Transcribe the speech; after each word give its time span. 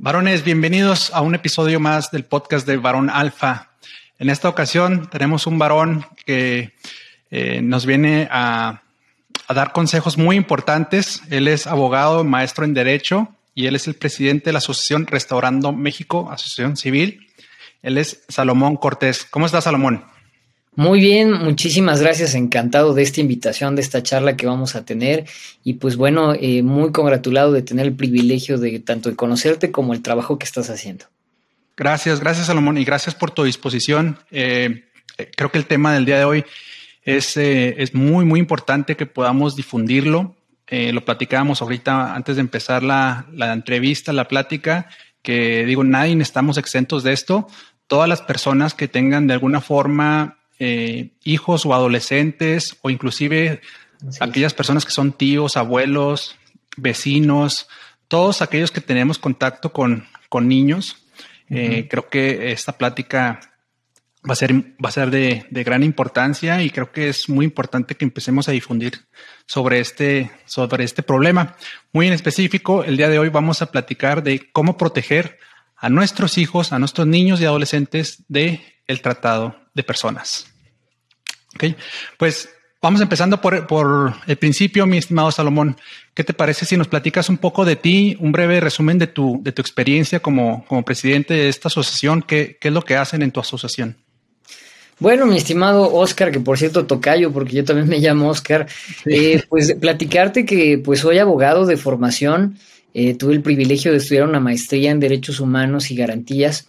Varones, 0.00 0.44
bienvenidos 0.44 1.10
a 1.12 1.22
un 1.22 1.34
episodio 1.34 1.80
más 1.80 2.12
del 2.12 2.24
podcast 2.24 2.64
de 2.68 2.76
Varón 2.76 3.10
Alfa. 3.10 3.72
En 4.20 4.30
esta 4.30 4.48
ocasión 4.48 5.10
tenemos 5.10 5.48
un 5.48 5.58
varón 5.58 6.06
que 6.24 6.72
eh, 7.32 7.60
nos 7.62 7.84
viene 7.84 8.28
a, 8.30 8.82
dar 9.48 9.72
consejos 9.72 10.16
muy 10.16 10.36
importantes. 10.36 11.22
Él 11.30 11.48
es 11.48 11.66
abogado, 11.66 12.22
maestro 12.22 12.64
en 12.64 12.74
Derecho 12.74 13.34
y 13.56 13.66
él 13.66 13.74
es 13.74 13.88
el 13.88 13.94
presidente 13.94 14.46
de 14.46 14.52
la 14.52 14.58
Asociación 14.58 15.04
Restaurando 15.04 15.72
México, 15.72 16.30
Asociación 16.30 16.76
Civil. 16.76 17.26
Él 17.82 17.98
es 17.98 18.22
Salomón 18.28 18.76
Cortés. 18.76 19.24
¿Cómo 19.24 19.46
estás, 19.46 19.64
Salomón? 19.64 20.04
Muy 20.78 21.00
bien, 21.00 21.32
muchísimas 21.32 22.00
gracias, 22.00 22.36
encantado 22.36 22.94
de 22.94 23.02
esta 23.02 23.20
invitación, 23.20 23.74
de 23.74 23.82
esta 23.82 24.00
charla 24.00 24.36
que 24.36 24.46
vamos 24.46 24.76
a 24.76 24.84
tener 24.84 25.24
y 25.64 25.74
pues 25.74 25.96
bueno, 25.96 26.34
eh, 26.34 26.62
muy 26.62 26.92
congratulado 26.92 27.50
de 27.50 27.62
tener 27.62 27.86
el 27.86 27.96
privilegio 27.96 28.58
de 28.58 28.78
tanto 28.78 29.10
de 29.10 29.16
conocerte 29.16 29.72
como 29.72 29.92
el 29.92 30.02
trabajo 30.02 30.38
que 30.38 30.44
estás 30.44 30.70
haciendo. 30.70 31.06
Gracias, 31.76 32.20
gracias 32.20 32.46
Salomón 32.46 32.78
y 32.78 32.84
gracias 32.84 33.16
por 33.16 33.32
tu 33.32 33.42
disposición. 33.42 34.20
Eh, 34.30 34.84
eh, 35.16 35.28
creo 35.36 35.50
que 35.50 35.58
el 35.58 35.66
tema 35.66 35.94
del 35.94 36.04
día 36.04 36.18
de 36.18 36.24
hoy 36.24 36.44
es, 37.02 37.36
es 37.36 37.92
muy, 37.92 38.24
muy 38.24 38.38
importante 38.38 38.96
que 38.96 39.06
podamos 39.06 39.56
difundirlo. 39.56 40.36
lo 40.70 41.04
platicábamos 41.04 41.60
ahorita 41.60 42.14
antes 42.14 42.36
de 42.36 42.40
empezar 42.42 42.84
la, 42.84 43.26
la 43.32 43.52
entrevista, 43.52 44.12
la 44.12 44.28
plática, 44.28 44.86
que 45.22 45.66
digo, 45.66 45.82
nadie 45.82 46.16
estamos 46.22 46.56
exentos 46.56 47.02
de 47.02 47.14
esto. 47.14 47.48
Todas 47.88 48.08
las 48.08 48.22
personas 48.22 48.74
que 48.74 48.86
tengan 48.86 49.26
de 49.26 49.32
alguna 49.32 49.60
forma 49.60 50.37
eh, 50.58 51.10
hijos 51.24 51.64
o 51.66 51.74
adolescentes 51.74 52.76
o 52.82 52.90
inclusive 52.90 53.60
aquellas 54.20 54.54
personas 54.54 54.84
que 54.84 54.92
son 54.92 55.12
tíos, 55.12 55.56
abuelos, 55.56 56.36
vecinos, 56.76 57.68
todos 58.08 58.42
aquellos 58.42 58.70
que 58.70 58.80
tenemos 58.80 59.18
contacto 59.18 59.72
con, 59.72 60.06
con 60.28 60.48
niños. 60.48 61.04
Eh, 61.50 61.88
creo 61.88 62.08
que 62.08 62.52
esta 62.52 62.76
plática 62.76 63.40
va 64.28 64.32
a 64.32 64.36
ser, 64.36 64.52
va 64.54 64.88
a 64.88 64.92
ser 64.92 65.10
de, 65.10 65.46
de, 65.48 65.64
gran 65.64 65.82
importancia 65.82 66.62
y 66.62 66.70
creo 66.70 66.92
que 66.92 67.08
es 67.08 67.28
muy 67.28 67.44
importante 67.44 67.94
que 67.94 68.04
empecemos 68.04 68.48
a 68.48 68.52
difundir 68.52 69.06
sobre 69.46 69.80
este, 69.80 70.30
sobre 70.44 70.84
este 70.84 71.02
problema. 71.02 71.56
Muy 71.92 72.06
en 72.06 72.12
específico, 72.12 72.84
el 72.84 72.96
día 72.96 73.08
de 73.08 73.18
hoy 73.18 73.30
vamos 73.30 73.62
a 73.62 73.70
platicar 73.70 74.22
de 74.22 74.50
cómo 74.52 74.76
proteger 74.76 75.38
a 75.76 75.88
nuestros 75.88 76.36
hijos, 76.36 76.72
a 76.72 76.78
nuestros 76.78 77.06
niños 77.06 77.40
y 77.40 77.44
adolescentes 77.44 78.24
de 78.28 78.60
el 78.88 79.00
tratado 79.00 79.54
de 79.74 79.84
personas. 79.84 80.46
Ok, 81.54 81.76
pues 82.16 82.48
vamos 82.82 83.00
empezando 83.00 83.40
por, 83.40 83.66
por, 83.66 84.14
el 84.26 84.36
principio, 84.36 84.86
mi 84.86 84.98
estimado 84.98 85.30
Salomón. 85.30 85.76
¿Qué 86.14 86.24
te 86.24 86.34
parece 86.34 86.64
si 86.64 86.76
nos 86.76 86.88
platicas 86.88 87.28
un 87.28 87.38
poco 87.38 87.64
de 87.64 87.76
ti, 87.76 88.16
un 88.18 88.32
breve 88.32 88.60
resumen 88.60 88.98
de 88.98 89.06
tu, 89.06 89.40
de 89.42 89.52
tu 89.52 89.62
experiencia 89.62 90.20
como, 90.20 90.64
como 90.66 90.84
presidente 90.84 91.34
de 91.34 91.48
esta 91.48 91.68
asociación? 91.68 92.22
¿Qué, 92.22 92.58
¿Qué 92.60 92.68
es 92.68 92.74
lo 92.74 92.82
que 92.82 92.96
hacen 92.96 93.22
en 93.22 93.30
tu 93.30 93.40
asociación? 93.40 93.96
Bueno, 95.00 95.26
mi 95.26 95.36
estimado 95.36 95.94
Oscar, 95.94 96.32
que 96.32 96.40
por 96.40 96.58
cierto 96.58 96.86
tocayo, 96.86 97.32
porque 97.32 97.56
yo 97.56 97.64
también 97.64 97.88
me 97.88 98.00
llamo 98.00 98.28
Oscar, 98.28 98.66
eh, 99.06 99.42
pues 99.48 99.74
platicarte 99.74 100.44
que 100.44 100.78
pues 100.78 101.00
soy 101.00 101.18
abogado 101.18 101.66
de 101.66 101.76
formación, 101.76 102.58
eh, 102.94 103.14
tuve 103.14 103.34
el 103.34 103.42
privilegio 103.42 103.92
de 103.92 103.98
estudiar 103.98 104.24
una 104.24 104.40
maestría 104.40 104.90
en 104.90 104.98
Derechos 104.98 105.38
Humanos 105.38 105.92
y 105.92 105.96
Garantías 105.96 106.66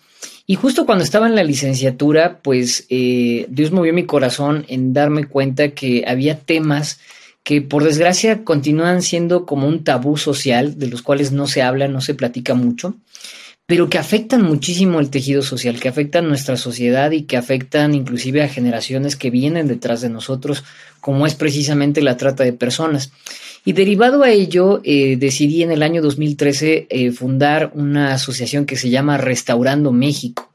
y 0.52 0.56
justo 0.56 0.88
cuando 0.88 1.04
estaba 1.04 1.28
en 1.28 1.36
la 1.36 1.44
licenciatura, 1.44 2.40
pues 2.42 2.88
eh, 2.90 3.46
Dios 3.50 3.72
movió 3.72 3.94
mi 3.94 4.08
corazón 4.08 4.66
en 4.68 4.94
darme 4.94 5.26
cuenta 5.26 5.76
que 5.76 6.04
había 6.08 6.40
temas 6.40 7.00
que 7.44 7.62
por 7.62 7.84
desgracia 7.84 8.44
continúan 8.44 9.04
siendo 9.04 9.46
como 9.46 9.68
un 9.68 9.84
tabú 9.84 10.18
social, 10.18 10.80
de 10.80 10.88
los 10.88 11.04
cuales 11.04 11.32
no 11.32 11.46
se 11.46 11.62
habla, 11.62 11.88
no 11.88 12.02
se 12.02 12.16
platica 12.16 12.56
mucho, 12.56 12.96
pero 13.68 13.92
que 13.92 14.00
afectan 14.00 14.42
muchísimo 14.42 15.00
el 15.00 15.12
tejido 15.12 15.44
social, 15.44 15.80
que 15.80 15.88
afectan 15.88 16.28
nuestra 16.28 16.58
sociedad 16.58 17.12
y 17.12 17.26
que 17.26 17.38
afectan 17.38 17.94
inclusive 17.94 18.42
a 18.42 18.50
generaciones 18.50 19.16
que 19.16 19.30
vienen 19.30 19.68
detrás 19.68 20.02
de 20.02 20.10
nosotros, 20.10 20.64
como 21.00 21.28
es 21.28 21.36
precisamente 21.36 22.02
la 22.02 22.18
trata 22.18 22.44
de 22.44 22.54
personas. 22.54 23.12
Y 23.66 23.74
derivado 23.74 24.24
a 24.24 24.30
ello, 24.30 24.82
eh, 24.84 25.18
decidí 25.18 25.64
en 25.64 25.72
el 25.72 25.84
año 25.84 26.02
2013 26.02 26.88
eh, 26.90 27.12
fundar 27.12 27.72
una 27.74 28.14
asociación 28.14 28.66
que 28.66 28.78
se 28.78 28.90
llama 28.90 29.18
Restaurando 29.18 29.92
México. 29.92 30.50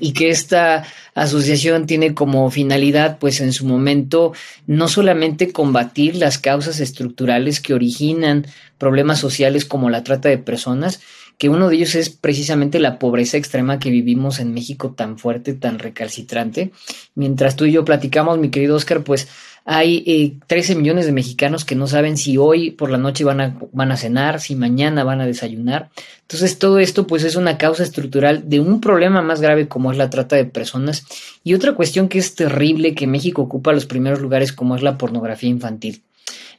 Y 0.00 0.12
que 0.12 0.30
esta 0.30 0.84
asociación 1.14 1.86
tiene 1.86 2.14
como 2.14 2.50
finalidad, 2.50 3.18
pues 3.18 3.40
en 3.40 3.52
su 3.52 3.64
momento, 3.64 4.32
no 4.66 4.88
solamente 4.88 5.52
combatir 5.52 6.16
las 6.16 6.38
causas 6.38 6.80
estructurales 6.80 7.60
que 7.60 7.74
originan 7.74 8.46
problemas 8.78 9.20
sociales 9.20 9.64
como 9.64 9.88
la 9.88 10.02
trata 10.02 10.28
de 10.28 10.38
personas, 10.38 11.00
que 11.38 11.48
uno 11.48 11.68
de 11.68 11.76
ellos 11.76 11.94
es 11.94 12.10
precisamente 12.10 12.78
la 12.78 12.98
pobreza 12.98 13.36
extrema 13.36 13.78
que 13.78 13.90
vivimos 13.90 14.38
en 14.38 14.54
México 14.54 14.94
tan 14.96 15.18
fuerte, 15.18 15.54
tan 15.54 15.78
recalcitrante. 15.78 16.72
Mientras 17.14 17.56
tú 17.56 17.64
y 17.64 17.72
yo 17.72 17.84
platicamos, 17.84 18.38
mi 18.38 18.50
querido 18.50 18.76
Oscar, 18.76 19.02
pues 19.02 19.28
hay 19.64 20.40
13 20.46 20.72
eh, 20.72 20.76
millones 20.76 21.06
de 21.06 21.12
mexicanos 21.12 21.64
que 21.64 21.76
no 21.76 21.86
saben 21.86 22.16
si 22.16 22.36
hoy 22.36 22.72
por 22.72 22.90
la 22.90 22.98
noche 22.98 23.22
van 23.24 23.40
a, 23.40 23.56
van 23.72 23.92
a 23.92 23.96
cenar, 23.96 24.40
si 24.40 24.56
mañana 24.56 25.04
van 25.04 25.20
a 25.20 25.26
desayunar. 25.26 25.90
Entonces 26.22 26.58
todo 26.58 26.78
esto 26.78 27.06
pues 27.06 27.22
es 27.24 27.36
una 27.36 27.58
causa 27.58 27.82
estructural 27.82 28.48
de 28.48 28.60
un 28.60 28.80
problema 28.80 29.22
más 29.22 29.40
grave 29.40 29.68
como 29.68 29.92
es 29.92 29.98
la 29.98 30.10
trata 30.10 30.36
de 30.36 30.46
personas 30.46 31.04
y 31.44 31.54
otra 31.54 31.74
cuestión 31.74 32.08
que 32.08 32.18
es 32.18 32.34
terrible 32.34 32.94
que 32.94 33.06
México 33.06 33.42
ocupa 33.42 33.72
los 33.72 33.86
primeros 33.86 34.20
lugares 34.20 34.52
como 34.52 34.74
es 34.74 34.82
la 34.82 34.98
pornografía 34.98 35.50
infantil. 35.50 36.02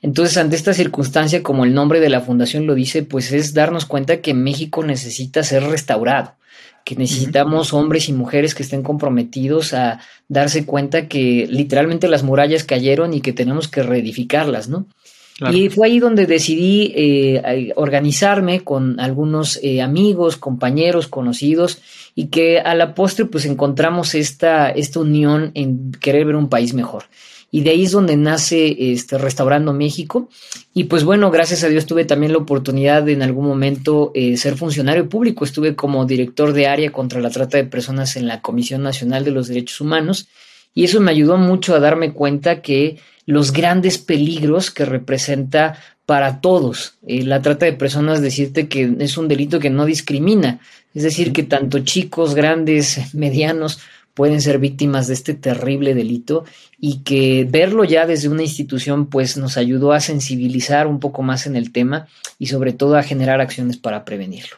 Entonces, 0.04 0.38
ante 0.38 0.56
esta 0.56 0.74
circunstancia, 0.74 1.42
como 1.42 1.66
el 1.66 1.74
nombre 1.74 2.00
de 2.00 2.10
la 2.10 2.22
fundación 2.22 2.68
lo 2.68 2.76
dice, 2.76 3.02
pues 3.02 3.32
es 3.32 3.56
darnos 3.56 3.86
cuenta 3.86 4.22
que 4.22 4.36
México 4.36 4.84
necesita 4.84 5.42
ser 5.42 5.64
restaurado 5.64 6.36
que 6.84 6.96
necesitamos 6.96 7.74
hombres 7.74 8.10
y 8.10 8.14
mujeres 8.14 8.56
que 8.56 8.64
estén 8.64 8.84
comprometidos 8.84 9.74
a 9.74 10.02
darse 10.28 10.66
cuenta 10.66 11.08
que 11.08 11.48
literalmente 11.50 12.08
las 12.08 12.24
murallas 12.24 12.66
cayeron 12.66 13.14
y 13.14 13.22
que 13.22 13.34
tenemos 13.34 13.68
que 13.68 13.84
reedificarlas, 13.84 14.68
¿no? 14.68 14.86
Y 15.52 15.70
fue 15.70 15.88
ahí 15.88 16.00
donde 16.00 16.28
decidí 16.28 16.94
eh, 16.96 17.72
organizarme 17.76 18.62
con 18.62 19.00
algunos 19.00 19.60
eh, 19.64 19.82
amigos, 19.82 20.38
compañeros, 20.38 21.08
conocidos, 21.08 21.82
y 22.16 22.28
que 22.28 22.60
a 22.60 22.76
la 22.76 22.94
postre 22.94 23.26
pues 23.26 23.46
encontramos 23.46 24.14
esta, 24.14 24.70
esta 24.70 25.00
unión 25.00 25.52
en 25.56 25.92
querer 25.94 26.26
ver 26.26 26.36
un 26.36 26.50
país 26.50 26.74
mejor 26.74 27.06
y 27.54 27.62
de 27.62 27.70
ahí 27.70 27.84
es 27.84 27.92
donde 27.92 28.18
nace 28.18 28.94
este, 28.94 29.20
Restaurando 29.20 29.74
México. 29.74 30.28
Y 30.74 30.86
pues 30.86 31.04
bueno, 31.04 31.30
gracias 31.30 31.64
a 31.64 31.68
Dios 31.68 31.86
tuve 31.86 32.04
también 32.04 32.32
la 32.32 32.40
oportunidad 32.40 33.04
de 33.04 33.14
en 33.14 33.22
algún 33.22 33.46
momento 33.46 34.12
eh, 34.16 34.38
ser 34.38 34.58
funcionario 34.58 35.08
público. 35.08 35.46
Estuve 35.46 35.76
como 35.76 36.04
director 36.08 36.52
de 36.52 36.66
área 36.66 36.92
contra 36.92 37.22
la 37.22 37.30
trata 37.30 37.58
de 37.58 37.66
personas 37.66 38.16
en 38.16 38.28
la 38.28 38.42
Comisión 38.42 38.82
Nacional 38.82 39.24
de 39.24 39.30
los 39.30 39.50
Derechos 39.50 39.82
Humanos 39.82 40.28
y 40.74 40.86
eso 40.86 41.00
me 41.00 41.12
ayudó 41.12 41.38
mucho 41.38 41.76
a 41.76 41.80
darme 41.80 42.14
cuenta 42.14 42.64
que 42.64 42.98
los 43.28 43.54
grandes 43.54 44.00
peligros 44.00 44.72
que 44.72 44.86
representa 44.86 45.78
para 46.08 46.42
todos 46.42 46.96
eh, 47.06 47.22
la 47.22 47.44
trata 47.44 47.68
de 47.68 47.74
personas, 47.74 48.20
decirte 48.20 48.68
que 48.68 48.96
es 48.98 49.16
un 49.16 49.28
delito 49.28 49.60
que 49.60 49.70
no 49.70 49.86
discrimina, 49.86 50.60
es 50.96 51.04
decir, 51.04 51.32
que 51.32 51.44
tanto 51.44 51.78
chicos, 51.80 52.34
grandes, 52.34 53.14
medianos, 53.14 53.80
pueden 54.14 54.42
ser 54.42 54.60
víctimas 54.60 55.08
de 55.08 55.16
este 55.16 55.34
terrible 55.34 55.96
delito 55.96 56.46
y 56.80 57.00
que 57.00 57.48
verlo 57.50 57.84
ya 57.84 58.06
desde 58.06 58.30
una 58.30 58.44
institución 58.44 59.08
pues 59.08 59.38
nos 59.38 59.58
ayudó 59.58 59.92
a 59.92 60.00
sensibilizar 60.00 60.88
un 60.88 61.00
poco 61.00 61.24
más 61.24 61.48
en 61.48 61.56
el 61.56 61.72
tema 61.72 62.08
y 62.38 62.48
sobre 62.48 62.74
todo 62.74 62.96
a 62.96 63.04
generar 63.04 63.42
acciones 63.42 63.78
para 63.78 64.06
prevenirlo. 64.06 64.58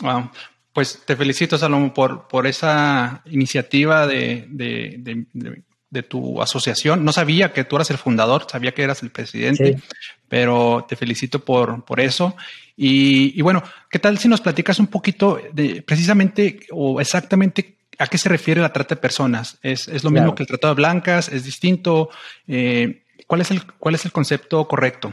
Wow. 0.00 0.30
Pues 0.72 1.02
te 1.04 1.16
felicito, 1.16 1.58
Salomón, 1.58 1.92
por, 1.92 2.28
por 2.28 2.46
esa 2.46 3.22
iniciativa 3.26 4.06
de, 4.06 4.46
de, 4.48 6.02
tu 6.04 6.40
asociación. 6.40 7.04
No 7.04 7.12
sabía 7.12 7.52
que 7.52 7.64
tú 7.64 7.74
eras 7.74 7.90
el 7.90 7.98
fundador, 7.98 8.46
sabía 8.48 8.72
que 8.72 8.84
eras 8.84 9.02
el 9.02 9.10
presidente, 9.10 9.80
pero 10.28 10.86
te 10.88 10.94
felicito 10.94 11.44
por, 11.44 11.84
por 11.84 11.98
eso. 11.98 12.36
Y, 12.76 13.36
y, 13.36 13.42
bueno, 13.42 13.64
¿qué 13.90 13.98
tal 13.98 14.18
si 14.18 14.28
nos 14.28 14.40
platicas 14.40 14.78
un 14.78 14.86
poquito 14.86 15.40
de 15.52 15.82
precisamente 15.82 16.60
o 16.70 17.00
exactamente 17.00 17.77
¿A 17.98 18.06
qué 18.06 18.16
se 18.16 18.28
refiere 18.28 18.60
la 18.60 18.72
trata 18.72 18.94
de 18.94 19.00
personas? 19.00 19.58
¿Es, 19.62 20.04
lo 20.04 20.10
mismo 20.10 20.34
que 20.34 20.44
el 20.44 20.46
tratado 20.46 20.74
de 20.74 20.78
blancas? 20.78 21.28
¿Es 21.28 21.44
distinto? 21.44 22.10
Eh, 22.46 23.02
¿cuál, 23.26 23.40
es 23.40 23.50
el, 23.50 23.64
¿Cuál 23.78 23.96
es 23.96 24.04
el 24.04 24.12
concepto 24.12 24.66
correcto? 24.68 25.12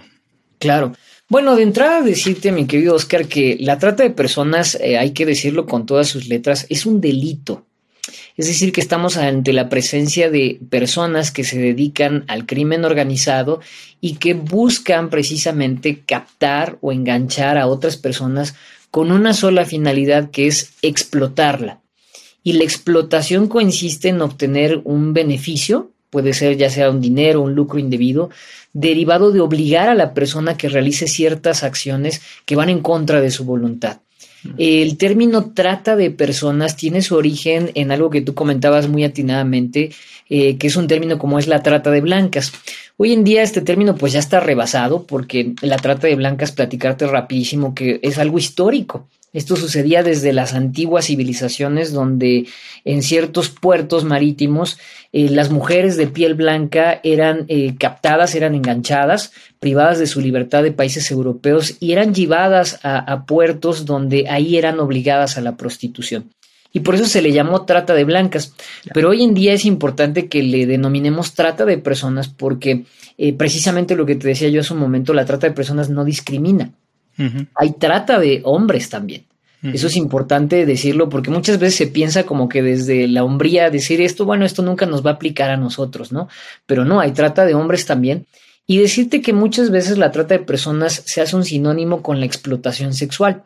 Claro. 0.60 0.94
Bueno, 1.28 1.56
de 1.56 1.64
entrada 1.64 2.02
decirte, 2.02 2.52
mi 2.52 2.68
querido 2.68 2.94
Oscar, 2.94 3.28
que 3.28 3.58
la 3.60 3.80
trata 3.80 4.04
de 4.04 4.12
personas, 4.12 4.76
eh, 4.80 5.00
hay 5.00 5.12
que 5.12 5.26
decirlo 5.26 5.66
con 5.66 5.88
todas 5.88 6.08
sus 6.08 6.28
letras, 6.28 6.68
es 6.70 6.86
un 6.86 7.02
delito. 7.02 7.66
Es 8.38 8.48
decir, 8.48 8.72
que 8.72 8.82
estamos 8.82 9.18
ante 9.18 9.52
la 9.52 9.68
presencia 9.68 10.30
de 10.30 10.60
personas 10.70 11.32
que 11.32 11.44
se 11.44 11.58
dedican 11.58 12.26
al 12.28 12.46
crimen 12.46 12.86
organizado 12.86 13.62
y 14.00 14.18
que 14.18 14.36
buscan 14.36 15.10
precisamente 15.10 16.04
captar 16.06 16.78
o 16.82 16.92
enganchar 16.92 17.58
a 17.58 17.66
otras 17.66 17.98
personas 17.98 18.54
con 18.92 19.12
una 19.12 19.34
sola 19.34 19.66
finalidad 19.66 20.30
que 20.30 20.46
es 20.46 20.74
explotarla. 20.84 21.80
Y 22.46 22.54
la 22.54 22.64
explotación 22.64 23.48
consiste 23.48 24.10
en 24.10 24.22
obtener 24.22 24.80
un 24.84 25.14
beneficio, 25.14 25.90
puede 26.12 26.32
ser 26.32 26.56
ya 26.58 26.70
sea 26.70 26.92
un 26.92 27.02
dinero, 27.02 27.42
un 27.42 27.56
lucro 27.56 27.80
indebido, 27.80 28.30
derivado 28.72 29.32
de 29.32 29.42
obligar 29.42 29.90
a 29.90 29.96
la 29.96 30.14
persona 30.14 30.56
que 30.56 30.70
realice 30.70 31.08
ciertas 31.08 31.64
acciones 31.64 32.22
que 32.46 32.56
van 32.56 32.70
en 32.70 32.82
contra 32.82 33.20
de 33.20 33.32
su 33.32 33.46
voluntad. 33.46 33.98
El 34.60 34.98
término 34.98 35.54
trata 35.54 35.96
de 35.96 36.12
personas 36.12 36.76
tiene 36.78 37.02
su 37.02 37.16
origen 37.16 37.72
en 37.74 37.92
algo 37.92 38.12
que 38.12 38.22
tú 38.22 38.36
comentabas 38.36 38.88
muy 38.88 39.04
atinadamente, 39.04 39.90
eh, 40.30 40.58
que 40.58 40.68
es 40.68 40.76
un 40.76 40.86
término 40.86 41.18
como 41.18 41.40
es 41.40 41.48
la 41.48 41.64
trata 41.64 41.90
de 41.90 42.02
blancas. 42.02 42.54
Hoy 42.98 43.12
en 43.12 43.26
día 43.26 43.44
este 43.44 43.60
término 43.60 43.96
pues 43.96 44.14
ya 44.14 44.20
está 44.20 44.40
rebasado 44.40 45.04
porque 45.04 45.54
la 45.62 45.76
trata 45.76 46.08
de 46.08 46.16
blancas, 46.16 46.54
platicarte 46.54 47.06
rapidísimo, 47.08 47.76
que 47.76 48.00
es 48.02 48.18
algo 48.18 48.38
histórico. 48.38 49.10
Esto 49.34 49.58
sucedía 49.58 50.02
desde 50.02 50.32
las 50.32 50.54
antiguas 50.54 51.08
civilizaciones 51.08 51.92
donde 51.92 52.48
en 52.86 53.04
ciertos 53.04 53.50
puertos 53.50 54.06
marítimos 54.06 54.80
eh, 55.12 55.28
las 55.30 55.50
mujeres 55.52 55.98
de 55.98 56.08
piel 56.08 56.36
blanca 56.36 57.02
eran 57.04 57.44
eh, 57.50 57.76
captadas, 57.78 58.34
eran 58.34 58.56
enganchadas, 58.56 59.34
privadas 59.60 60.00
de 60.00 60.08
su 60.08 60.22
libertad 60.22 60.64
de 60.64 60.72
países 60.72 61.12
europeos 61.12 61.76
y 61.82 61.92
eran 61.92 62.14
llevadas 62.14 62.80
a, 62.84 63.26
puertos 63.26 63.86
donde 63.86 64.30
ahí 64.30 64.56
eran 64.56 64.80
obligadas 64.80 65.38
a 65.38 65.42
la 65.42 65.58
prostitución 65.58 66.32
y 66.76 66.82
por 66.82 66.96
eso 66.96 67.06
se 67.06 67.22
le 67.22 67.32
llamó 67.32 67.64
trata 67.64 67.94
de 67.94 68.04
blancas. 68.04 68.54
Pero 68.94 69.12
hoy 69.12 69.24
en 69.24 69.34
día 69.34 69.54
es 69.54 69.64
importante 69.64 70.28
que 70.28 70.44
le 70.44 70.66
denominemos 70.66 71.34
trata 71.34 71.64
de 71.64 71.78
personas 71.78 72.28
porque 72.28 72.84
eh, 73.18 73.32
precisamente 73.32 73.96
lo 73.96 74.06
que 74.06 74.18
te 74.18 74.28
decía 74.28 74.50
yo 74.50 74.60
hace 74.60 74.74
un 74.74 74.82
momento, 74.82 75.14
la 75.14 75.24
trata 75.24 75.48
de 75.48 75.54
personas 75.54 75.90
no 75.90 76.04
discrimina. 76.04 76.74
Hay 77.56 77.72
trata 77.80 78.20
de 78.20 78.42
hombres 78.44 78.90
también. 78.90 79.24
Eso 79.64 79.88
es 79.88 79.96
importante 79.96 80.66
decirlo 80.66 81.08
porque 81.08 81.32
muchas 81.32 81.60
veces 81.60 81.76
se 81.76 81.88
piensa 81.88 82.26
como 82.26 82.50
que 82.50 82.62
desde 82.62 83.08
la 83.08 83.24
hombría 83.24 83.70
decir 83.70 84.02
esto, 84.02 84.26
bueno, 84.26 84.44
esto 84.44 84.62
nunca 84.62 84.86
nos 84.86 85.04
va 85.04 85.12
a 85.12 85.14
aplicar 85.14 85.52
a 85.52 85.58
nosotros, 85.58 86.12
¿no? 86.12 86.28
Pero 86.66 86.84
no, 86.84 87.00
hay 87.00 87.14
trata 87.14 87.46
de 87.46 87.54
hombres 87.54 87.86
también. 87.86 88.26
Y 88.68 88.80
decirte 88.80 89.22
que 89.22 89.32
muchas 89.32 89.72
veces 89.72 89.98
la 89.98 90.12
trata 90.12 90.38
de 90.38 90.44
personas 90.44 91.04
se 91.06 91.22
hace 91.22 91.38
un 91.38 91.46
sinónimo 91.46 92.02
con 92.02 92.20
la 92.20 92.26
explotación 92.26 92.94
sexual 92.94 93.46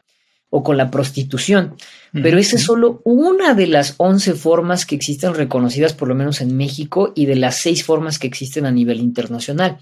o 0.49 0.63
con 0.63 0.77
la 0.77 0.89
prostitución. 0.89 1.75
Pero 2.11 2.39
esa 2.39 2.55
es 2.55 2.63
solo 2.63 3.01
una 3.03 3.53
de 3.53 3.67
las 3.67 3.93
11 3.97 4.33
formas 4.33 4.85
que 4.85 4.95
existen 4.95 5.35
reconocidas, 5.35 5.93
por 5.93 6.07
lo 6.07 6.15
menos 6.15 6.41
en 6.41 6.57
México, 6.57 7.13
y 7.15 7.27
de 7.27 7.35
las 7.35 7.57
seis 7.57 7.83
formas 7.83 8.17
que 8.17 8.27
existen 8.27 8.65
a 8.65 8.71
nivel 8.71 8.99
internacional. 8.99 9.77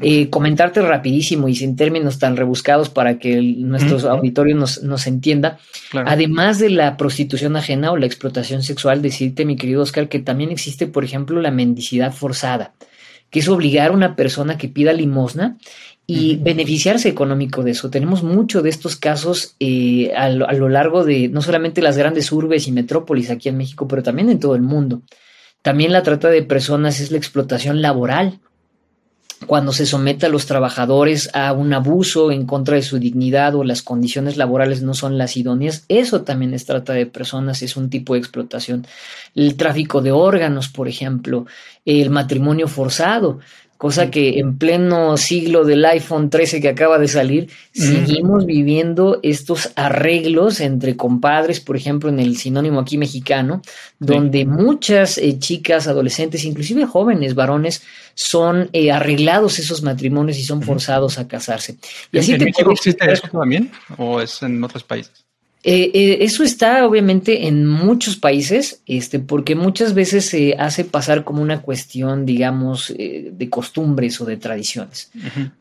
Eh, 0.00 0.28
comentarte 0.28 0.82
rapidísimo 0.82 1.48
y 1.48 1.54
sin 1.54 1.76
términos 1.76 2.18
tan 2.18 2.36
rebuscados 2.36 2.90
para 2.90 3.18
que 3.18 3.40
nuestro 3.40 4.10
auditorio 4.10 4.56
nos, 4.56 4.82
nos 4.82 5.06
entienda. 5.06 5.58
Además 5.92 6.58
de 6.58 6.70
la 6.70 6.96
prostitución 6.96 7.56
ajena 7.56 7.92
o 7.92 7.96
la 7.96 8.06
explotación 8.06 8.62
sexual, 8.62 9.02
decirte, 9.02 9.44
mi 9.44 9.56
querido 9.56 9.82
Oscar, 9.82 10.08
que 10.08 10.18
también 10.18 10.50
existe, 10.50 10.88
por 10.88 11.04
ejemplo, 11.04 11.40
la 11.40 11.52
mendicidad 11.52 12.12
forzada, 12.12 12.74
que 13.30 13.38
es 13.38 13.48
obligar 13.48 13.90
a 13.90 13.94
una 13.94 14.16
persona 14.16 14.58
que 14.58 14.68
pida 14.68 14.92
limosna 14.92 15.58
y 16.06 16.36
beneficiarse 16.36 17.08
económico 17.08 17.62
de 17.62 17.70
eso. 17.70 17.90
Tenemos 17.90 18.22
mucho 18.22 18.60
de 18.62 18.70
estos 18.70 18.96
casos 18.96 19.56
eh, 19.58 20.12
a, 20.16 20.28
lo, 20.28 20.48
a, 20.48 20.52
lo, 20.52 20.68
largo 20.68 21.04
de 21.04 21.28
no 21.28 21.40
solamente 21.40 21.80
las 21.80 21.96
grandes 21.96 22.30
urbes 22.30 22.68
y 22.68 22.72
metrópolis 22.72 23.30
aquí 23.30 23.48
en 23.48 23.56
México, 23.56 23.88
pero 23.88 24.02
también 24.02 24.28
en 24.28 24.38
todo 24.38 24.54
el 24.54 24.62
mundo. 24.62 25.02
También 25.62 25.92
la 25.92 26.02
trata 26.02 26.28
de 26.28 26.42
personas 26.42 27.00
es 27.00 27.10
la 27.10 27.16
explotación 27.16 27.80
laboral 27.80 28.40
cuando 29.46 29.72
se 29.72 29.86
somete 29.86 30.26
a 30.26 30.28
los 30.28 30.46
trabajadores 30.46 31.30
a 31.34 31.52
un 31.52 31.72
abuso 31.72 32.30
en 32.30 32.46
contra 32.46 32.76
de 32.76 32.82
su 32.82 32.98
dignidad 32.98 33.54
o 33.54 33.64
las 33.64 33.82
condiciones 33.82 34.36
laborales 34.36 34.82
no 34.82 34.94
son 34.94 35.18
las 35.18 35.36
idóneas, 35.36 35.84
eso 35.88 36.22
también 36.22 36.54
es 36.54 36.64
trata 36.64 36.92
de 36.92 37.06
personas, 37.06 37.62
es 37.62 37.76
un 37.76 37.90
tipo 37.90 38.14
de 38.14 38.20
explotación. 38.20 38.86
El 39.34 39.56
tráfico 39.56 40.00
de 40.00 40.12
órganos, 40.12 40.68
por 40.68 40.88
ejemplo, 40.88 41.46
el 41.84 42.10
matrimonio 42.10 42.68
forzado, 42.68 43.40
cosa 43.76 44.10
que 44.10 44.38
en 44.38 44.56
pleno 44.56 45.16
siglo 45.16 45.64
del 45.64 45.84
iPhone 45.84 46.30
13 46.30 46.60
que 46.60 46.68
acaba 46.68 46.98
de 46.98 47.08
salir, 47.08 47.50
seguimos 47.72 48.46
viviendo 48.46 49.20
estos 49.22 49.70
arreglos 49.76 50.60
entre 50.60 50.96
compadres, 50.96 51.60
por 51.60 51.76
ejemplo, 51.76 52.08
en 52.08 52.20
el 52.20 52.36
sinónimo 52.36 52.80
aquí 52.80 52.98
mexicano, 52.98 53.62
donde 53.98 54.46
muchas 54.46 55.18
eh, 55.18 55.38
chicas, 55.38 55.86
adolescentes, 55.86 56.44
inclusive 56.44 56.86
jóvenes, 56.86 57.34
varones, 57.34 57.82
son 58.14 58.70
eh, 58.72 58.92
arreglados 58.92 59.58
esos 59.58 59.82
matrimonios 59.82 60.38
y 60.38 60.44
son 60.44 60.62
forzados 60.62 61.18
a 61.18 61.26
casarse. 61.26 61.76
Y 62.12 62.18
así 62.18 62.32
¿En 62.32 62.44
México 62.44 62.70
existe 62.70 63.12
eso 63.12 63.28
también 63.28 63.70
o 63.98 64.20
es 64.20 64.42
en 64.42 64.62
otros 64.62 64.84
países? 64.84 65.24
Eh, 65.66 65.90
eh, 65.94 66.18
eso 66.20 66.44
está 66.44 66.86
obviamente 66.86 67.46
en 67.46 67.66
muchos 67.66 68.16
países, 68.16 68.82
este, 68.84 69.18
porque 69.18 69.54
muchas 69.54 69.94
veces 69.94 70.26
se 70.26 70.54
hace 70.58 70.84
pasar 70.84 71.24
como 71.24 71.40
una 71.40 71.62
cuestión, 71.62 72.26
digamos, 72.26 72.92
eh, 72.98 73.30
de 73.32 73.48
costumbres 73.48 74.20
o 74.20 74.26
de 74.26 74.36
tradiciones. 74.36 75.10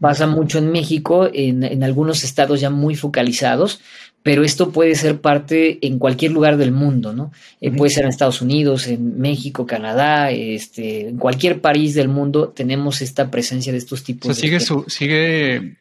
Pasa 0.02 0.28
mucho 0.28 0.58
en 0.58 0.74
México, 0.74 1.30
en, 1.34 1.64
en, 1.64 1.86
algunos 1.86 2.26
estados 2.26 2.60
ya 2.60 2.70
muy 2.70 2.96
focalizados, 2.96 3.80
pero 4.24 4.44
esto 4.44 4.72
puede 4.72 4.96
ser 4.96 5.22
parte 5.22 5.80
en 5.82 6.00
cualquier 6.00 6.34
lugar 6.34 6.58
del 6.58 6.74
mundo, 6.74 7.14
¿no? 7.14 7.32
puede 7.78 7.92
ser 7.92 8.04
en 8.04 8.10
Estados 8.10 8.42
Unidos, 8.42 8.88
en 8.88 9.20
México, 9.20 9.66
Canadá, 9.66 10.32
este, 10.32 11.10
en 11.10 11.18
cualquier 11.18 11.62
país 11.62 11.94
del 11.94 12.10
mundo 12.10 12.50
tenemos 12.50 13.02
esta 13.02 13.32
presencia 13.32 13.72
de 13.72 13.78
estos 13.78 14.04
tipos. 14.04 14.32
O 14.32 14.34
sea, 14.34 14.42
sigue, 14.42 14.60
su, 14.60 14.86
sigue 14.88 15.78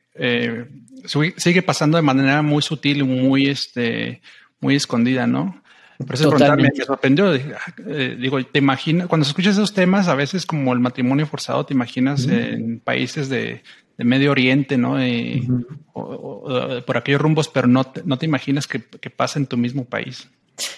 sigue 1.05 1.63
pasando 1.63 1.97
de 1.97 2.03
manera 2.03 2.43
muy 2.43 2.63
sutil 2.63 2.99
y 2.99 3.03
muy, 3.03 3.49
este, 3.49 4.21
muy 4.61 4.77
escondida, 4.77 5.27
¿no? 5.27 5.63
Por 5.99 6.15
eso 6.15 6.33
me, 6.57 6.71
sorprendió. 6.85 7.35
Eh, 7.35 8.17
digo, 8.19 8.45
te 8.45 8.59
imaginas, 8.59 9.07
cuando 9.07 9.27
escuchas 9.27 9.55
esos 9.55 9.73
temas, 9.73 10.09
a 10.09 10.15
veces 10.15 10.47
como 10.47 10.73
el 10.73 10.81
matrimonio 10.81 11.27
forzado, 11.27 11.65
te 11.65 11.75
imaginas 11.75 12.27
en 12.27 12.81
países 12.81 13.29
de, 13.29 13.63
Medio 13.99 14.33
Oriente, 14.33 14.77
¿no? 14.79 14.97
o, 15.93 16.83
por 16.85 16.97
aquellos 16.97 17.21
rumbos, 17.21 17.49
pero 17.49 17.69
no 17.69 17.85
te, 17.85 18.03
no 18.05 18.19
te 18.19 18.27
imaginas 18.27 18.67
que, 18.67 18.83
que 18.83 19.11
pasa 19.11 19.39
en 19.39 19.47
tu 19.47 19.57
mismo 19.57 19.85
país. 19.85 20.29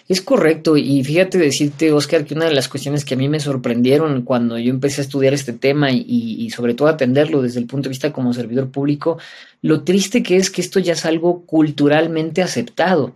Es 0.08 0.20
correcto, 0.20 0.76
y 0.76 1.02
fíjate 1.02 1.38
decirte, 1.38 1.92
Oscar, 1.92 2.24
que 2.24 2.34
una 2.34 2.46
de 2.46 2.54
las 2.54 2.68
cuestiones 2.68 3.04
que 3.04 3.14
a 3.14 3.16
mí 3.16 3.28
me 3.28 3.40
sorprendieron 3.40 4.22
cuando 4.22 4.58
yo 4.58 4.70
empecé 4.70 5.00
a 5.00 5.04
estudiar 5.04 5.34
este 5.34 5.52
tema 5.52 5.90
y, 5.90 6.48
sobre 6.50 6.74
todo 6.74 6.88
atenderlo 6.88 7.42
desde 7.42 7.60
el 7.60 7.66
punto 7.66 7.84
de 7.84 7.90
vista 7.90 8.12
como 8.12 8.32
servidor 8.32 8.70
público, 8.70 9.18
lo 9.62 9.82
triste 9.82 10.22
que 10.22 10.36
es 10.36 10.50
que 10.50 10.60
esto 10.60 10.78
ya 10.78 10.92
es 10.92 11.04
algo 11.04 11.42
culturalmente 11.42 12.42
aceptado 12.42 13.14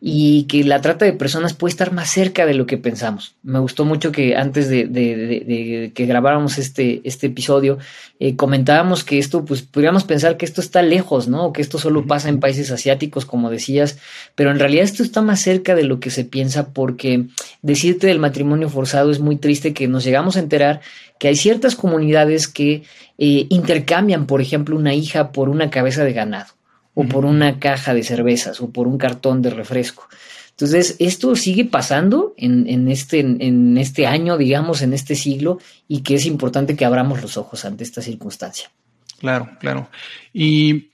y 0.00 0.44
que 0.44 0.64
la 0.64 0.80
trata 0.80 1.04
de 1.04 1.12
personas 1.12 1.52
puede 1.52 1.70
estar 1.70 1.92
más 1.92 2.10
cerca 2.10 2.46
de 2.46 2.54
lo 2.54 2.66
que 2.66 2.78
pensamos. 2.78 3.34
Me 3.42 3.58
gustó 3.58 3.84
mucho 3.84 4.12
que 4.12 4.36
antes 4.36 4.68
de, 4.68 5.92
que 5.94 6.06
grabáramos 6.06 6.58
este, 6.58 7.00
este 7.04 7.26
episodio 7.26 7.78
eh, 8.18 8.36
comentábamos 8.36 9.04
que 9.04 9.18
esto, 9.18 9.44
pues 9.44 9.62
podríamos 9.62 10.04
pensar 10.04 10.36
que 10.36 10.46
esto 10.46 10.60
está 10.60 10.80
lejos, 10.80 11.28
¿no? 11.28 11.46
O 11.46 11.52
que 11.52 11.60
esto 11.60 11.78
solo 11.78 12.06
pasa 12.06 12.28
en 12.30 12.40
países 12.40 12.70
asiáticos, 12.70 13.26
como 13.26 13.50
decías, 13.50 13.98
pero 14.34 14.50
en 14.50 14.58
realidad 14.58 14.84
esto 14.84 15.02
está 15.02 15.20
más 15.20 15.40
cerca 15.40 15.74
de 15.74 15.84
lo 15.84 16.00
que 16.00 16.10
se 16.10 16.24
piensa 16.24 16.72
porque 16.72 17.26
decirte 17.60 18.06
del 18.06 18.18
matrimonio 18.18 18.70
forzado 18.70 19.10
es 19.10 19.20
muy 19.20 19.36
triste 19.36 19.74
que 19.74 19.88
nos 19.88 20.04
llegamos 20.04 20.36
a 20.36 20.40
enterar 20.40 20.80
que 21.18 21.28
hay 21.28 21.36
ciertas 21.36 21.76
comunidades 21.76 22.48
que 22.48 22.82
eh, 23.18 23.46
intercambian, 23.50 24.26
por 24.26 24.40
ejemplo, 24.40 24.76
una 24.76 24.94
hija 24.94 25.32
por 25.32 25.48
una 25.48 25.70
cabeza 25.70 26.04
de 26.04 26.12
ganado 26.12 26.55
o 26.98 27.04
por 27.04 27.26
una 27.26 27.60
caja 27.60 27.92
de 27.92 28.02
cervezas 28.02 28.60
o 28.62 28.70
por 28.70 28.88
un 28.88 28.96
cartón 28.96 29.42
de 29.42 29.50
refresco. 29.50 30.08
Entonces, 30.50 30.96
esto 30.98 31.36
sigue 31.36 31.66
pasando 31.66 32.32
en, 32.38 32.66
en, 32.66 32.88
este, 32.88 33.20
en 33.20 33.76
este 33.76 34.06
año, 34.06 34.38
digamos, 34.38 34.80
en 34.80 34.94
este 34.94 35.14
siglo, 35.14 35.58
y 35.86 36.00
que 36.00 36.14
es 36.14 36.24
importante 36.24 36.74
que 36.74 36.86
abramos 36.86 37.20
los 37.20 37.36
ojos 37.36 37.66
ante 37.66 37.84
esta 37.84 38.00
circunstancia. 38.00 38.70
Claro, 39.18 39.50
claro. 39.60 39.90
Y 40.32 40.92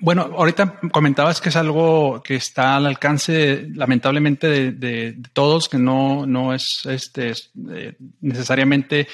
bueno, 0.00 0.22
ahorita 0.36 0.80
comentabas 0.90 1.40
que 1.40 1.50
es 1.50 1.56
algo 1.56 2.20
que 2.24 2.34
está 2.34 2.74
al 2.74 2.86
alcance, 2.86 3.68
lamentablemente, 3.72 4.48
de, 4.48 4.72
de, 4.72 5.16
todos, 5.32 5.68
que 5.68 5.78
no, 5.78 6.26
no 6.26 6.52
es 6.52 6.80
este, 6.86 7.34
eh, 7.70 7.94
necesariamente 8.20 9.06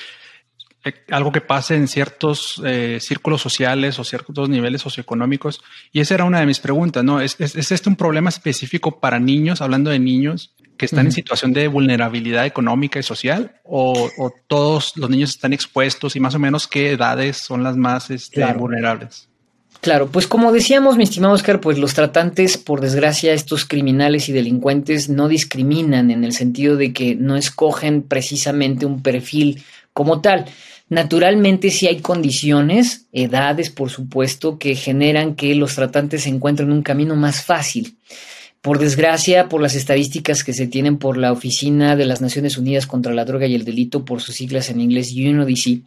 algo 1.10 1.32
que 1.32 1.40
pase 1.40 1.74
en 1.76 1.88
ciertos 1.88 2.62
eh, 2.64 2.98
círculos 3.00 3.42
sociales 3.42 3.98
o 3.98 4.04
ciertos 4.04 4.48
niveles 4.48 4.82
socioeconómicos. 4.82 5.60
Y 5.92 6.00
esa 6.00 6.14
era 6.14 6.24
una 6.24 6.40
de 6.40 6.46
mis 6.46 6.60
preguntas, 6.60 7.04
¿no? 7.04 7.20
¿Es, 7.20 7.36
es, 7.40 7.72
este 7.72 7.88
un 7.88 7.96
problema 7.96 8.28
específico 8.28 9.00
para 9.00 9.18
niños, 9.18 9.60
hablando 9.60 9.90
de 9.90 9.98
niños 9.98 10.54
que 10.76 10.86
están 10.86 11.06
en 11.06 11.12
situación 11.12 11.52
de 11.52 11.66
vulnerabilidad 11.66 12.46
económica 12.46 12.98
y 12.98 13.02
social? 13.02 13.60
O, 13.64 14.10
todos 14.46 14.96
los 14.96 15.10
niños 15.10 15.30
están 15.30 15.52
expuestos 15.52 16.14
y 16.16 16.20
más 16.20 16.34
o 16.34 16.38
menos 16.38 16.68
qué 16.68 16.92
edades 16.92 17.36
son 17.36 17.62
las 17.64 17.76
más 17.76 18.10
este, 18.10 18.44
vulnerables? 18.54 19.28
Claro, 19.80 20.08
pues 20.08 20.26
como 20.26 20.50
decíamos, 20.50 20.96
mi 20.96 21.04
estimado 21.04 21.34
Oscar, 21.34 21.60
pues 21.60 21.78
los 21.78 21.94
tratantes, 21.94 22.58
por 22.58 22.80
desgracia, 22.80 23.32
estos 23.32 23.64
criminales 23.64 24.28
y 24.28 24.32
delincuentes 24.32 25.08
no 25.08 25.28
discriminan 25.28 26.10
en 26.10 26.24
el 26.24 26.32
sentido 26.32 26.76
de 26.76 26.92
que 26.92 27.14
no 27.14 27.36
escogen 27.36 28.02
precisamente 28.02 28.86
un 28.86 29.02
perfil 29.02 29.62
como 29.98 30.20
tal. 30.20 30.44
Naturalmente 30.88 31.72
sí 31.72 31.88
hay 31.88 31.98
condiciones, 31.98 33.06
edades, 33.12 33.68
por 33.68 33.90
supuesto, 33.90 34.56
que 34.56 34.76
generan 34.76 35.34
que 35.34 35.56
los 35.56 35.74
tratantes 35.74 36.22
se 36.22 36.28
encuentren 36.28 36.70
un 36.70 36.82
camino 36.82 37.16
más 37.16 37.42
fácil. 37.42 37.96
Por 38.62 38.78
desgracia, 38.78 39.48
por 39.48 39.60
las 39.60 39.74
estadísticas 39.74 40.44
que 40.44 40.52
se 40.52 40.68
tienen 40.68 40.98
por 40.98 41.16
la 41.16 41.32
Oficina 41.32 41.96
de 41.96 42.04
las 42.06 42.20
Naciones 42.20 42.56
Unidas 42.58 42.86
contra 42.86 43.12
la 43.12 43.24
Droga 43.24 43.48
y 43.48 43.56
el 43.56 43.64
Delito, 43.64 44.04
por 44.04 44.22
sus 44.22 44.36
siglas 44.36 44.70
en 44.70 44.80
inglés 44.80 45.12
UNODC, 45.12 45.82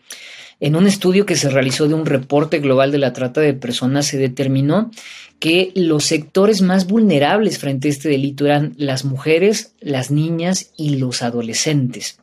en 0.59 0.75
un 0.75 0.87
estudio 0.87 1.25
que 1.25 1.37
se 1.37 1.49
realizó 1.49 1.87
de 1.87 1.93
un 1.93 2.05
reporte 2.05 2.59
global 2.59 2.91
de 2.91 2.97
la 2.97 3.13
trata 3.13 3.39
de 3.39 3.53
personas, 3.53 4.07
se 4.07 4.17
determinó 4.17 4.91
que 5.39 5.71
los 5.73 6.03
sectores 6.03 6.61
más 6.61 6.85
vulnerables 6.85 7.59
frente 7.59 7.87
a 7.87 7.91
este 7.91 8.09
delito 8.09 8.45
eran 8.45 8.73
las 8.75 9.05
mujeres, 9.05 9.71
las 9.79 10.11
niñas 10.11 10.71
y 10.75 10.97
los 10.97 11.21
adolescentes, 11.21 12.17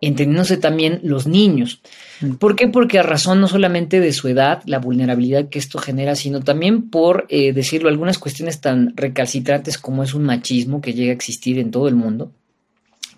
entendiéndose 0.00 0.56
también 0.56 1.00
los 1.02 1.26
niños. 1.26 1.80
Mm. 2.20 2.34
¿Por 2.34 2.56
qué? 2.56 2.68
Porque 2.68 2.98
a 2.98 3.02
razón 3.02 3.40
no 3.40 3.48
solamente 3.48 4.00
de 4.00 4.12
su 4.12 4.28
edad, 4.28 4.62
la 4.66 4.78
vulnerabilidad 4.78 5.48
que 5.48 5.58
esto 5.58 5.78
genera, 5.78 6.14
sino 6.16 6.40
también 6.40 6.90
por, 6.90 7.26
eh, 7.28 7.52
decirlo, 7.52 7.88
algunas 7.88 8.18
cuestiones 8.18 8.60
tan 8.60 8.96
recalcitrantes 8.96 9.78
como 9.78 10.02
es 10.02 10.14
un 10.14 10.24
machismo 10.24 10.80
que 10.80 10.94
llega 10.94 11.10
a 11.10 11.14
existir 11.14 11.58
en 11.58 11.70
todo 11.70 11.88
el 11.88 11.96
mundo, 11.96 12.32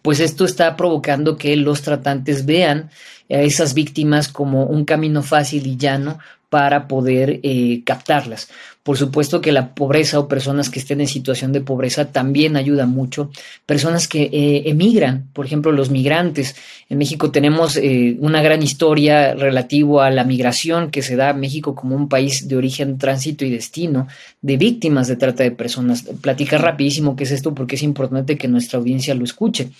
pues 0.02 0.18
esto 0.18 0.44
está 0.44 0.76
provocando 0.76 1.36
que 1.36 1.56
los 1.56 1.82
tratantes 1.82 2.44
vean 2.44 2.90
a 3.30 3.36
esas 3.36 3.74
víctimas 3.74 4.28
como 4.28 4.64
un 4.64 4.84
camino 4.84 5.22
fácil 5.22 5.66
y 5.66 5.76
llano 5.76 6.18
para 6.52 6.86
poder 6.86 7.40
eh, 7.42 7.82
captarlas. 7.86 8.50
Por 8.82 8.98
supuesto 8.98 9.40
que 9.40 9.52
la 9.52 9.76
pobreza 9.76 10.18
o 10.18 10.26
personas 10.26 10.68
que 10.68 10.80
estén 10.80 11.00
en 11.00 11.06
situación 11.06 11.52
de 11.52 11.60
pobreza 11.60 12.06
también 12.10 12.56
ayuda 12.56 12.84
mucho. 12.84 13.30
Personas 13.64 14.08
que 14.08 14.22
eh, 14.32 14.62
emigran, 14.66 15.28
por 15.32 15.46
ejemplo, 15.46 15.70
los 15.70 15.90
migrantes. 15.90 16.56
En 16.88 16.98
México 16.98 17.30
tenemos 17.30 17.76
eh, 17.76 18.16
una 18.18 18.42
gran 18.42 18.60
historia 18.60 19.34
relativo 19.34 20.00
a 20.00 20.10
la 20.10 20.24
migración 20.24 20.90
que 20.90 21.02
se 21.02 21.14
da 21.14 21.28
a 21.28 21.32
México 21.32 21.76
como 21.76 21.94
un 21.94 22.08
país 22.08 22.48
de 22.48 22.56
origen, 22.56 22.98
tránsito 22.98 23.44
y 23.44 23.50
destino 23.50 24.08
de 24.40 24.56
víctimas 24.56 25.06
de 25.06 25.14
trata 25.14 25.44
de 25.44 25.52
personas. 25.52 26.02
Platicar 26.20 26.60
rapidísimo 26.60 27.14
qué 27.14 27.22
es 27.22 27.30
esto 27.30 27.54
porque 27.54 27.76
es 27.76 27.84
importante 27.84 28.36
que 28.36 28.48
nuestra 28.48 28.80
audiencia 28.80 29.14
lo 29.14 29.22
escuche. 29.22 29.70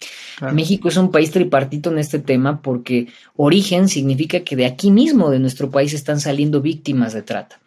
México 0.53 0.89
es 0.89 0.97
un 0.97 1.11
país 1.11 1.33
tripartito 1.33 1.91
en 1.91 1.99
este 1.99 2.21
tema 2.21 2.63
porque 2.63 3.09
origen 3.37 3.89
significa 3.89 4.41
que 4.41 4.55
de 4.55 4.67
aquí 4.67 4.93
mismo, 4.93 5.31
de 5.31 5.41
nuestro 5.41 5.71
país, 5.71 5.93
están 5.93 6.21
saliendo 6.21 6.61
víctimas 6.61 7.13
de 7.13 7.23
trata 7.23 7.59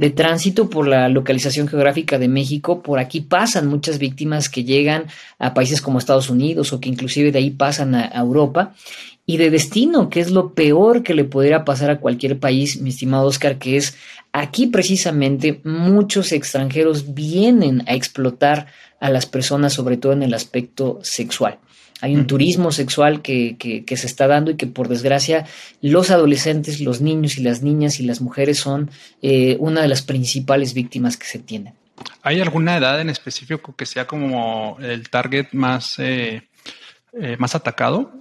de 0.00 0.08
tránsito 0.08 0.70
por 0.70 0.88
la 0.88 1.10
localización 1.10 1.68
geográfica 1.68 2.18
de 2.18 2.26
México. 2.26 2.80
Por 2.82 2.98
aquí 2.98 3.20
pasan 3.20 3.66
muchas 3.66 3.98
víctimas 3.98 4.48
que 4.48 4.64
llegan 4.64 5.08
a 5.38 5.52
países 5.52 5.82
como 5.82 5.98
Estados 5.98 6.30
Unidos 6.30 6.72
o 6.72 6.80
que 6.80 6.88
inclusive 6.88 7.30
de 7.32 7.38
ahí 7.38 7.50
pasan 7.50 7.94
a, 7.94 8.06
Europa. 8.18 8.72
Y 9.26 9.36
de 9.36 9.50
destino, 9.50 10.08
que 10.08 10.20
es 10.20 10.30
lo 10.30 10.54
peor 10.54 11.02
que 11.02 11.12
le 11.12 11.24
pudiera 11.24 11.66
pasar 11.66 11.90
a 11.90 12.00
cualquier 12.00 12.38
país, 12.38 12.80
mi 12.80 12.88
estimado 12.88 13.26
Oscar, 13.26 13.58
que 13.58 13.76
es 13.76 13.94
aquí 14.32 14.68
precisamente 14.68 15.60
muchos 15.64 16.32
extranjeros 16.32 17.12
vienen 17.12 17.82
a 17.86 17.92
explotar 17.92 18.68
a 19.00 19.10
las 19.10 19.26
personas, 19.26 19.74
sobre 19.74 19.98
todo 19.98 20.14
en 20.14 20.22
el 20.22 20.32
aspecto 20.32 20.98
sexual. 21.02 21.58
Hay 22.00 22.14
un 22.14 22.26
turismo 22.26 22.72
sexual 22.72 23.20
que, 23.22 23.56
que, 23.58 23.96
se 23.96 24.06
está 24.06 24.26
dando 24.26 24.50
y 24.50 24.56
que 24.56 24.66
por 24.66 24.88
desgracia 24.88 25.46
los 25.82 26.10
adolescentes, 26.10 26.80
los 26.80 27.00
niños 27.00 27.36
y 27.38 27.42
las 27.42 27.62
niñas 27.62 28.00
y 28.00 28.04
las 28.04 28.20
mujeres 28.20 28.58
son 28.58 28.90
eh, 29.22 29.56
una 29.60 29.82
de 29.82 29.88
las 29.88 30.02
principales 30.02 30.72
víctimas 30.72 31.16
que 31.16 31.26
se 31.26 31.38
tienen. 31.38 31.74
¿Hay 32.22 32.40
alguna 32.40 32.76
edad 32.76 33.00
en 33.00 33.10
específico 33.10 33.74
que 33.76 33.86
sea 33.86 34.06
como 34.06 34.78
el 34.80 35.10
target 35.10 35.48
más, 35.52 35.98
eh, 35.98 36.48
eh, 37.12 37.36
más 37.38 37.54
atacado? 37.54 38.12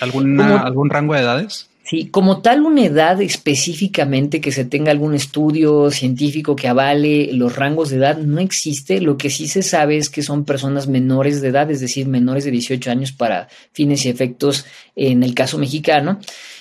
¿Algún 0.00 0.90
rango 0.90 1.14
de 1.14 1.20
edades? 1.20 1.68
Sí, 1.86 2.06
como 2.06 2.40
tal 2.40 2.62
una 2.62 2.86
edad 2.86 3.20
específicamente 3.20 4.40
que 4.40 4.52
se 4.52 4.64
tenga 4.64 4.90
algún 4.90 5.14
estudio 5.14 5.90
científico 5.90 6.56
que 6.56 6.66
avale 6.66 7.30
los 7.34 7.56
rangos 7.56 7.90
de 7.90 7.98
edad 7.98 8.16
no 8.16 8.40
existe. 8.40 9.02
Lo 9.02 9.18
que 9.18 9.28
sí 9.28 9.48
se 9.48 9.62
sabe 9.62 9.98
es 9.98 10.08
que 10.08 10.22
son 10.22 10.46
personas 10.46 10.88
menores 10.88 11.42
de 11.42 11.48
edad, 11.48 11.70
es 11.70 11.80
decir, 11.80 12.08
menores 12.08 12.44
de 12.44 12.52
18 12.52 12.90
años 12.90 13.12
para 13.12 13.48
fines 13.72 14.06
y 14.06 14.08
efectos 14.08 14.64
en 14.96 15.22
el 15.22 15.34
caso 15.34 15.58
mexicano. 15.58 16.20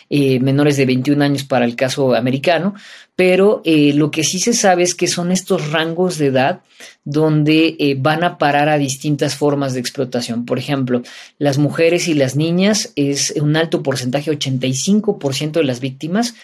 Eh, 0.10 0.40
menores 0.40 0.78
de 0.78 0.86
21 0.86 1.24
años 1.24 1.44
para 1.44 1.66
el 1.66 1.76
caso 1.76 2.14
americano, 2.14 2.76
pero 3.16 3.62
eh, 3.64 3.94
lo 3.94 4.12
que 4.12 4.24
sí 4.24 4.38
se 4.38 4.54
sabe 4.54 4.84
es 4.84 4.96
que 4.96 5.08
son 5.08 5.32
estos 5.32 5.72
rangos 5.72 6.18
de 6.18 6.28
edad 6.28 6.62
donde 7.06 7.78
eh, 7.80 7.96
van 7.98 8.24
a 8.24 8.38
parar 8.38 8.70
a 8.70 8.78
distintas 8.78 9.36
formas 9.36 9.74
de 9.74 9.80
explotación. 9.80 10.46
Por 10.46 10.60
ejemplo, 10.60 11.02
las 11.40 11.58
mujeres 11.58 12.08
y 12.08 12.14
las 12.16 12.36
niñas 12.36 12.92
es 12.96 13.34
un 13.42 13.56
alto 13.56 13.82
porcentaje, 13.82 14.32
85% 14.32 15.54
de 15.54 15.64
las 15.64 15.80
víctimas 15.80 16.36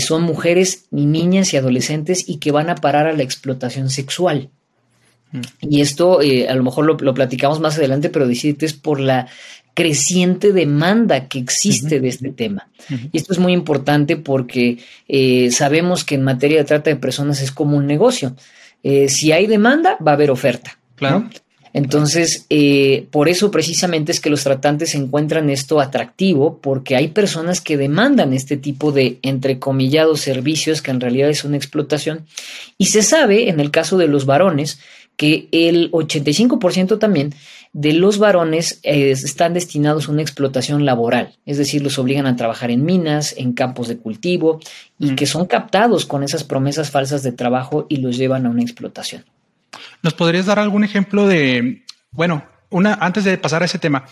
son 0.00 0.22
mujeres 0.22 0.84
y 0.92 1.06
niñas 1.06 1.52
y 1.52 1.56
adolescentes 1.56 2.28
y 2.28 2.36
que 2.36 2.52
van 2.52 2.68
a 2.68 2.76
parar 2.76 3.06
a 3.06 3.14
la 3.14 3.22
explotación 3.22 3.90
sexual. 3.90 4.50
Mm. 5.32 5.40
Y 5.62 5.80
esto 5.80 6.20
a 6.20 6.54
lo 6.54 6.62
mejor 6.62 6.84
lo, 6.84 6.94
lo, 6.94 7.14
platicamos 7.14 7.60
más 7.60 7.78
adelante, 7.78 8.10
pero 8.10 8.28
decirte 8.28 8.66
es 8.66 8.74
por 8.74 9.00
la 9.00 9.28
creciente 9.78 10.52
demanda 10.52 11.28
que 11.28 11.38
existe 11.38 12.00
de 12.00 12.08
este 12.08 12.30
tema. 12.30 12.68
Y 13.12 13.16
esto 13.16 13.32
es 13.32 13.38
muy 13.38 13.52
importante 13.52 14.16
porque 14.16 14.78
eh, 15.06 15.52
sabemos 15.52 16.02
que 16.02 16.16
en 16.16 16.24
materia 16.24 16.58
de 16.58 16.64
trata 16.64 16.90
de 16.90 16.96
personas 16.96 17.40
es 17.40 17.52
como 17.52 17.76
un 17.76 17.86
negocio. 17.86 18.34
Eh, 18.82 19.08
si 19.08 19.30
hay 19.30 19.46
demanda, 19.46 19.96
va 20.04 20.10
a 20.10 20.14
haber 20.14 20.32
oferta. 20.32 20.76
Claro. 20.96 21.30
Entonces, 21.72 22.44
eh, 22.50 23.06
por 23.12 23.28
eso 23.28 23.52
precisamente 23.52 24.10
es 24.10 24.18
que 24.18 24.30
los 24.30 24.42
tratantes 24.42 24.96
encuentran 24.96 25.48
esto 25.48 25.78
atractivo, 25.78 26.58
porque 26.60 26.96
hay 26.96 27.06
personas 27.06 27.60
que 27.60 27.76
demandan 27.76 28.32
este 28.32 28.56
tipo 28.56 28.90
de 28.90 29.20
entrecomillados 29.22 30.22
servicios 30.22 30.82
que 30.82 30.90
en 30.90 31.00
realidad 31.00 31.30
es 31.30 31.44
una 31.44 31.56
explotación. 31.56 32.26
Y 32.78 32.86
se 32.86 33.02
sabe, 33.02 33.48
en 33.48 33.60
el 33.60 33.70
caso 33.70 33.96
de 33.96 34.08
los 34.08 34.26
varones, 34.26 34.80
que 35.16 35.48
el 35.52 35.92
85% 35.92 36.98
también 36.98 37.32
de 37.72 37.92
los 37.92 38.18
varones 38.18 38.80
eh, 38.82 39.10
están 39.10 39.54
destinados 39.54 40.08
a 40.08 40.12
una 40.12 40.22
explotación 40.22 40.84
laboral, 40.84 41.36
es 41.46 41.58
decir, 41.58 41.82
los 41.82 41.98
obligan 41.98 42.26
a 42.26 42.36
trabajar 42.36 42.70
en 42.70 42.84
minas, 42.84 43.34
en 43.36 43.52
campos 43.52 43.88
de 43.88 43.98
cultivo 43.98 44.60
y 44.98 45.12
mm. 45.12 45.16
que 45.16 45.26
son 45.26 45.46
captados 45.46 46.06
con 46.06 46.22
esas 46.22 46.44
promesas 46.44 46.90
falsas 46.90 47.22
de 47.22 47.32
trabajo 47.32 47.86
y 47.88 47.98
los 47.98 48.16
llevan 48.16 48.46
a 48.46 48.50
una 48.50 48.62
explotación. 48.62 49.24
¿Nos 50.02 50.14
podrías 50.14 50.46
dar 50.46 50.58
algún 50.58 50.84
ejemplo 50.84 51.26
de, 51.26 51.84
bueno, 52.10 52.44
una, 52.70 52.94
antes 52.94 53.24
de 53.24 53.38
pasar 53.38 53.62
a 53.62 53.66
ese 53.66 53.78
tema, 53.78 54.04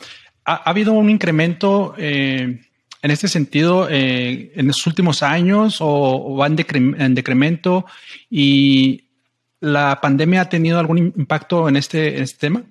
¿ha, 0.45 0.69
habido 0.69 0.93
un 0.93 1.11
incremento 1.11 1.95
eh, 1.99 2.61
en 3.03 3.11
este 3.11 3.29
sentido 3.29 3.89
eh, 3.91 4.53
en 4.55 4.67
los 4.67 4.87
últimos 4.87 5.23
años 5.23 5.79
o, 5.81 6.37
va 6.37 6.47
en, 6.47 7.01
en 7.01 7.15
decremento 7.15 7.87
y 8.31 9.05
la 9.61 9.99
pandemia 10.01 10.43
ha 10.43 10.49
tenido 10.49 10.79
algún 10.79 10.99
impacto 10.99 11.69
en 11.69 11.77
este, 11.77 12.17
en 12.17 12.23
este 12.23 12.39
tema? 12.39 12.63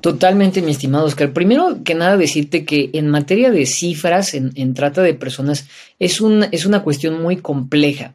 Totalmente, 0.00 0.62
mi 0.62 0.70
estimado 0.70 1.06
Oscar. 1.06 1.32
Primero 1.32 1.78
que 1.84 1.94
nada, 1.94 2.16
decirte 2.16 2.64
que 2.64 2.90
en 2.92 3.08
materia 3.08 3.50
de 3.50 3.66
cifras, 3.66 4.32
en, 4.34 4.74
trata 4.74 5.02
de 5.02 5.14
personas, 5.14 5.66
es, 5.98 6.20
es 6.52 6.66
una 6.66 6.82
cuestión 6.84 7.20
muy 7.20 7.38
compleja. 7.38 8.14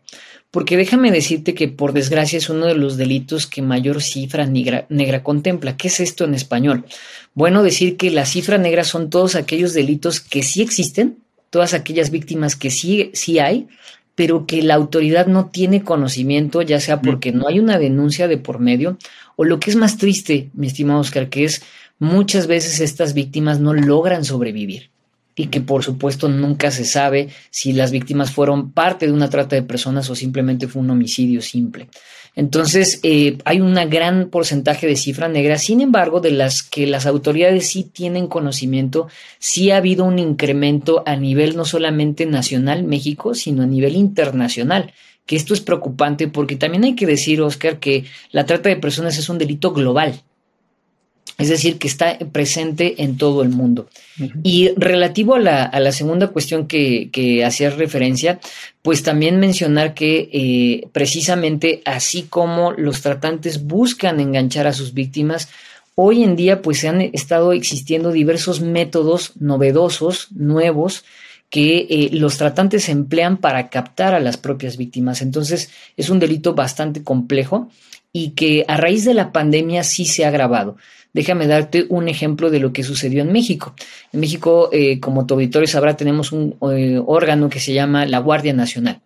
Porque 0.49 0.77
déjame 0.77 1.11
decirte 1.11 1.55
que, 1.55 1.67
por 1.67 1.93
desgracia, 1.93 2.37
es 2.37 2.47
uno 2.49 2.67
de 2.67 2.75
los 2.75 2.95
delitos 2.95 3.47
que 3.47 3.63
mayor 3.63 4.01
cifra 4.01 4.45
negra, 4.45 4.85
negra, 4.87 5.23
contempla. 5.23 5.75
¿Qué 5.75 5.87
es 5.87 5.99
esto 5.99 6.25
en 6.25 6.35
español? 6.35 6.85
Bueno, 7.33 7.63
decir 7.63 7.97
que 7.97 8.11
la 8.11 8.25
cifra 8.25 8.59
negra 8.59 8.83
son 8.83 9.09
todos 9.09 9.35
aquellos 9.35 9.73
delitos 9.73 10.19
que 10.19 10.43
sí 10.43 10.61
existen, 10.61 11.17
todas 11.49 11.73
aquellas 11.73 12.11
víctimas 12.11 12.55
que 12.55 12.69
sí, 12.69 13.09
sí 13.13 13.39
hay, 13.39 13.67
pero 14.15 14.45
que 14.45 14.61
la 14.61 14.75
autoridad 14.75 15.27
no 15.27 15.47
tiene 15.47 15.83
conocimiento, 15.83 16.61
ya 16.61 16.79
sea 16.79 17.01
porque 17.01 17.31
no 17.31 17.47
hay 17.47 17.59
una 17.59 17.79
denuncia 17.79 18.27
de 18.27 18.37
por 18.37 18.59
medio, 18.59 18.97
o 19.35 19.43
lo 19.43 19.59
que 19.59 19.71
es 19.71 19.75
más 19.75 19.97
triste, 19.97 20.49
mi 20.53 20.67
estimado 20.67 20.99
Oscar, 20.99 21.29
que 21.29 21.45
es 21.45 21.63
muchas 21.99 22.47
veces 22.47 22.79
estas 22.79 23.13
víctimas 23.13 23.59
no 23.59 23.73
logran 23.73 24.23
sobrevivir 24.23 24.92
y 25.35 25.47
que 25.47 25.61
por 25.61 25.83
supuesto 25.83 26.29
nunca 26.29 26.71
se 26.71 26.85
sabe 26.85 27.29
si 27.49 27.73
las 27.73 27.91
víctimas 27.91 28.31
fueron 28.31 28.71
parte 28.71 29.05
de 29.07 29.11
una 29.11 29.29
trata 29.29 29.55
de 29.55 29.63
personas 29.63 30.09
o 30.09 30.15
simplemente 30.15 30.67
fue 30.67 30.81
un 30.81 30.91
homicidio 30.91 31.41
simple. 31.41 31.89
Entonces, 32.35 32.99
eh, 33.03 33.37
hay 33.45 33.61
un 33.61 33.75
gran 33.89 34.29
porcentaje 34.29 34.87
de 34.87 34.95
cifra 34.95 35.27
negra, 35.27 35.59
sin 35.59 35.81
embargo, 35.81 36.19
de 36.19 36.31
las 36.31 36.63
que 36.63 36.87
las 36.87 37.05
autoridades 37.05 37.67
sí 37.67 37.83
tienen 37.83 38.25
conocimiento, 38.27 39.07
sí 39.37 39.69
ha 39.69 39.77
habido 39.77 40.03
un 40.05 40.17
incremento 40.17 41.03
a 41.05 41.15
nivel 41.15 41.55
no 41.55 41.63
solamente 41.63 42.25
nacional, 42.25 42.83
México, 42.83 43.35
sino 43.35 43.63
a 43.63 43.67
nivel 43.67 43.95
internacional 43.95 44.93
que 45.25 45.35
esto 45.35 45.53
es 45.53 45.61
preocupante 45.61 46.27
porque 46.27 46.55
también 46.55 46.83
hay 46.83 46.95
que 46.95 47.05
decir, 47.05 47.41
Oscar, 47.41 47.79
que 47.79 48.05
la 48.31 48.45
trata 48.45 48.69
de 48.69 48.75
personas 48.75 49.17
es 49.17 49.29
un 49.29 49.37
delito 49.37 49.71
global. 49.71 50.21
Es 51.37 51.49
decir, 51.49 51.79
que 51.79 51.87
está 51.87 52.17
presente 52.31 53.01
en 53.03 53.17
todo 53.17 53.41
el 53.41 53.49
mundo. 53.49 53.87
Y 54.43 54.69
relativo 54.77 55.33
a 55.33 55.39
la, 55.39 55.91
segunda 55.91 56.27
cuestión 56.27 56.67
que, 56.67 57.09
que 57.11 57.43
hacías 57.43 57.75
referencia, 57.75 58.39
pues 58.83 59.01
también 59.01 59.39
mencionar 59.39 59.95
que 59.95 60.29
eh, 60.31 60.87
precisamente 60.91 61.81
así 61.85 62.23
como 62.23 62.71
los 62.73 63.01
tratantes 63.01 63.63
buscan 63.63 64.19
enganchar 64.19 64.67
a 64.67 64.73
sus 64.73 64.93
víctimas, 64.93 65.49
hoy 65.95 66.23
en 66.23 66.35
día 66.35 66.61
pues 66.61 66.79
se 66.79 66.87
han 66.87 67.01
estado 67.01 67.51
existiendo 67.53 68.11
diversos 68.11 68.61
métodos 68.61 69.31
novedosos, 69.39 70.27
nuevos, 70.31 71.03
que 71.49 71.87
eh, 71.89 72.09
los 72.13 72.37
tratantes 72.37 72.89
emplean 72.89 73.37
para 73.37 73.69
captar 73.69 74.13
a 74.13 74.19
las 74.19 74.37
propias 74.37 74.75
víctimas. 74.75 75.21
Entonces 75.21 75.69
es 75.97 76.09
un 76.09 76.19
delito 76.19 76.55
bastante 76.55 77.03
complejo 77.03 77.69
y 78.13 78.29
que 78.29 78.63
a 78.67 78.77
raíz 78.77 79.03
de 79.03 79.15
la 79.15 79.31
pandemia 79.31 79.83
sí 79.83 80.05
se 80.05 80.23
ha 80.23 80.29
agravado. 80.29 80.77
Déjame 81.13 81.47
darte 81.47 81.85
un 81.89 82.07
ejemplo 82.07 82.49
de 82.49 82.59
lo 82.59 82.71
que 82.71 82.83
sucedió 82.83 83.21
en 83.23 83.31
México. 83.31 83.75
En 84.13 84.19
México, 84.19 84.69
eh, 84.71 84.99
como 84.99 85.25
tu 85.25 85.33
auditorio 85.33 85.67
sabrá, 85.67 85.97
tenemos 85.97 86.31
un 86.31 86.55
eh, 86.71 87.01
órgano 87.05 87.49
que 87.49 87.59
se 87.59 87.73
llama 87.73 88.05
la 88.05 88.19
Guardia 88.19 88.53
Nacional. 88.53 89.01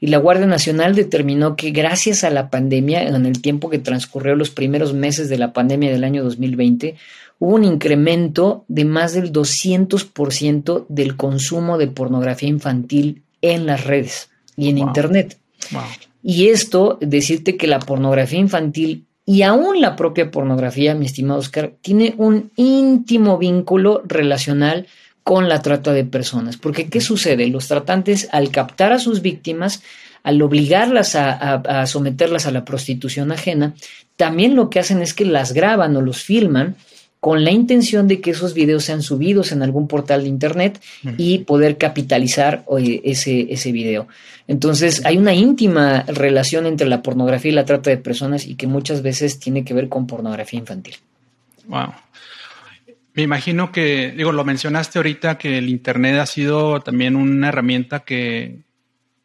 Y 0.00 0.06
la 0.06 0.18
Guardia 0.18 0.46
Nacional 0.46 0.94
determinó 0.94 1.56
que 1.56 1.70
gracias 1.72 2.24
a 2.24 2.30
la 2.30 2.50
pandemia, 2.50 3.02
en 3.02 3.26
el 3.26 3.42
tiempo 3.42 3.68
que 3.68 3.78
transcurrió 3.78 4.34
los 4.34 4.50
primeros 4.50 4.94
meses 4.94 5.28
de 5.28 5.38
la 5.38 5.52
pandemia 5.52 5.92
del 5.92 6.04
año 6.04 6.24
2020, 6.24 6.96
hubo 7.38 7.54
un 7.54 7.64
incremento 7.64 8.64
de 8.68 8.84
más 8.84 9.12
del 9.12 9.32
200% 9.32 10.86
del 10.88 11.16
consumo 11.16 11.78
de 11.78 11.88
pornografía 11.88 12.48
infantil 12.48 13.22
en 13.42 13.66
las 13.66 13.84
redes 13.84 14.30
y 14.56 14.70
en 14.70 14.78
Internet. 14.78 15.36
Y 16.22 16.48
esto, 16.48 16.98
decirte 17.00 17.56
que 17.56 17.66
la 17.66 17.78
pornografía 17.78 18.38
infantil 18.38 19.06
y 19.24 19.42
aún 19.42 19.80
la 19.80 19.96
propia 19.96 20.30
pornografía, 20.30 20.94
mi 20.94 21.06
estimado 21.06 21.40
Oscar, 21.40 21.74
tiene 21.80 22.14
un 22.18 22.50
íntimo 22.56 23.38
vínculo 23.38 24.02
relacional 24.04 24.86
con 25.22 25.48
la 25.48 25.62
trata 25.62 25.92
de 25.92 26.04
personas. 26.04 26.56
Porque, 26.56 26.88
¿qué 26.88 27.00
sucede? 27.00 27.46
Los 27.46 27.68
tratantes, 27.68 28.28
al 28.32 28.50
captar 28.50 28.92
a 28.92 28.98
sus 28.98 29.22
víctimas, 29.22 29.82
al 30.22 30.42
obligarlas 30.42 31.14
a, 31.14 31.86
someterlas 31.86 32.46
a 32.46 32.50
la 32.50 32.64
prostitución 32.64 33.32
ajena, 33.32 33.74
también 34.16 34.56
lo 34.56 34.68
que 34.68 34.80
hacen 34.80 35.00
es 35.00 35.14
que 35.14 35.24
las 35.24 35.52
graban 35.52 35.96
o 35.96 36.00
los 36.00 36.22
filman 36.22 36.76
con 37.20 37.44
la 37.44 37.50
intención 37.50 38.08
de 38.08 38.20
que 38.20 38.30
esos 38.30 38.54
videos 38.54 38.84
sean 38.84 39.02
subidos 39.02 39.52
en 39.52 39.62
algún 39.62 39.86
portal 39.86 40.22
de 40.22 40.28
internet 40.28 40.80
y 41.18 41.40
poder 41.40 41.76
capitalizar 41.76 42.64
ese, 43.04 43.52
ese 43.52 43.72
video. 43.72 44.08
Entonces 44.48 45.04
hay 45.04 45.18
una 45.18 45.34
íntima 45.34 46.02
relación 46.08 46.66
entre 46.66 46.88
la 46.88 47.02
pornografía 47.02 47.52
y 47.52 47.54
la 47.54 47.66
trata 47.66 47.90
de 47.90 47.98
personas 47.98 48.46
y 48.46 48.54
que 48.54 48.66
muchas 48.66 49.02
veces 49.02 49.38
tiene 49.38 49.64
que 49.64 49.74
ver 49.74 49.90
con 49.90 50.06
pornografía 50.06 50.58
infantil. 50.60 50.96
Wow. 51.66 51.92
Me 53.12 53.22
imagino 53.22 53.70
que, 53.70 54.12
digo, 54.16 54.32
lo 54.32 54.44
mencionaste 54.44 54.98
ahorita 54.98 55.36
que 55.36 55.58
el 55.58 55.68
Internet 55.68 56.18
ha 56.20 56.26
sido 56.26 56.80
también 56.80 57.16
una 57.16 57.48
herramienta 57.48 58.00
que, 58.00 58.60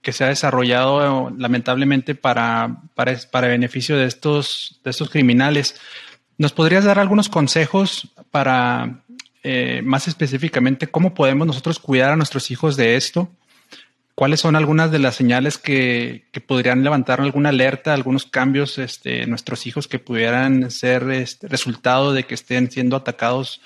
que 0.01 0.11
se 0.11 0.23
ha 0.23 0.27
desarrollado 0.27 1.31
lamentablemente 1.37 2.13
para, 2.13 2.81
para, 2.93 3.15
para 3.31 3.47
beneficio 3.47 3.95
de 3.95 4.05
estos, 4.05 4.81
de 4.83 4.91
estos 4.91 5.09
criminales. 5.09 5.79
¿Nos 6.37 6.51
podrías 6.51 6.83
dar 6.83 6.99
algunos 6.99 7.29
consejos 7.29 8.09
para, 8.29 9.03
eh, 9.43 9.81
más 9.83 10.07
específicamente, 10.07 10.87
cómo 10.87 11.13
podemos 11.13 11.47
nosotros 11.47 11.79
cuidar 11.79 12.11
a 12.11 12.15
nuestros 12.17 12.51
hijos 12.51 12.75
de 12.75 12.97
esto? 12.97 13.29
¿Cuáles 14.15 14.39
son 14.39 14.55
algunas 14.55 14.91
de 14.91 14.99
las 14.99 15.15
señales 15.15 15.57
que, 15.57 16.25
podrían 16.47 16.83
levantar 16.83 17.19
alguna 17.21 17.49
alerta, 17.49 17.93
algunos 17.93 18.25
cambios 18.25 18.77
este, 18.77 19.23
en 19.23 19.29
nuestros 19.29 19.67
hijos 19.67 19.87
que 19.87 19.99
pudieran 19.99 20.71
ser 20.71 21.09
este, 21.11 21.47
resultado 21.47 22.13
de 22.13 22.23
que 22.23 22.33
estén 22.33 22.71
siendo 22.71 22.95
atacados 22.95 23.61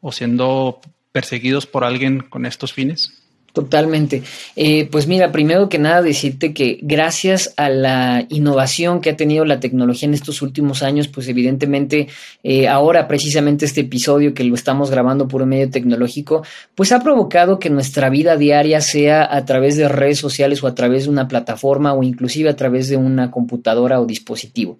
o 0.00 0.10
siendo 0.12 0.80
perseguidos 1.12 1.66
por 1.66 1.84
alguien 1.84 2.20
con 2.20 2.46
estos 2.46 2.72
fines? 2.72 3.21
Totalmente. 3.52 4.22
Eh, 4.56 4.88
pues 4.90 5.06
mira, 5.06 5.30
primero 5.30 5.68
que 5.68 5.78
nada 5.78 6.00
decirte 6.00 6.54
que 6.54 6.78
gracias 6.80 7.52
a 7.58 7.68
la 7.68 8.24
innovación 8.30 9.02
que 9.02 9.10
ha 9.10 9.16
tenido 9.16 9.44
la 9.44 9.60
tecnología 9.60 10.08
en 10.08 10.14
estos 10.14 10.40
últimos 10.40 10.82
años, 10.82 11.08
pues 11.08 11.28
evidentemente 11.28 12.08
eh, 12.42 12.66
ahora 12.66 13.06
precisamente 13.08 13.66
este 13.66 13.82
episodio 13.82 14.32
que 14.32 14.44
lo 14.44 14.54
estamos 14.54 14.90
grabando 14.90 15.28
por 15.28 15.42
un 15.42 15.50
medio 15.50 15.68
tecnológico, 15.68 16.42
pues 16.74 16.92
ha 16.92 17.00
provocado 17.02 17.58
que 17.58 17.68
nuestra 17.68 18.08
vida 18.08 18.38
diaria 18.38 18.80
sea 18.80 19.28
a 19.30 19.44
través 19.44 19.76
de 19.76 19.86
redes 19.86 20.18
sociales 20.18 20.62
o 20.62 20.66
a 20.66 20.74
través 20.74 21.04
de 21.04 21.10
una 21.10 21.28
plataforma 21.28 21.92
o 21.92 22.02
inclusive 22.02 22.48
a 22.48 22.56
través 22.56 22.88
de 22.88 22.96
una 22.96 23.30
computadora 23.30 24.00
o 24.00 24.06
dispositivo. 24.06 24.78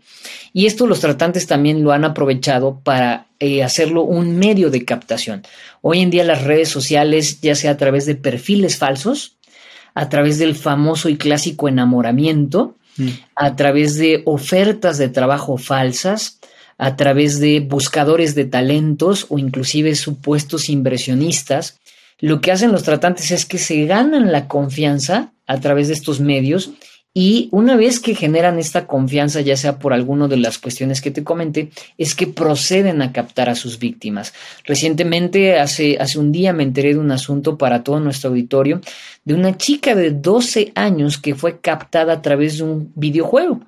Y 0.54 0.64
esto 0.64 0.86
los 0.86 1.00
tratantes 1.00 1.46
también 1.46 1.84
lo 1.84 1.92
han 1.92 2.06
aprovechado 2.06 2.80
para 2.82 3.26
eh, 3.42 3.64
hacerlo 3.64 4.04
un 4.04 4.36
medio 4.36 4.70
de 4.70 4.84
captación. 4.84 5.42
Hoy 5.80 5.98
en 5.98 6.10
día 6.10 6.22
las 6.22 6.44
redes 6.44 6.68
sociales, 6.68 7.40
ya 7.40 7.56
sea 7.56 7.72
a 7.72 7.76
través 7.76 8.06
de 8.06 8.14
perfiles 8.14 8.78
falsos, 8.78 9.36
a 9.94 10.08
través 10.08 10.38
del 10.38 10.54
famoso 10.54 11.08
y 11.08 11.16
clásico 11.16 11.66
enamoramiento, 11.66 12.76
mm. 12.98 13.08
a 13.34 13.56
través 13.56 13.96
de 13.96 14.22
ofertas 14.26 14.96
de 14.96 15.08
trabajo 15.08 15.58
falsas, 15.58 16.38
a 16.78 16.94
través 16.94 17.40
de 17.40 17.58
buscadores 17.58 18.36
de 18.36 18.44
talentos 18.44 19.26
o 19.28 19.40
inclusive 19.40 19.96
supuestos 19.96 20.68
inversionistas, 20.68 21.80
lo 22.20 22.40
que 22.40 22.52
hacen 22.52 22.70
los 22.70 22.84
tratantes 22.84 23.32
es 23.32 23.44
que 23.44 23.58
se 23.58 23.86
ganan 23.86 24.30
la 24.30 24.46
confianza 24.46 25.32
a 25.48 25.58
través 25.58 25.88
de 25.88 25.94
estos 25.94 26.20
medios 26.20 26.70
y 27.14 27.48
una 27.52 27.76
vez 27.76 28.00
que 28.00 28.14
generan 28.14 28.58
esta 28.58 28.86
confianza, 28.86 29.42
ya 29.42 29.56
sea 29.56 29.78
por 29.78 29.92
alguna 29.92 30.28
de 30.28 30.38
las 30.38 30.58
cuestiones 30.58 31.02
que 31.02 31.10
te 31.10 31.22
comenté, 31.22 31.70
es 31.98 32.14
que 32.14 32.26
proceden 32.26 33.02
a 33.02 33.12
captar 33.12 33.50
a 33.50 33.54
sus 33.54 33.78
víctimas. 33.78 34.32
Recientemente, 34.64 35.58
hace, 35.58 35.98
hace 36.00 36.18
un 36.18 36.32
día, 36.32 36.54
me 36.54 36.62
enteré 36.62 36.94
de 36.94 37.00
un 37.00 37.10
asunto 37.10 37.58
para 37.58 37.84
todo 37.84 38.00
nuestro 38.00 38.30
auditorio 38.30 38.80
de 39.24 39.34
una 39.34 39.56
chica 39.58 39.94
de 39.94 40.10
12 40.10 40.72
años 40.74 41.18
que 41.18 41.34
fue 41.34 41.60
captada 41.60 42.14
a 42.14 42.22
través 42.22 42.58
de 42.58 42.64
un 42.64 42.92
videojuego. 42.94 43.60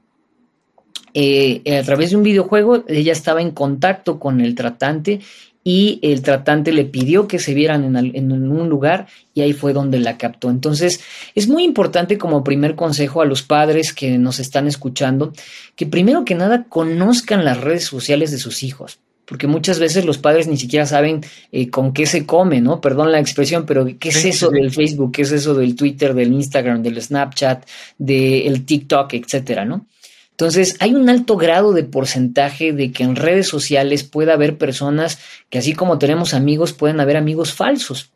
Eh, 1.12 1.62
a 1.78 1.84
través 1.84 2.10
de 2.10 2.16
un 2.16 2.22
videojuego, 2.22 2.84
ella 2.88 3.12
estaba 3.12 3.42
en 3.42 3.50
contacto 3.50 4.18
con 4.18 4.40
el 4.40 4.54
tratante 4.54 5.20
y 5.64 5.98
el 6.02 6.20
tratante 6.20 6.72
le 6.72 6.84
pidió 6.84 7.26
que 7.26 7.38
se 7.38 7.54
vieran 7.54 7.96
en, 7.96 8.32
un 8.32 8.68
lugar 8.68 9.06
y 9.32 9.40
ahí 9.40 9.54
fue 9.54 9.72
donde 9.72 9.98
la 9.98 10.18
captó. 10.18 10.50
Entonces, 10.50 11.00
es 11.34 11.48
muy 11.48 11.64
importante 11.64 12.18
como 12.18 12.44
primer 12.44 12.74
consejo 12.74 13.22
a 13.22 13.24
los 13.24 13.42
padres 13.42 13.94
que 13.94 14.18
nos 14.18 14.38
están 14.38 14.68
escuchando, 14.68 15.32
que 15.74 15.86
primero 15.86 16.26
que 16.26 16.34
nada 16.34 16.66
conozcan 16.68 17.46
las 17.46 17.62
redes 17.62 17.84
sociales 17.84 18.30
de 18.30 18.38
sus 18.38 18.62
hijos. 18.62 18.98
Porque 19.24 19.46
muchas 19.46 19.78
veces 19.78 20.04
los 20.04 20.18
padres 20.18 20.48
ni 20.48 20.58
siquiera 20.58 20.84
saben 20.84 21.22
eh, 21.50 21.70
con 21.70 21.94
qué 21.94 22.04
se 22.04 22.26
come, 22.26 22.60
¿no? 22.60 22.82
Perdón 22.82 23.10
la 23.10 23.20
expresión, 23.20 23.64
pero 23.64 23.86
¿qué 23.98 24.10
es 24.10 24.22
eso 24.22 24.50
del 24.50 24.70
Facebook? 24.70 25.12
¿Qué 25.12 25.22
es 25.22 25.32
eso 25.32 25.54
del 25.54 25.74
Twitter, 25.76 26.12
del 26.12 26.30
Instagram, 26.30 26.82
del 26.82 27.00
Snapchat, 27.00 27.64
del 27.96 28.66
TikTok, 28.66 29.14
etcétera, 29.14 29.64
¿no? 29.64 29.86
Entonces, 30.34 30.76
hay 30.80 30.94
un 30.94 31.08
alto 31.08 31.36
grado 31.36 31.72
de 31.72 31.84
porcentaje 31.84 32.72
de 32.72 32.90
que 32.90 33.04
en 33.04 33.14
redes 33.14 33.46
sociales 33.46 34.02
pueda 34.02 34.32
haber 34.32 34.58
personas 34.58 35.18
que 35.48 35.58
así 35.58 35.74
como 35.74 35.98
tenemos 35.98 36.34
amigos, 36.34 36.72
pueden 36.72 36.98
haber 36.98 37.16
amigos 37.16 37.52
falsos. 37.52 38.10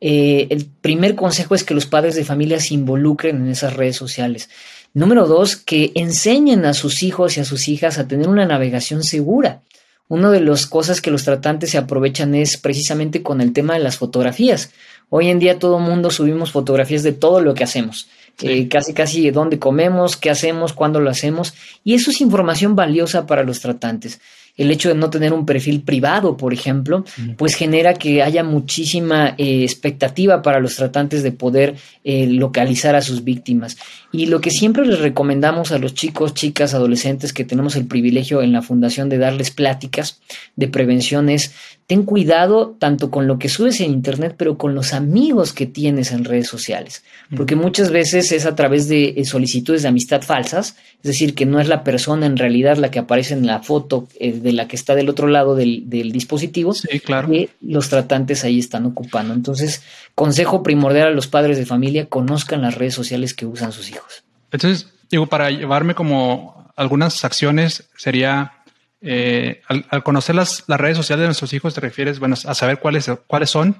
Eh, 0.00 0.46
el 0.48 0.64
primer 0.64 1.14
consejo 1.14 1.54
es 1.54 1.62
que 1.62 1.74
los 1.74 1.84
padres 1.84 2.14
de 2.14 2.24
familia 2.24 2.58
se 2.60 2.72
involucren 2.72 3.36
en 3.36 3.48
esas 3.48 3.74
redes 3.74 3.96
sociales. 3.96 4.48
Número 4.94 5.28
dos, 5.28 5.56
que 5.56 5.92
enseñen 5.94 6.64
a 6.64 6.72
sus 6.72 7.02
hijos 7.02 7.36
y 7.36 7.40
a 7.40 7.44
sus 7.44 7.68
hijas 7.68 7.98
a 7.98 8.08
tener 8.08 8.28
una 8.28 8.46
navegación 8.46 9.04
segura. 9.04 9.60
Una 10.08 10.30
de 10.30 10.40
las 10.40 10.66
cosas 10.66 11.02
que 11.02 11.10
los 11.10 11.24
tratantes 11.24 11.70
se 11.70 11.78
aprovechan 11.78 12.34
es 12.34 12.56
precisamente 12.56 13.22
con 13.22 13.42
el 13.42 13.52
tema 13.52 13.74
de 13.74 13.80
las 13.80 13.98
fotografías. 13.98 14.70
Hoy 15.10 15.28
en 15.28 15.38
día 15.38 15.58
todo 15.58 15.78
mundo 15.78 16.10
subimos 16.10 16.52
fotografías 16.52 17.02
de 17.02 17.12
todo 17.12 17.40
lo 17.40 17.52
que 17.52 17.64
hacemos. 17.64 18.08
Eh, 18.42 18.68
casi 18.68 18.92
casi 18.94 19.30
dónde 19.30 19.58
comemos, 19.58 20.16
qué 20.16 20.30
hacemos, 20.30 20.72
cuándo 20.72 21.00
lo 21.00 21.10
hacemos. 21.10 21.54
Y 21.84 21.94
eso 21.94 22.10
es 22.10 22.20
información 22.20 22.76
valiosa 22.76 23.26
para 23.26 23.42
los 23.42 23.60
tratantes 23.60 24.20
el 24.60 24.70
hecho 24.70 24.90
de 24.90 24.94
no 24.94 25.08
tener 25.08 25.32
un 25.32 25.46
perfil 25.46 25.80
privado, 25.80 26.36
por 26.36 26.52
ejemplo, 26.52 27.02
pues 27.38 27.54
genera 27.54 27.94
que 27.94 28.22
haya 28.22 28.44
muchísima 28.44 29.34
eh, 29.38 29.62
expectativa 29.62 30.42
para 30.42 30.60
los 30.60 30.76
tratantes 30.76 31.22
de 31.22 31.32
poder 31.32 31.76
eh, 32.04 32.26
localizar 32.26 32.94
a 32.94 33.00
sus 33.00 33.24
víctimas. 33.24 33.78
Y 34.12 34.26
lo 34.26 34.42
que 34.42 34.50
siempre 34.50 34.84
les 34.84 34.98
recomendamos 34.98 35.72
a 35.72 35.78
los 35.78 35.94
chicos, 35.94 36.34
chicas, 36.34 36.74
adolescentes 36.74 37.32
que 37.32 37.44
tenemos 37.44 37.74
el 37.74 37.86
privilegio 37.86 38.42
en 38.42 38.52
la 38.52 38.60
fundación 38.60 39.08
de 39.08 39.16
darles 39.16 39.50
pláticas 39.50 40.20
de 40.56 40.68
prevención 40.68 41.30
es 41.30 41.54
ten 41.90 42.04
cuidado 42.04 42.76
tanto 42.78 43.10
con 43.10 43.26
lo 43.26 43.40
que 43.40 43.48
subes 43.48 43.80
en 43.80 43.90
internet, 43.90 44.36
pero 44.38 44.56
con 44.56 44.76
los 44.76 44.92
amigos 44.92 45.52
que 45.52 45.66
tienes 45.66 46.12
en 46.12 46.24
redes 46.24 46.46
sociales, 46.46 47.02
porque 47.36 47.56
muchas 47.56 47.90
veces 47.90 48.30
es 48.30 48.46
a 48.46 48.54
través 48.54 48.88
de 48.88 49.14
eh, 49.16 49.24
solicitudes 49.24 49.82
de 49.82 49.88
amistad 49.88 50.22
falsas, 50.22 50.76
es 50.98 51.02
decir, 51.02 51.34
que 51.34 51.46
no 51.46 51.58
es 51.58 51.66
la 51.66 51.82
persona 51.82 52.26
en 52.26 52.36
realidad 52.36 52.76
la 52.76 52.92
que 52.92 53.00
aparece 53.00 53.34
en 53.34 53.44
la 53.44 53.58
foto 53.58 54.06
de 54.20 54.52
la 54.52 54.68
que 54.68 54.76
está 54.76 54.94
del 54.94 55.08
otro 55.08 55.26
lado 55.26 55.56
del, 55.56 56.12
dispositivo, 56.12 56.72
claro. 57.04 57.28
que 57.28 57.48
los 57.60 57.88
tratantes 57.88 58.44
ahí 58.44 58.60
están 58.60 58.86
ocupando. 58.86 59.34
Entonces, 59.34 59.82
consejo 60.14 60.62
primordial 60.62 61.08
a 61.08 61.10
los 61.10 61.26
padres 61.26 61.58
de 61.58 61.66
familia, 61.66 62.06
conozcan 62.06 62.62
las 62.62 62.76
redes 62.76 62.94
sociales 62.94 63.34
que 63.34 63.46
usan 63.46 63.72
sus 63.72 63.90
hijos. 63.90 64.22
Entonces, 64.52 64.92
digo, 65.10 65.26
para 65.26 65.50
llevarme 65.50 65.96
como 65.96 66.70
algunas 66.76 67.24
acciones 67.24 67.90
sería 67.96 68.52
eh, 69.02 69.62
al, 69.66 70.02
conocer 70.02 70.34
las, 70.34 70.64
las, 70.66 70.80
redes 70.80 70.96
sociales 70.96 71.22
de 71.22 71.28
nuestros 71.28 71.52
hijos, 71.52 71.74
te 71.74 71.80
refieres, 71.80 72.18
bueno, 72.18 72.34
a 72.44 72.54
saber 72.54 72.78
cuáles, 72.78 73.10
cuáles 73.26 73.50
son. 73.50 73.76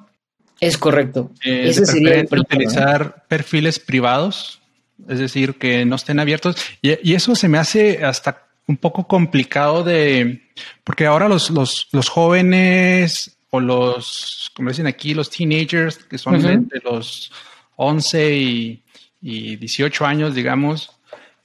Es 0.61 0.79
correcto. 0.79 1.31
Eh, 1.45 1.69
Ese 1.69 1.87
sería 1.87 2.25
utilizar 2.31 3.25
perfiles 3.29 3.79
privados, 3.79 4.61
es 5.09 5.19
decir, 5.19 5.55
que 5.55 5.85
no 5.85 5.97
estén 5.97 6.21
abiertos. 6.21 6.57
Y, 6.83 7.11
y, 7.11 7.15
eso 7.15 7.35
se 7.35 7.49
me 7.49 7.59
hace 7.59 8.05
hasta 8.05 8.47
un 8.67 8.77
poco 8.77 9.07
complicado 9.07 9.83
de, 9.83 10.43
porque 10.85 11.07
ahora 11.07 11.29
los, 11.29 11.51
los, 11.51 11.89
los 11.93 12.09
jóvenes 12.09 13.37
o 13.51 13.61
los, 13.61 14.51
como 14.55 14.69
dicen 14.69 14.87
aquí, 14.87 15.13
los 15.13 15.29
teenagers, 15.29 15.99
que 15.99 16.19
son 16.19 16.41
de, 16.41 16.81
los 16.85 17.33
11 17.77 18.37
y, 18.37 18.83
y 19.21 19.57
18 19.57 20.07
años, 20.07 20.35
digamos, 20.35 21.00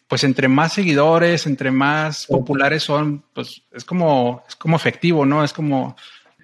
pues 0.08 0.24
entre 0.24 0.48
más 0.48 0.74
seguidores, 0.74 1.46
entre 1.48 1.72
más 1.72 2.28
populares 2.28 2.84
son, 2.84 3.24
pues 3.34 3.64
es 3.72 3.84
como, 3.84 4.44
es 4.48 4.56
como 4.56 4.76
efectivo, 4.76 5.26
¿no? 5.26 5.44
Es 5.44 5.54
como, 5.54 5.96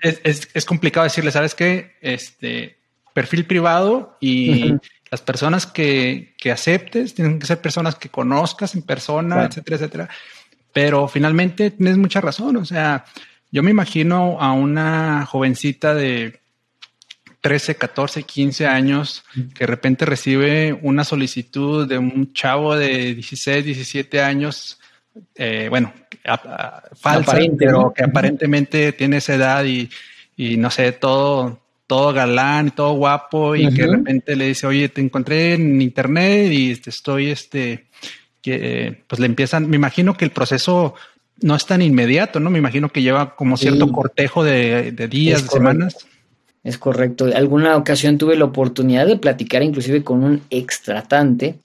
es, 0.02 0.50
es, 0.54 0.66
complicado 0.66 1.04
decirle, 1.04 1.32
¿sabes 1.32 1.54
qué? 1.54 1.96
Este, 2.02 2.78
perfil 3.14 3.46
privado 3.46 4.18
y 4.20 4.74
las 5.12 5.22
personas 5.22 5.68
que, 5.68 6.34
que, 6.38 6.52
aceptes 6.52 7.14
tienen 7.14 7.40
que 7.40 7.46
ser 7.46 7.62
personas 7.62 7.96
que 7.96 8.10
conozcas 8.10 8.74
en 8.74 8.82
persona, 8.82 9.46
etcétera, 9.46 9.76
etcétera. 9.78 10.10
Pero 10.74 11.08
finalmente 11.08 11.70
tienes 11.72 11.98
mucha 11.98 12.22
razón, 12.22 12.56
o 12.58 12.66
sea, 12.66 13.06
yo 13.52 13.62
me 13.62 13.72
imagino 13.72 14.40
a 14.40 14.54
una 14.54 15.26
jovencita 15.26 15.94
de 15.94 16.41
13, 17.42 17.76
14, 17.76 18.24
15 18.24 18.68
años 18.68 19.24
que 19.34 19.66
de 19.66 19.68
repente 19.68 20.06
recibe 20.06 20.78
una 20.84 21.04
solicitud 21.04 21.88
de 21.88 21.98
un 21.98 22.34
chavo 22.34 22.76
de 22.76 23.16
16, 23.16 23.66
17 23.66 24.22
años, 24.22 24.80
eh, 25.36 25.68
bueno, 25.70 25.92
falsa, 26.94 27.38
pero 27.58 27.94
que 27.96 28.04
aparentemente 28.04 28.94
tiene 28.94 29.18
esa 29.18 29.36
edad 29.36 29.66
y, 29.66 29.90
no 30.58 30.70
sé, 30.70 30.92
todo, 30.92 31.60
todo 31.88 32.14
galán 32.14 32.68
y 32.68 32.72
todo 32.72 32.94
guapo 32.94 33.56
y 33.56 33.74
que 33.74 33.84
de 33.84 33.92
repente 33.92 34.36
le 34.36 34.48
dice, 34.48 34.68
oye, 34.68 34.90
te 34.90 35.02
encontré 35.02 35.56
en 35.56 35.82
internet 35.82 36.52
y 36.52 36.72
estoy, 36.86 37.32
este, 37.32 37.88
que 38.44 39.04
pues 39.08 39.20
le 39.20 39.26
empiezan, 39.26 39.68
me 39.68 39.78
imagino 39.78 40.16
que 40.16 40.26
el 40.26 40.32
proceso 40.32 40.94
no 41.42 41.56
es 41.56 41.66
tan 41.66 41.82
inmediato, 41.82 42.40
¿no? 42.40 42.52
Me 42.52 42.60
imagino 42.60 42.90
que 42.90 43.02
lleva 43.02 43.36
como 43.36 43.58
cierto 43.58 43.92
cortejo 43.92 44.44
de, 44.44 44.92
días, 45.10 45.44
de 45.44 45.50
semanas. 45.50 46.08
Es 46.64 46.78
correcto. 46.78 47.26
Alguna 47.34 47.76
ocasión 47.76 48.18
tuve 48.18 48.38
la 48.38 48.46
oportunidad 48.46 49.08
de 49.08 49.18
platicar 49.18 49.64
inclusive 49.64 50.04
con 50.04 50.24
un 50.24 50.42
extratante 50.50 51.60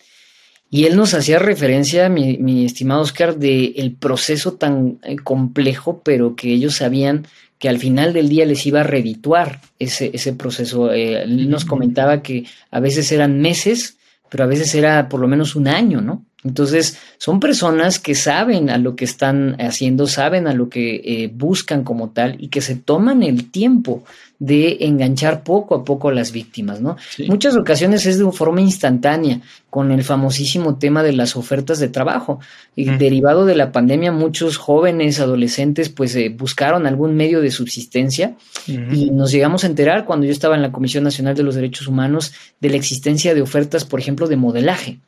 y 0.71 0.85
él 0.85 0.97
nos 0.97 1.15
hacía 1.15 1.39
referencia, 1.39 2.09
mi, 2.09 2.65
estimado 2.65 3.03
Oscar, 3.03 3.37
de 3.37 3.75
el 3.77 3.93
proceso 3.95 4.55
tan 4.55 4.99
eh, 5.05 5.17
complejo, 5.17 6.03
pero 6.05 6.35
que 6.35 6.53
ellos 6.53 6.77
sabían 6.77 7.27
que 7.59 7.69
al 7.69 7.79
final 7.79 8.13
del 8.13 8.29
día 8.29 8.45
les 8.45 8.67
iba 8.67 8.81
a 8.81 8.85
redituar 8.85 9.61
ese, 9.79 10.11
ese 10.13 10.33
proceso. 10.33 10.93
Eh, 10.93 11.23
él 11.23 11.49
nos 11.49 11.65
comentaba 11.65 12.21
que 12.21 12.45
a 12.71 12.81
veces 12.81 13.11
eran 13.13 13.41
meses, 13.41 13.97
pero 14.29 14.45
a 14.45 14.49
veces 14.49 14.75
era 14.75 15.09
por 15.09 15.21
lo 15.21 15.29
menos 15.29 15.55
un 15.57 15.69
año, 15.69 16.01
¿no? 16.01 16.25
Entonces, 16.47 16.99
son 17.19 17.41
personas 17.41 17.99
que 17.99 18.15
saben 18.15 18.71
a 18.71 18.79
lo 18.79 18.95
que 18.95 19.05
están 19.05 19.57
haciendo, 19.61 20.07
saben 20.07 20.47
a 20.47 20.55
lo 20.55 20.69
que 20.69 20.97
eh, 21.05 21.31
buscan 21.33 21.83
como 21.83 22.11
tal 22.11 22.37
y 22.39 22.49
que 22.49 22.61
se 22.61 22.77
toman 22.77 23.23
el 23.23 23.51
tiempo 23.51 24.05
de 24.39 24.79
enganchar 24.81 25.43
poco 25.43 25.75
a 25.75 25.85
poco 25.85 26.09
a 26.09 26.13
las 26.13 26.31
víctimas, 26.31 26.81
¿no? 26.81 26.97
Muchas 27.27 27.57
ocasiones 27.57 28.05
es 28.07 28.19
de 28.19 28.31
forma 28.33 28.61
instantánea, 28.61 29.41
con 29.71 29.91
el 29.91 30.05
famosísimo 30.05 30.77
tema 30.77 31.03
de 31.03 31.13
las 31.13 31.37
ofertas 31.37 31.79
de 31.79 31.89
trabajo. 31.89 32.39
Y 32.75 32.85
derivado 32.85 33.45
de 33.45 33.55
la 33.55 33.73
pandemia, 33.73 34.13
muchos 34.13 34.57
jóvenes, 34.57 35.21
adolescentes, 35.21 35.89
pues 35.89 36.15
eh, 36.17 36.29
buscaron 36.29 36.87
algún 36.87 37.15
medio 37.15 37.41
de 37.41 37.51
subsistencia 37.51 38.37
y 38.67 39.11
nos 39.11 39.33
llegamos 39.33 39.65
a 39.65 39.67
enterar 39.67 40.05
cuando 40.05 40.27
yo 40.27 40.33
estaba 40.33 40.55
en 40.55 40.63
la 40.63 40.73
Comisión 40.73 41.05
Nacional 41.05 41.35
de 41.35 41.43
los 41.43 41.55
Derechos 41.55 41.89
Humanos 41.89 42.33
de 42.61 42.71
la 42.71 42.77
existencia 42.77 43.35
de 43.35 43.43
ofertas, 43.43 43.85
por 43.85 44.01
ejemplo, 44.01 44.29
de 44.29 44.37
modelaje. 44.37 44.99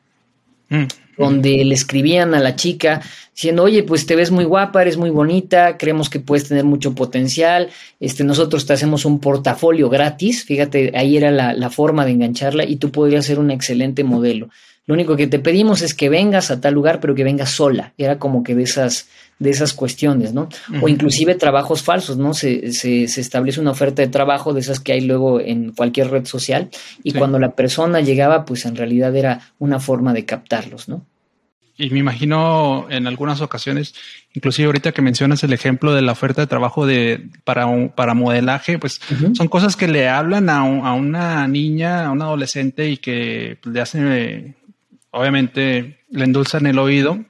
Mm. 0.70 0.84
donde 1.16 1.64
le 1.64 1.74
escribían 1.74 2.34
a 2.34 2.40
la 2.40 2.54
chica 2.54 3.00
diciendo, 3.34 3.64
oye, 3.64 3.82
pues 3.82 4.06
te 4.06 4.14
ves 4.14 4.30
muy 4.30 4.44
guapa, 4.44 4.82
eres 4.82 4.96
muy 4.96 5.10
bonita, 5.10 5.76
creemos 5.76 6.10
que 6.10 6.20
puedes 6.20 6.46
tener 6.46 6.64
mucho 6.64 6.94
potencial, 6.94 7.70
este, 7.98 8.22
nosotros 8.22 8.66
te 8.66 8.74
hacemos 8.74 9.04
un 9.04 9.18
portafolio 9.18 9.88
gratis, 9.88 10.44
fíjate, 10.44 10.92
ahí 10.94 11.16
era 11.16 11.30
la, 11.30 11.54
la 11.54 11.70
forma 11.70 12.04
de 12.04 12.12
engancharla 12.12 12.64
y 12.64 12.76
tú 12.76 12.92
podrías 12.92 13.26
ser 13.26 13.38
un 13.38 13.50
excelente 13.50 14.04
modelo. 14.04 14.48
Lo 14.88 14.94
único 14.94 15.16
que 15.16 15.26
te 15.26 15.38
pedimos 15.38 15.82
es 15.82 15.92
que 15.92 16.08
vengas 16.08 16.50
a 16.50 16.62
tal 16.62 16.72
lugar, 16.72 16.98
pero 16.98 17.14
que 17.14 17.22
vengas 17.22 17.50
sola. 17.50 17.92
Era 17.98 18.18
como 18.18 18.42
que 18.42 18.54
de 18.54 18.62
esas, 18.62 19.06
de 19.38 19.50
esas 19.50 19.72
cuestiones, 19.72 20.34
¿no? 20.34 20.48
O 20.82 20.88
inclusive 20.88 21.34
trabajos 21.36 21.82
falsos, 21.82 22.16
¿no? 22.16 22.34
Se, 22.34 22.72
se, 22.72 23.06
se, 23.06 23.20
establece 23.20 23.60
una 23.60 23.70
oferta 23.70 24.02
de 24.02 24.08
trabajo 24.08 24.52
de 24.52 24.60
esas 24.60 24.80
que 24.80 24.92
hay 24.92 25.00
luego 25.00 25.40
en 25.40 25.72
cualquier 25.72 26.10
red 26.10 26.26
social 26.26 26.70
y 27.04 27.12
cuando 27.12 27.38
la 27.38 27.52
persona 27.52 28.00
llegaba, 28.00 28.44
pues 28.44 28.64
en 28.64 28.76
realidad 28.76 29.14
era 29.14 29.52
una 29.58 29.78
forma 29.78 30.12
de 30.12 30.24
captarlos, 30.24 30.88
¿no? 30.88 31.04
Y 31.80 31.90
me 31.90 32.00
imagino 32.00 32.88
en 32.90 33.06
algunas 33.06 33.40
ocasiones, 33.40 33.94
inclusive 34.34 34.66
ahorita 34.66 34.90
que 34.90 35.00
mencionas 35.00 35.44
el 35.44 35.52
ejemplo 35.52 35.94
de 35.94 36.02
la 36.02 36.10
oferta 36.10 36.40
de 36.40 36.48
trabajo 36.48 36.86
de 36.86 37.28
para, 37.44 37.68
para 37.94 38.14
modelaje, 38.14 38.80
pues 38.80 39.00
son 39.34 39.46
cosas 39.46 39.76
que 39.76 39.86
le 39.86 40.08
hablan 40.08 40.50
a, 40.50 40.58
a, 40.58 40.94
una 40.94 41.46
niña, 41.46 42.06
a 42.06 42.10
un 42.10 42.20
adolescente 42.20 42.90
y 42.90 42.96
que 42.96 43.58
le 43.64 43.80
hacen 43.80 44.56
obviamente 45.12 46.00
le 46.10 46.24
endulzan 46.24 46.66
el 46.66 46.80
oído 46.80 47.24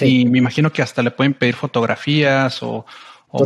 y 0.00 0.26
me 0.26 0.38
imagino 0.38 0.72
que 0.72 0.82
hasta 0.82 1.02
le 1.02 1.10
pueden 1.10 1.34
pedir 1.34 1.54
fotografías 1.54 2.62
o, 2.62 2.84
o 3.28 3.44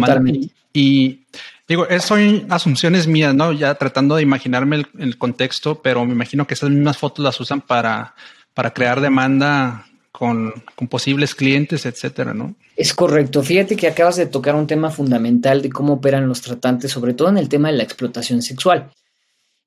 y 0.72 1.26
digo, 1.66 1.86
son 2.00 2.46
asunciones 2.50 3.06
mías, 3.06 3.34
¿no? 3.34 3.52
Ya 3.52 3.74
tratando 3.74 4.16
de 4.16 4.22
imaginarme 4.22 4.84
el, 4.98 5.18
contexto, 5.18 5.80
pero 5.82 6.04
me 6.04 6.12
imagino 6.12 6.46
que 6.46 6.54
esas 6.54 6.70
mismas 6.70 6.98
fotos 6.98 7.24
las 7.24 7.40
usan 7.40 7.60
para, 7.60 8.14
para 8.54 8.72
crear 8.72 9.00
demanda 9.00 9.86
con, 10.12 10.52
con, 10.74 10.88
posibles 10.88 11.34
clientes, 11.34 11.84
etcétera, 11.86 12.34
¿no? 12.34 12.54
Es 12.76 12.94
correcto. 12.94 13.42
Fíjate 13.42 13.76
que 13.76 13.88
acabas 13.88 14.16
de 14.16 14.26
tocar 14.26 14.54
un 14.54 14.66
tema 14.66 14.90
fundamental 14.90 15.62
de 15.62 15.70
cómo 15.70 15.94
operan 15.94 16.28
los 16.28 16.40
tratantes, 16.40 16.92
sobre 16.92 17.14
todo 17.14 17.28
en 17.28 17.38
el 17.38 17.48
tema 17.48 17.70
de 17.70 17.76
la 17.76 17.82
explotación 17.82 18.40
sexual. 18.42 18.90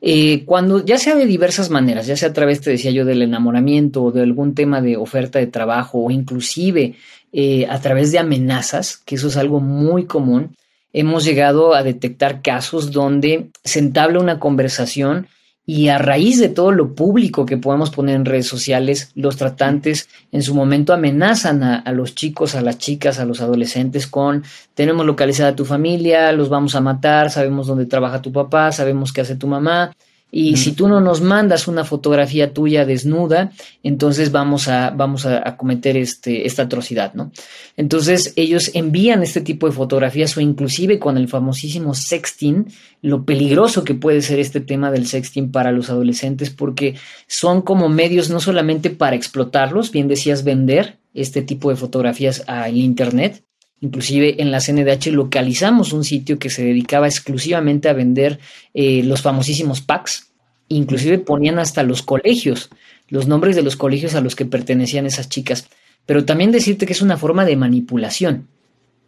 Eh, 0.04 0.44
cuando 0.46 0.84
ya 0.84 0.98
sea 0.98 1.16
de 1.16 1.28
diversas 1.28 1.70
maneras, 1.70 2.08
ya 2.08 2.18
sea 2.18 2.30
a 2.30 2.34
través, 2.34 2.60
te 2.62 2.72
decía 2.72 2.90
yo, 2.90 3.06
del 3.06 3.22
enamoramiento 3.22 4.04
o 4.04 4.12
de 4.12 4.24
algún 4.24 4.56
tema 4.56 4.82
de 4.82 4.98
oferta 4.98 5.38
de 5.38 5.46
trabajo 5.46 6.00
o 6.00 6.10
inclusive 6.10 6.96
eh, 7.32 7.68
a 7.70 7.80
través 7.80 8.12
de 8.12 8.18
amenazas, 8.18 8.98
que 8.98 9.16
eso 9.16 9.28
es 9.28 9.38
algo 9.38 9.60
muy 9.60 10.06
común, 10.06 10.56
hemos 10.92 11.24
llegado 11.24 11.76
a 11.76 11.84
detectar 11.84 12.42
casos 12.42 12.92
donde 12.92 13.50
se 13.64 13.80
entabla 13.80 14.20
una 14.20 14.40
conversación 14.40 15.28
y 15.74 15.88
a 15.88 15.98
raíz 16.00 16.38
de 16.38 16.50
todo 16.50 16.74
lo 16.74 16.96
público 16.96 17.46
que 17.46 17.56
podemos 17.56 17.92
poner 17.92 18.18
en 18.18 18.26
redes 18.26 18.46
sociales, 18.46 19.14
los 19.16 19.38
tratantes 19.38 20.10
en 20.34 20.44
su 20.44 20.54
momento 20.54 20.92
amenazan 20.92 21.64
a, 21.64 21.90
los 21.94 22.14
chicos, 22.14 22.56
a 22.56 22.62
las 22.62 22.78
chicas, 22.78 23.20
a 23.20 23.26
los 23.26 23.40
adolescentes 23.40 24.06
con 24.06 24.44
tenemos 24.74 25.06
localizada 25.06 25.56
tu 25.56 25.64
familia, 25.64 26.34
los 26.34 26.50
vamos 26.50 26.76
a 26.76 26.82
matar, 26.82 27.32
sabemos 27.32 27.68
dónde 27.68 27.86
trabaja 27.86 28.22
tu 28.22 28.34
papá, 28.34 28.74
sabemos 28.74 29.14
qué 29.14 29.22
hace 29.22 29.38
tu 29.38 29.48
mamá. 29.48 29.96
Y 30.34 30.56
si 30.56 30.72
tú 30.72 30.88
no 30.88 31.02
nos 31.02 31.20
mandas 31.20 31.68
una 31.68 31.84
fotografía 31.84 32.54
tuya 32.54 32.86
desnuda, 32.86 33.52
entonces 33.84 34.32
vamos 34.32 34.70
a, 34.70 34.90
vamos 34.92 35.26
a, 35.26 35.58
cometer 35.58 35.98
este, 35.98 36.48
esta 36.48 36.64
atrocidad, 36.64 37.14
¿no? 37.14 37.34
Entonces 37.76 38.32
ellos 38.38 38.72
envían 38.74 39.24
este 39.24 39.42
tipo 39.42 39.68
de 39.68 39.74
fotografías 39.74 40.38
o 40.38 40.42
inclusive 40.42 41.00
con 41.00 41.18
el 41.18 41.28
famosísimo 41.28 41.94
sexting, 41.94 42.68
lo 43.02 43.26
peligroso 43.26 43.84
que 43.84 43.94
puede 43.94 44.22
ser 44.22 44.40
este 44.40 44.62
tema 44.62 44.90
del 44.90 45.06
sexting 45.06 45.52
para 45.52 45.74
los 45.74 45.90
adolescentes, 45.90 46.50
porque 46.50 46.96
son 47.28 47.62
como 47.62 47.90
medios 47.90 48.30
no 48.30 48.40
solamente 48.40 48.90
para 48.90 49.18
explotarlos, 49.18 49.92
bien 49.92 50.08
decías 50.08 50.46
vender 50.46 50.98
este 51.14 51.42
tipo 51.42 51.70
de 51.70 51.76
fotografías 51.76 52.44
al 52.48 52.78
Internet, 52.78 53.44
Inclusive 53.82 54.42
en 54.42 54.52
la 54.52 54.60
CNDH 54.60 55.08
localizamos 55.08 55.92
un 55.92 56.04
sitio 56.04 56.38
que 56.38 56.52
se 56.52 56.64
dedicaba 56.64 57.08
exclusivamente 57.08 57.90
a 57.90 57.94
vender 57.94 58.40
eh, 58.76 59.02
los 59.04 59.22
famosísimos 59.22 59.82
packs. 59.82 60.32
Inclusive 60.68 61.18
ponían 61.18 61.58
hasta 61.58 61.84
los 61.84 62.04
colegios, 62.04 62.70
los 63.10 63.28
nombres 63.28 63.56
de 63.56 63.64
los 63.64 63.76
colegios 63.76 64.14
a 64.14 64.22
los 64.22 64.36
que 64.36 64.46
pertenecían 64.46 65.08
esas 65.08 65.30
chicas. 65.30 65.68
Pero 66.06 66.26
también 66.26 66.52
decirte 66.52 66.86
que 66.86 66.94
es 66.94 67.02
una 67.02 67.18
forma 67.18 67.44
de 67.44 67.56
manipulación. 67.56 68.48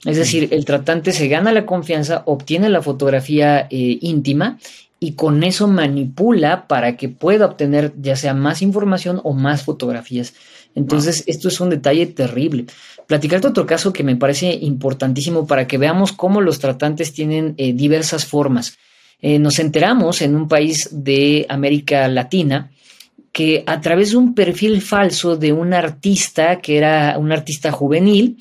Es 0.05 0.17
decir, 0.17 0.49
el 0.51 0.65
tratante 0.65 1.13
se 1.13 1.27
gana 1.27 1.53
la 1.53 1.65
confianza, 1.65 2.23
obtiene 2.25 2.69
la 2.69 2.81
fotografía 2.81 3.67
eh, 3.69 3.99
íntima 4.01 4.57
y 4.99 5.13
con 5.13 5.43
eso 5.43 5.67
manipula 5.67 6.67
para 6.67 6.97
que 6.97 7.09
pueda 7.09 7.45
obtener 7.45 7.93
ya 8.01 8.15
sea 8.15 8.33
más 8.33 8.61
información 8.61 9.21
o 9.23 9.33
más 9.33 9.63
fotografías. 9.63 10.33
Entonces, 10.75 11.23
esto 11.27 11.47
es 11.47 11.59
un 11.59 11.69
detalle 11.69 12.05
terrible. 12.07 12.65
Platicarte 13.07 13.47
otro 13.47 13.65
caso 13.65 13.91
que 13.91 14.03
me 14.03 14.15
parece 14.15 14.53
importantísimo 14.53 15.45
para 15.45 15.67
que 15.67 15.77
veamos 15.77 16.13
cómo 16.13 16.41
los 16.41 16.59
tratantes 16.59 17.13
tienen 17.13 17.53
eh, 17.57 17.73
diversas 17.73 18.25
formas. 18.25 18.77
Eh, 19.21 19.39
nos 19.39 19.59
enteramos 19.59 20.21
en 20.21 20.35
un 20.35 20.47
país 20.47 20.89
de 20.91 21.45
América 21.49 22.07
Latina 22.07 22.71
que 23.31 23.63
a 23.65 23.81
través 23.81 24.11
de 24.11 24.17
un 24.17 24.35
perfil 24.35 24.81
falso 24.81 25.35
de 25.35 25.51
un 25.51 25.73
artista, 25.73 26.59
que 26.59 26.77
era 26.77 27.17
un 27.17 27.31
artista 27.31 27.71
juvenil, 27.71 28.37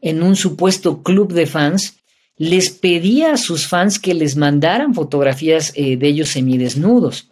en 0.00 0.22
un 0.22 0.36
supuesto 0.36 1.02
club 1.02 1.32
de 1.32 1.46
fans, 1.46 1.96
les 2.38 2.70
pedía 2.70 3.32
a 3.32 3.36
sus 3.38 3.66
fans 3.66 3.98
que 3.98 4.14
les 4.14 4.36
mandaran 4.36 4.94
fotografías 4.94 5.72
eh, 5.74 5.96
de 5.96 6.06
ellos 6.06 6.28
semidesnudos. 6.28 7.30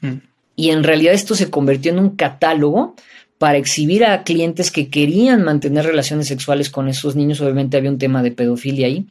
Mm. 0.00 0.14
Y 0.56 0.70
en 0.70 0.82
realidad 0.82 1.14
esto 1.14 1.34
se 1.34 1.50
convirtió 1.50 1.92
en 1.92 1.98
un 1.98 2.16
catálogo 2.16 2.96
para 3.38 3.58
exhibir 3.58 4.04
a 4.04 4.22
clientes 4.22 4.70
que 4.70 4.88
querían 4.88 5.42
mantener 5.42 5.84
relaciones 5.84 6.28
sexuales 6.28 6.70
con 6.70 6.88
esos 6.88 7.16
niños. 7.16 7.40
Obviamente 7.40 7.76
había 7.76 7.90
un 7.90 7.98
tema 7.98 8.22
de 8.22 8.30
pedofilia 8.30 8.86
ahí 8.86 9.06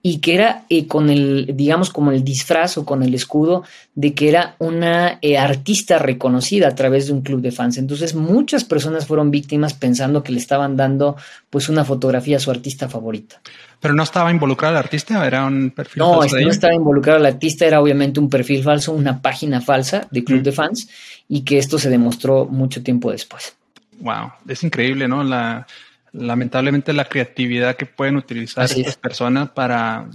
y 0.00 0.18
que 0.18 0.34
era 0.34 0.64
eh, 0.68 0.86
con 0.86 1.10
el, 1.10 1.52
digamos, 1.54 1.90
como 1.90 2.12
el 2.12 2.22
disfraz 2.22 2.78
o 2.78 2.84
con 2.84 3.02
el 3.02 3.14
escudo 3.14 3.64
de 3.94 4.14
que 4.14 4.28
era 4.28 4.54
una 4.58 5.18
eh, 5.22 5.36
artista 5.36 5.98
reconocida 5.98 6.68
a 6.68 6.74
través 6.74 7.08
de 7.08 7.12
un 7.12 7.22
club 7.22 7.40
de 7.40 7.50
fans. 7.50 7.78
Entonces 7.78 8.14
muchas 8.14 8.64
personas 8.64 9.06
fueron 9.06 9.30
víctimas 9.30 9.74
pensando 9.74 10.22
que 10.22 10.32
le 10.32 10.38
estaban 10.38 10.76
dando 10.76 11.16
pues 11.50 11.68
una 11.68 11.84
fotografía 11.84 12.36
a 12.36 12.40
su 12.40 12.50
artista 12.50 12.88
favorita. 12.88 13.40
Pero 13.80 13.94
no 13.94 14.02
estaba 14.02 14.30
involucrado 14.30 14.74
el 14.74 14.78
artista, 14.78 15.24
era 15.26 15.44
un 15.44 15.70
perfil 15.70 16.02
falso. 16.02 16.36
No, 16.36 16.42
no 16.42 16.50
estaba 16.50 16.74
involucrado 16.74 17.18
el 17.18 17.26
artista, 17.26 17.66
era 17.66 17.80
obviamente 17.80 18.18
un 18.18 18.30
perfil 18.30 18.62
falso, 18.62 18.92
una 18.92 19.20
página 19.20 19.60
falsa 19.60 20.06
de 20.10 20.24
club 20.24 20.42
de 20.42 20.52
fans 20.52 20.88
y 21.28 21.42
que 21.42 21.58
esto 21.58 21.78
se 21.78 21.90
demostró 21.90 22.46
mucho 22.46 22.82
tiempo 22.82 23.10
después. 23.10 23.57
Wow, 24.00 24.32
es 24.46 24.62
increíble, 24.62 25.08
¿no? 25.08 25.24
La, 25.24 25.66
lamentablemente 26.12 26.92
la 26.92 27.06
creatividad 27.06 27.76
que 27.76 27.86
pueden 27.86 28.16
utilizar 28.16 28.64
estas 28.64 28.96
personas 28.96 29.50
para 29.50 30.08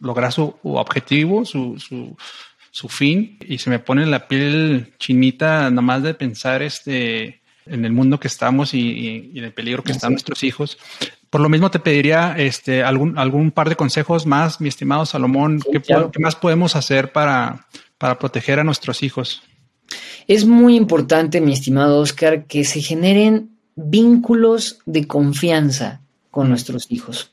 lograr 0.00 0.32
su 0.32 0.54
objetivo, 0.62 1.44
su, 1.44 1.78
su, 1.78 2.16
su, 2.70 2.88
fin, 2.88 3.38
y 3.46 3.58
se 3.58 3.70
me 3.70 3.78
pone 3.78 4.04
la 4.06 4.26
piel 4.26 4.92
chinita 4.98 5.70
nomás 5.70 6.02
de 6.02 6.14
pensar 6.14 6.62
este, 6.62 7.40
en 7.66 7.84
el 7.84 7.92
mundo 7.92 8.18
que 8.18 8.28
estamos 8.28 8.74
y, 8.74 8.80
y, 9.32 9.38
en 9.38 9.44
el 9.44 9.52
peligro 9.52 9.82
que 9.82 9.92
están 9.92 10.12
nuestros 10.12 10.42
hijos. 10.42 10.78
Por 11.30 11.40
lo 11.40 11.48
mismo 11.48 11.70
te 11.70 11.78
pediría 11.78 12.34
este, 12.36 12.82
algún, 12.82 13.18
algún 13.18 13.52
par 13.52 13.68
de 13.68 13.76
consejos 13.76 14.26
más, 14.26 14.60
mi 14.60 14.68
estimado 14.68 15.06
Salomón. 15.06 15.60
¿Qué, 15.72 15.80
¿Qué, 15.80 16.18
más 16.18 16.36
podemos 16.36 16.76
hacer 16.76 17.12
para, 17.12 17.66
para 17.96 18.18
proteger 18.18 18.58
a 18.58 18.64
nuestros 18.64 19.02
hijos? 19.02 19.42
Es 20.28 20.44
muy 20.46 20.76
importante, 20.76 21.40
mi 21.40 21.52
estimado 21.52 22.00
Oscar, 22.00 22.46
que 22.46 22.64
se 22.64 22.80
generen 22.80 23.50
vínculos 23.74 24.78
de 24.86 25.06
confianza 25.06 26.00
con 26.30 26.48
nuestros 26.48 26.86
hijos. 26.90 27.32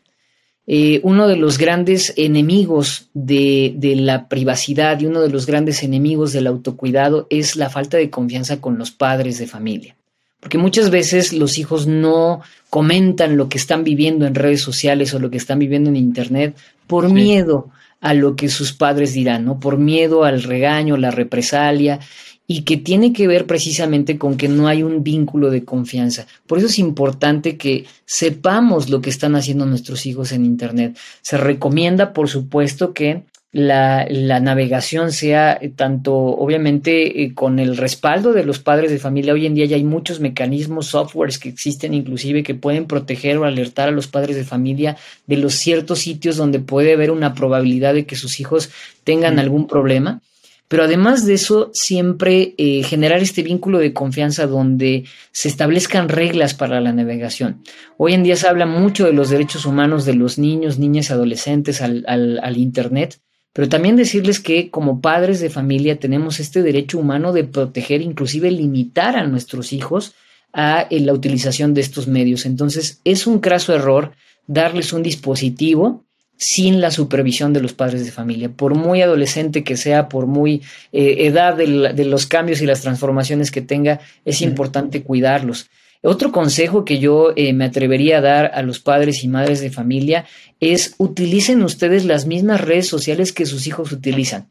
Eh, 0.68 1.00
uno 1.04 1.28
de 1.28 1.36
los 1.36 1.58
grandes 1.58 2.14
enemigos 2.16 3.10
de, 3.16 3.74
de, 3.76 3.96
la 3.96 4.28
privacidad 4.28 5.00
y 5.00 5.08
uno 5.08 5.22
de 5.22 5.30
los 5.30 5.48
grandes 5.48 5.82
enemigos 5.82 6.32
del 6.32 6.46
autocuidado 6.46 7.26
es 7.32 7.56
la 7.56 7.72
falta 7.72 7.98
de 7.98 8.12
confianza 8.12 8.62
con 8.62 8.78
los 8.78 8.92
padres 8.92 9.40
de 9.40 9.48
familia. 9.48 9.96
Porque 10.40 10.58
muchas 10.58 10.90
veces 10.90 11.34
los 11.34 11.58
hijos 11.58 11.88
no 11.88 12.42
comentan 12.70 13.36
lo 13.36 13.50
que 13.50 13.58
están 13.58 13.84
viviendo 13.84 14.26
en 14.26 14.36
redes 14.36 14.62
sociales 14.62 15.14
o 15.14 15.20
lo 15.20 15.30
que 15.32 15.38
están 15.38 15.60
viviendo 15.60 15.90
en 15.90 15.96
Internet 15.96 16.56
por 16.88 17.12
miedo 17.12 17.72
a 18.00 18.14
lo 18.14 18.36
que 18.36 18.48
sus 18.48 18.72
padres 18.72 19.14
dirán, 19.14 19.46
¿no? 19.46 19.60
Por 19.60 19.78
miedo 19.78 20.24
al 20.24 20.44
regaño, 20.44 20.96
la 20.96 21.12
represalia 21.12 22.00
y 22.52 22.64
que 22.64 22.78
tiene 22.78 23.14
que 23.14 23.28
ver 23.28 23.46
precisamente 23.46 24.18
con 24.18 24.36
que 24.36 24.48
no 24.48 24.68
hay 24.68 24.82
un 24.82 25.04
vínculo 25.04 25.52
de 25.52 25.64
confianza. 25.64 26.26
Por 26.48 26.58
eso 26.58 26.66
es 26.66 26.80
importante 26.80 27.58
que 27.58 27.86
sepamos 28.06 28.90
lo 28.90 29.02
que 29.02 29.12
están 29.12 29.36
haciendo 29.36 29.68
nuestros 29.68 30.08
hijos 30.08 30.32
en 30.32 30.46
Internet. 30.46 30.98
Se 31.22 31.38
recomienda, 31.38 32.12
por 32.12 32.28
supuesto, 32.28 32.92
que 32.92 33.22
la, 33.52 34.08
navegación 34.40 35.12
sea 35.12 35.60
eh, 35.62 35.70
tanto, 35.70 36.16
obviamente, 36.16 37.22
eh, 37.22 37.36
con 37.36 37.60
el 37.60 37.78
respaldo 37.78 38.34
de 38.34 38.44
los 38.44 38.58
padres 38.58 38.90
de 38.90 38.98
familia. 38.98 39.34
Hoy 39.34 39.46
en 39.46 39.54
día 39.54 39.68
ya 39.68 39.76
hay 39.76 39.84
muchos 39.84 40.20
mecanismos, 40.20 40.88
softwares 40.88 41.38
que 41.38 41.50
existen 41.50 41.94
inclusive 41.94 42.42
que 42.42 42.56
pueden 42.56 42.86
proteger 42.86 43.38
o 43.38 43.46
alertar 43.46 43.90
a 43.90 43.92
los 43.92 44.08
padres 44.08 44.36
de 44.36 44.44
familia 44.44 44.98
de 45.28 45.38
los 45.38 45.54
ciertos 45.54 46.00
sitios 46.00 46.36
donde 46.36 46.60
puede 46.60 46.94
haber 46.94 47.12
una 47.12 47.36
probabilidad 47.36 47.94
de 47.94 48.08
que 48.08 48.16
sus 48.16 48.40
hijos 48.40 48.72
tengan 49.04 49.38
algún 49.38 49.68
problema. 49.68 50.22
Pero 50.70 50.84
además 50.84 51.26
de 51.26 51.34
eso, 51.34 51.72
siempre 51.74 52.54
eh, 52.58 52.84
generar 52.84 53.20
este 53.20 53.44
vínculo 53.44 53.80
de 53.80 53.92
confianza 53.92 54.48
donde 54.48 55.04
se 55.32 55.50
establezcan 55.50 56.08
reglas 56.08 56.54
para 56.54 56.80
la 56.80 56.94
navegación. 56.94 57.62
Hoy 57.98 58.14
en 58.14 58.24
día 58.24 58.38
se 58.38 58.48
habla 58.48 58.68
mucho 58.68 59.06
de 59.06 59.14
los 59.14 59.30
derechos 59.30 59.66
humanos 59.66 60.06
de 60.06 60.14
los 60.14 60.38
niños, 60.38 60.80
niñas 60.80 61.10
y 61.10 61.14
adolescentes 61.14 61.82
al, 61.82 62.06
al 62.08 62.58
Internet, 62.58 63.20
pero 63.52 63.68
también 63.68 63.96
decirles 63.96 64.40
que 64.40 64.70
como 64.70 65.02
padres 65.02 65.40
de 65.40 65.50
familia 65.50 66.00
tenemos 66.00 66.40
este 66.40 66.62
derecho 66.62 67.00
humano 67.00 67.34
de 67.34 67.46
proteger, 67.46 68.02
inclusive 68.02 68.52
limitar 68.52 69.16
a 69.16 69.26
nuestros 69.26 69.74
hijos 69.74 70.14
a 70.54 70.88
eh, 70.90 71.00
la 71.00 71.14
utilización 71.14 71.74
de 71.74 71.82
estos 71.82 72.08
medios. 72.08 72.46
Entonces, 72.46 73.02
es 73.04 73.28
un 73.28 73.40
craso 73.40 73.74
error 73.74 74.12
darles 74.48 74.94
un 74.94 75.04
dispositivo 75.04 76.06
sin 76.40 76.80
la 76.80 76.90
supervisión 76.90 77.52
de 77.52 77.62
los 77.62 77.74
padres 77.74 78.06
de 78.06 78.12
familia. 78.12 78.50
Por 78.50 78.74
muy 78.74 79.02
adolescente 79.02 79.64
que 79.64 79.76
sea, 79.76 80.08
por 80.08 80.26
muy 80.26 80.64
eh, 80.94 81.28
edad 81.28 81.58
de, 81.58 82.06
los 82.06 82.26
cambios 82.26 82.62
y 82.62 82.66
las 82.66 82.82
transformaciones 82.82 83.52
que 83.52 83.62
tenga, 83.62 84.00
es 84.24 84.42
importante 84.42 85.04
cuidarlos. 85.04 85.70
Otro 86.02 86.32
consejo 86.32 86.86
que 86.86 87.00
yo 87.00 87.34
eh, 87.36 87.52
me 87.52 87.66
atrevería 87.66 88.20
a 88.20 88.22
dar 88.22 88.52
a 88.54 88.62
los 88.62 88.80
padres 88.80 89.22
y 89.26 89.28
madres 89.28 89.60
de 89.60 89.70
familia 89.70 90.26
es 90.62 90.96
utilicen 90.98 91.62
ustedes 91.62 92.06
las 92.06 92.26
mismas 92.26 92.62
redes 92.62 92.88
sociales 92.88 93.34
que 93.34 93.46
sus 93.46 93.68
hijos 93.68 93.92
utilizan 93.92 94.50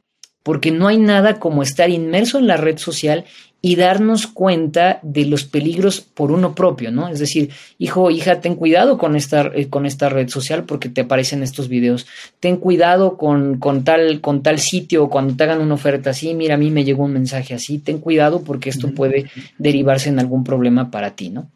porque 0.49 0.71
no 0.71 0.89
hay 0.89 0.97
nada 0.97 1.39
como 1.39 1.63
estar 1.63 1.91
inmerso 1.91 2.39
en 2.39 2.47
la 2.47 2.57
red 2.57 2.79
social 2.79 3.27
y 3.61 3.77
darnos 3.77 4.27
cuenta 4.27 4.99
de 5.03 5.27
los 5.27 5.45
peligros 5.45 6.01
por 6.01 6.33
uno 6.33 6.55
propio, 6.55 6.91
¿no? 6.91 7.11
Es 7.11 7.19
decir, 7.19 7.51
hijo, 7.77 8.11
hija, 8.11 8.41
ten 8.41 8.55
cuidado 8.55 8.97
con 8.97 9.15
esta, 9.15 9.51
eh, 9.55 9.69
con 9.69 9.85
esta 9.85 10.09
red 10.09 10.31
social 10.31 10.65
porque 10.65 10.89
te 10.89 11.03
aparecen 11.03 11.43
estos 11.43 11.69
videos. 11.69 12.07
Ten 12.41 12.57
cuidado 12.57 13.19
con, 13.19 13.59
con, 13.59 13.85
tal, 13.85 14.23
con 14.23 14.43
tal 14.43 14.59
sitio 14.59 15.11
cuando 15.11 15.37
te 15.37 15.45
hagan 15.45 15.61
una 15.61 15.75
oferta 15.75 16.09
así, 16.09 16.33
mira, 16.33 16.55
a 16.55 16.57
mí 16.57 16.71
me 16.71 16.83
llegó 16.83 17.05
un 17.05 17.13
mensaje 17.13 17.53
así, 17.53 17.77
ten 17.77 17.99
cuidado 17.99 18.41
porque 18.41 18.71
esto 18.71 18.95
puede 18.95 19.27
derivarse 19.59 20.09
en 20.09 20.19
algún 20.19 20.45
problema 20.45 20.91
para 20.91 21.11
ti, 21.11 21.29
¿no? 21.29 21.51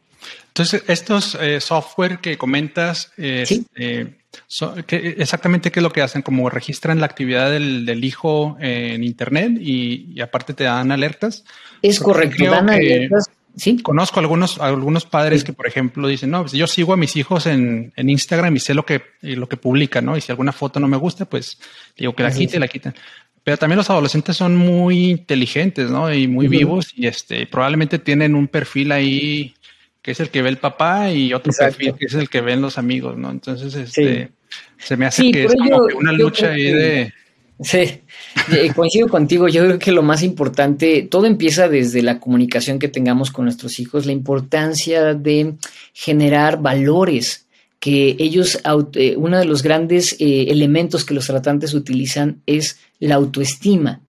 Entonces, 0.52 0.84
estos 0.86 1.34
eh, 1.40 1.60
software 1.60 2.18
que 2.18 2.36
comentas, 2.36 3.10
¿Sí? 3.16 3.66
Este, 3.74 4.18
exactamente 5.16 5.70
qué 5.70 5.80
es 5.80 5.82
lo 5.82 5.92
que 5.92 6.02
hacen, 6.02 6.20
como 6.20 6.50
registran 6.50 7.00
la 7.00 7.06
actividad 7.06 7.50
del, 7.50 8.04
hijo 8.04 8.58
en 8.60 9.02
internet 9.02 9.52
y, 9.58 10.20
aparte 10.20 10.52
te 10.52 10.64
dan 10.64 10.92
alertas. 10.92 11.44
Es 11.80 11.98
correcto, 12.00 12.44
dan 12.44 12.68
alertas. 12.68 13.30
Sí. 13.56 13.78
Conozco 13.82 14.20
algunos, 14.20 14.58
algunos 14.58 15.06
padres 15.06 15.42
que, 15.42 15.54
por 15.54 15.66
ejemplo, 15.66 16.06
dicen, 16.06 16.30
no, 16.30 16.42
pues 16.42 16.52
yo 16.52 16.66
sigo 16.66 16.92
a 16.92 16.98
mis 16.98 17.16
hijos 17.16 17.46
en, 17.46 17.94
Instagram 17.96 18.54
y 18.54 18.60
sé 18.60 18.74
lo 18.74 18.84
que, 18.84 19.02
lo 19.22 19.48
que 19.48 19.56
publican, 19.56 20.04
¿no? 20.04 20.18
Y 20.18 20.20
si 20.20 20.32
alguna 20.32 20.52
foto 20.52 20.80
no 20.80 20.88
me 20.88 20.98
gusta, 20.98 21.24
pues 21.24 21.58
digo 21.96 22.14
que 22.14 22.24
la 22.24 22.30
quite, 22.30 22.58
la 22.58 22.68
quitan. 22.68 22.94
Pero 23.42 23.56
también 23.56 23.78
los 23.78 23.88
adolescentes 23.88 24.36
son 24.36 24.54
muy 24.54 25.10
inteligentes, 25.12 25.90
¿no? 25.90 26.12
Y 26.12 26.28
muy 26.28 26.46
vivos 26.46 26.92
y 26.94 27.06
este, 27.06 27.46
probablemente 27.46 27.98
tienen 27.98 28.34
un 28.34 28.48
perfil 28.48 28.92
ahí 28.92 29.54
que 30.02 30.10
es 30.10 30.20
el 30.20 30.30
que 30.30 30.42
ve 30.42 30.48
el 30.48 30.58
papá 30.58 31.10
y 31.12 31.32
otro 31.32 31.52
perfil 31.56 31.94
que 31.94 32.06
es 32.06 32.14
el 32.14 32.28
que 32.28 32.40
ven 32.40 32.60
los 32.60 32.76
amigos, 32.76 33.16
¿no? 33.16 33.30
Entonces, 33.30 33.74
este, 33.74 34.30
se 34.76 34.96
me 34.96 35.06
hace 35.06 35.30
que 35.30 35.44
es 35.44 35.54
como 35.54 35.86
que 35.86 35.94
una 35.94 36.12
lucha 36.12 36.50
ahí 36.50 36.64
de... 36.64 37.12
Sí, 37.60 38.00
coincido 38.74 39.06
contigo. 39.06 39.46
Yo 39.46 39.64
creo 39.64 39.78
que 39.78 39.92
lo 39.92 40.02
más 40.02 40.24
importante, 40.24 41.06
todo 41.08 41.26
empieza 41.26 41.68
desde 41.68 42.02
la 42.02 42.18
comunicación 42.18 42.80
que 42.80 42.88
tengamos 42.88 43.30
con 43.30 43.44
nuestros 43.44 43.78
hijos, 43.78 44.04
la 44.04 44.10
importancia 44.10 45.14
de 45.14 45.54
generar 45.92 46.60
valores 46.60 47.46
que 47.78 48.16
ellos, 48.18 48.60
eh, 48.94 49.14
uno 49.16 49.38
de 49.38 49.44
los 49.44 49.62
grandes 49.62 50.16
eh, 50.18 50.46
elementos 50.48 51.04
que 51.04 51.14
los 51.14 51.26
tratantes 51.26 51.74
utilizan 51.74 52.42
es 52.46 52.80
la 52.98 53.16
autoestima 53.16 54.01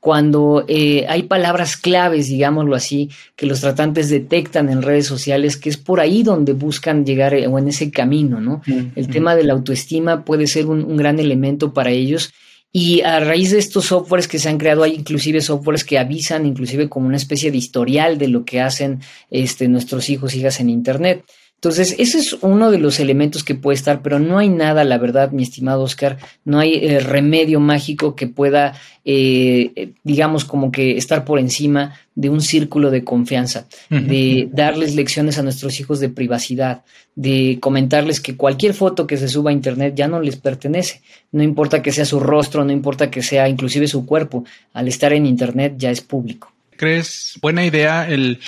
cuando 0.00 0.64
eh, 0.68 1.06
hay 1.08 1.24
palabras 1.24 1.76
claves, 1.76 2.28
digámoslo 2.28 2.76
así, 2.76 3.10
que 3.34 3.46
los 3.46 3.60
tratantes 3.60 4.08
detectan 4.08 4.68
en 4.68 4.82
redes 4.82 5.06
sociales, 5.06 5.56
que 5.56 5.68
es 5.68 5.76
por 5.76 6.00
ahí 6.00 6.22
donde 6.22 6.52
buscan 6.52 7.04
llegar 7.04 7.34
eh, 7.34 7.48
o 7.48 7.58
en 7.58 7.68
ese 7.68 7.90
camino, 7.90 8.40
¿no? 8.40 8.62
El 8.94 9.08
tema 9.08 9.34
de 9.34 9.42
la 9.42 9.54
autoestima 9.54 10.24
puede 10.24 10.46
ser 10.46 10.66
un, 10.66 10.96
gran 10.96 11.18
elemento 11.18 11.72
para 11.72 11.90
ellos. 11.90 12.32
Y 12.70 13.00
a 13.00 13.18
raíz 13.18 13.50
de 13.50 13.58
estos 13.58 13.86
softwares 13.86 14.28
que 14.28 14.38
se 14.38 14.48
han 14.48 14.58
creado, 14.58 14.84
hay 14.84 14.94
inclusive 14.94 15.40
softwares 15.40 15.84
que 15.84 15.98
avisan, 15.98 16.46
inclusive 16.46 16.88
como 16.88 17.06
una 17.06 17.16
especie 17.16 17.50
de 17.50 17.56
historial 17.56 18.18
de 18.18 18.28
lo 18.28 18.44
que 18.44 18.60
hacen 18.60 19.00
este, 19.30 19.68
nuestros 19.68 20.10
hijos, 20.10 20.34
hijas 20.34 20.60
en 20.60 20.70
Internet. 20.70 21.24
Entonces, 21.58 21.96
ese 21.98 22.18
es 22.18 22.36
uno 22.40 22.70
de 22.70 22.78
los 22.78 23.00
elementos 23.00 23.42
que 23.42 23.56
puede 23.56 23.74
estar, 23.74 24.00
pero 24.00 24.20
no 24.20 24.38
hay 24.38 24.48
nada, 24.48 24.84
la 24.84 24.96
verdad, 24.96 25.32
mi 25.32 25.42
estimado 25.42 25.82
Oscar, 25.82 26.16
no 26.44 26.60
hay 26.60 26.74
eh, 26.74 27.00
remedio 27.00 27.58
mágico 27.58 28.14
que 28.14 28.28
pueda, 28.28 28.80
eh, 29.04 29.90
digamos, 30.04 30.44
como 30.44 30.70
que 30.70 30.96
estar 30.96 31.24
por 31.24 31.40
encima 31.40 31.94
de 32.14 32.30
un 32.30 32.42
círculo 32.42 32.92
de 32.92 33.02
confianza, 33.02 33.66
de 33.90 34.48
darles 34.52 34.94
lecciones 34.94 35.36
a 35.38 35.42
nuestros 35.42 35.80
hijos 35.80 35.98
de 35.98 36.08
privacidad, 36.08 36.84
de 37.16 37.58
comentarles 37.60 38.20
que 38.20 38.36
cualquier 38.36 38.72
foto 38.72 39.08
que 39.08 39.16
se 39.16 39.26
suba 39.26 39.50
a 39.50 39.52
Internet 39.52 39.94
ya 39.96 40.06
no 40.06 40.20
les 40.20 40.36
pertenece, 40.36 41.02
no 41.32 41.42
importa 41.42 41.82
que 41.82 41.90
sea 41.90 42.04
su 42.04 42.20
rostro, 42.20 42.64
no 42.64 42.70
importa 42.70 43.10
que 43.10 43.22
sea 43.22 43.48
inclusive 43.48 43.88
su 43.88 44.06
cuerpo, 44.06 44.44
al 44.72 44.86
estar 44.86 45.12
en 45.12 45.26
Internet 45.26 45.74
ya 45.76 45.90
es 45.90 46.02
público. 46.02 46.52
¿Crees 46.76 47.36
buena 47.42 47.66
idea 47.66 48.08
el 48.08 48.38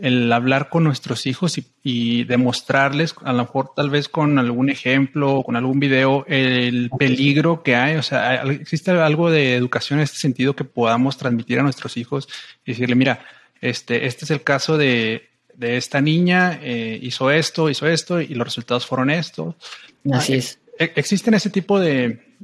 el 0.00 0.32
hablar 0.32 0.68
con 0.68 0.84
nuestros 0.84 1.26
hijos 1.26 1.58
y, 1.82 2.24
demostrarles, 2.24 3.14
a 3.24 3.32
lo 3.32 3.38
mejor 3.40 3.72
tal 3.74 3.90
vez 3.90 4.08
con 4.08 4.38
algún 4.38 4.70
ejemplo, 4.70 5.42
con 5.44 5.56
algún 5.56 5.80
video, 5.80 6.24
el 6.28 6.90
peligro 6.98 7.62
que 7.62 7.74
hay. 7.74 7.96
O 7.96 8.02
sea, 8.02 8.42
existe 8.44 8.90
algo 8.92 9.30
de 9.30 9.56
educación 9.56 9.98
en 9.98 10.04
este 10.04 10.18
sentido 10.18 10.54
que 10.54 10.64
podamos 10.64 11.16
transmitir 11.16 11.58
a 11.58 11.62
nuestros 11.62 11.96
hijos 11.96 12.28
y 12.64 12.72
decirle, 12.72 12.94
mira, 12.94 13.24
este, 13.60 14.06
este 14.06 14.24
es 14.24 14.30
el 14.30 14.42
caso 14.42 14.78
de, 14.78 15.28
esta 15.60 16.00
niña, 16.00 16.60
eh, 16.62 16.98
hizo 17.02 17.32
esto, 17.32 17.68
hizo 17.68 17.88
esto 17.88 18.20
y 18.20 18.28
los 18.28 18.46
resultados 18.46 18.86
fueron 18.86 19.10
estos. 19.10 19.56
Así 20.12 20.34
es. 20.34 20.60
E, 20.78 20.92
existen 20.94 21.34
ese 21.34 21.50
tipo 21.50 21.80
de, 21.80 22.36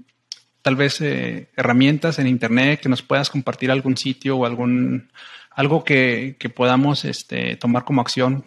tal 0.62 0.74
vez, 0.74 1.00
eh, 1.00 1.46
herramientas 1.56 2.18
en 2.18 2.26
Internet 2.26 2.80
que 2.80 2.88
nos 2.88 3.02
puedas 3.02 3.30
compartir 3.30 3.70
algún 3.70 3.96
sitio 3.96 4.38
o 4.38 4.46
algún 4.46 5.10
algo 5.54 5.84
que, 5.84 6.36
podamos 6.54 7.04
este, 7.04 7.56
tomar 7.56 7.84
como 7.84 8.00
acción. 8.00 8.44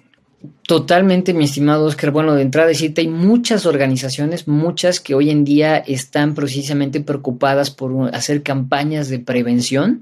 Totalmente, 0.68 1.34
mi 1.34 1.46
estimado 1.46 1.86
Oscar. 1.86 2.12
Bueno, 2.12 2.36
de 2.36 2.44
entrada 2.44 2.68
decirte, 2.68 3.02
hay 3.02 3.08
muchas 3.08 3.66
organizaciones, 3.66 4.48
muchas 4.48 5.00
que 5.00 5.16
hoy 5.16 5.32
en 5.32 5.44
día 5.44 5.78
están 5.78 6.36
precisamente 6.36 7.02
preocupadas 7.02 7.72
por 7.72 8.14
hacer 8.14 8.44
campañas 8.44 9.10
de 9.10 9.20
prevención 9.20 10.00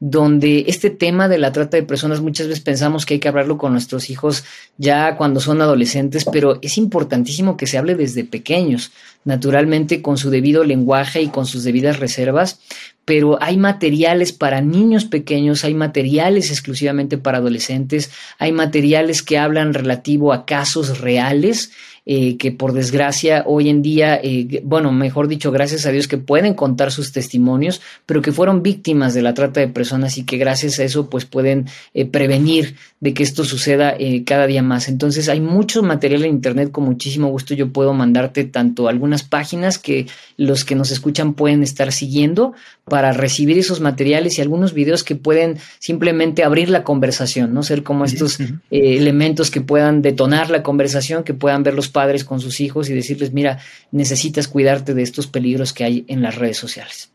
donde 0.00 0.64
este 0.68 0.90
tema 0.90 1.28
de 1.28 1.38
la 1.38 1.52
trata 1.52 1.76
de 1.76 1.82
personas 1.82 2.20
muchas 2.20 2.46
veces 2.46 2.62
pensamos 2.62 3.04
que 3.04 3.14
hay 3.14 3.20
que 3.20 3.28
hablarlo 3.28 3.58
con 3.58 3.72
nuestros 3.72 4.10
hijos 4.10 4.44
ya 4.76 5.16
cuando 5.16 5.40
son 5.40 5.60
adolescentes, 5.60 6.24
pero 6.24 6.58
es 6.62 6.78
importantísimo 6.78 7.56
que 7.56 7.66
se 7.66 7.78
hable 7.78 7.96
desde 7.96 8.24
pequeños, 8.24 8.92
naturalmente 9.24 10.00
con 10.00 10.16
su 10.16 10.30
debido 10.30 10.62
lenguaje 10.62 11.22
y 11.22 11.28
con 11.28 11.46
sus 11.46 11.64
debidas 11.64 11.98
reservas, 11.98 12.60
pero 13.08 13.42
hay 13.42 13.56
materiales 13.56 14.34
para 14.34 14.60
niños 14.60 15.06
pequeños, 15.06 15.64
hay 15.64 15.72
materiales 15.72 16.50
exclusivamente 16.50 17.16
para 17.16 17.38
adolescentes, 17.38 18.10
hay 18.38 18.52
materiales 18.52 19.22
que 19.22 19.38
hablan 19.38 19.72
relativo 19.72 20.34
a 20.34 20.44
casos 20.44 21.00
reales 21.00 21.72
eh, 22.10 22.38
que 22.38 22.52
por 22.52 22.72
desgracia 22.72 23.42
hoy 23.44 23.68
en 23.68 23.82
día, 23.82 24.18
eh, 24.22 24.62
bueno, 24.64 24.90
mejor 24.92 25.28
dicho, 25.28 25.52
gracias 25.52 25.84
a 25.84 25.90
Dios 25.90 26.08
que 26.08 26.16
pueden 26.16 26.54
contar 26.54 26.90
sus 26.90 27.12
testimonios, 27.12 27.82
pero 28.06 28.22
que 28.22 28.32
fueron 28.32 28.62
víctimas 28.62 29.12
de 29.12 29.20
la 29.20 29.34
trata 29.34 29.60
de 29.60 29.68
personas 29.68 30.16
y 30.16 30.24
que 30.24 30.38
gracias 30.38 30.78
a 30.78 30.84
eso 30.84 31.10
pues 31.10 31.26
pueden 31.26 31.66
eh, 31.92 32.06
prevenir 32.06 32.76
de 33.00 33.12
que 33.12 33.22
esto 33.22 33.44
suceda 33.44 33.94
cada 34.24 34.46
día 34.46 34.62
más. 34.62 34.88
Entonces 34.88 35.28
hay 35.28 35.40
mucho 35.40 35.82
material 35.82 36.24
en 36.24 36.30
Internet, 36.30 36.72
con 36.72 36.84
muchísimo 36.84 37.28
gusto 37.28 37.54
yo 37.54 37.72
puedo 37.74 37.92
mandarte 37.92 38.44
tanto 38.44 38.88
algunas 38.88 39.22
páginas 39.22 39.78
que 39.78 40.06
los 40.38 40.64
que 40.64 40.74
nos 40.74 40.90
escuchan 40.90 41.34
pueden 41.34 41.62
estar 41.62 41.92
siguiendo 41.92 42.54
para 42.84 43.12
recibir 43.12 43.58
esos 43.58 43.80
materiales 43.80 44.38
y 44.38 44.40
algunos 44.40 44.72
videos 44.72 45.04
que 45.04 45.14
pueden 45.14 45.58
simplemente 45.78 46.42
abrir 46.42 46.70
la 46.70 46.84
conversación, 46.84 47.52
¿no? 47.52 47.62
Ser 47.62 47.82
como 47.82 48.06
estos 48.06 48.38
elementos 48.70 49.50
que 49.50 49.60
puedan 49.60 50.02
detonar 50.02 50.50
la 50.50 50.62
conversación, 50.62 51.22
que 51.22 51.34
puedan 51.34 51.62
ver 51.62 51.74
los 51.74 51.88
padres 51.98 52.22
con 52.22 52.38
sus 52.38 52.60
hijos 52.60 52.88
y 52.88 52.94
decirles, 52.94 53.32
mira, 53.32 53.58
necesitas 53.90 54.46
cuidarte 54.46 54.94
de 54.94 55.02
estos 55.02 55.26
peligros 55.26 55.72
que 55.72 55.82
hay 55.82 56.04
en 56.06 56.22
las 56.22 56.36
redes 56.36 56.56
sociales. 56.56 57.10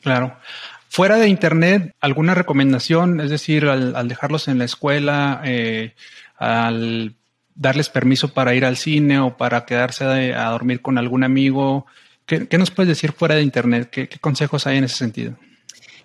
Claro. 0.00 0.36
Fuera 0.88 1.16
de 1.16 1.26
Internet, 1.26 1.92
¿alguna 2.00 2.36
recomendación? 2.36 3.18
Es 3.18 3.30
decir, 3.30 3.66
al, 3.66 4.06
dejarlos 4.06 4.46
en 4.46 4.58
la 4.58 4.64
escuela, 4.64 5.42
eh, 5.44 5.94
al 6.36 7.16
darles 7.56 7.88
permiso 7.88 8.28
para 8.28 8.54
ir 8.54 8.64
al 8.64 8.76
cine 8.76 9.18
o 9.18 9.36
para 9.36 9.64
quedarse 9.64 10.04
a, 10.04 10.50
dormir 10.50 10.82
con 10.82 10.98
algún 10.98 11.24
amigo. 11.24 11.86
¿Qué, 12.24 12.46
nos 12.58 12.70
puedes 12.70 12.90
decir 12.90 13.10
fuera 13.10 13.34
de 13.34 13.42
Internet? 13.42 13.90
¿Qué, 13.90 14.08
consejos 14.20 14.68
hay 14.68 14.78
en 14.78 14.84
ese 14.84 14.98
sentido? 14.98 15.34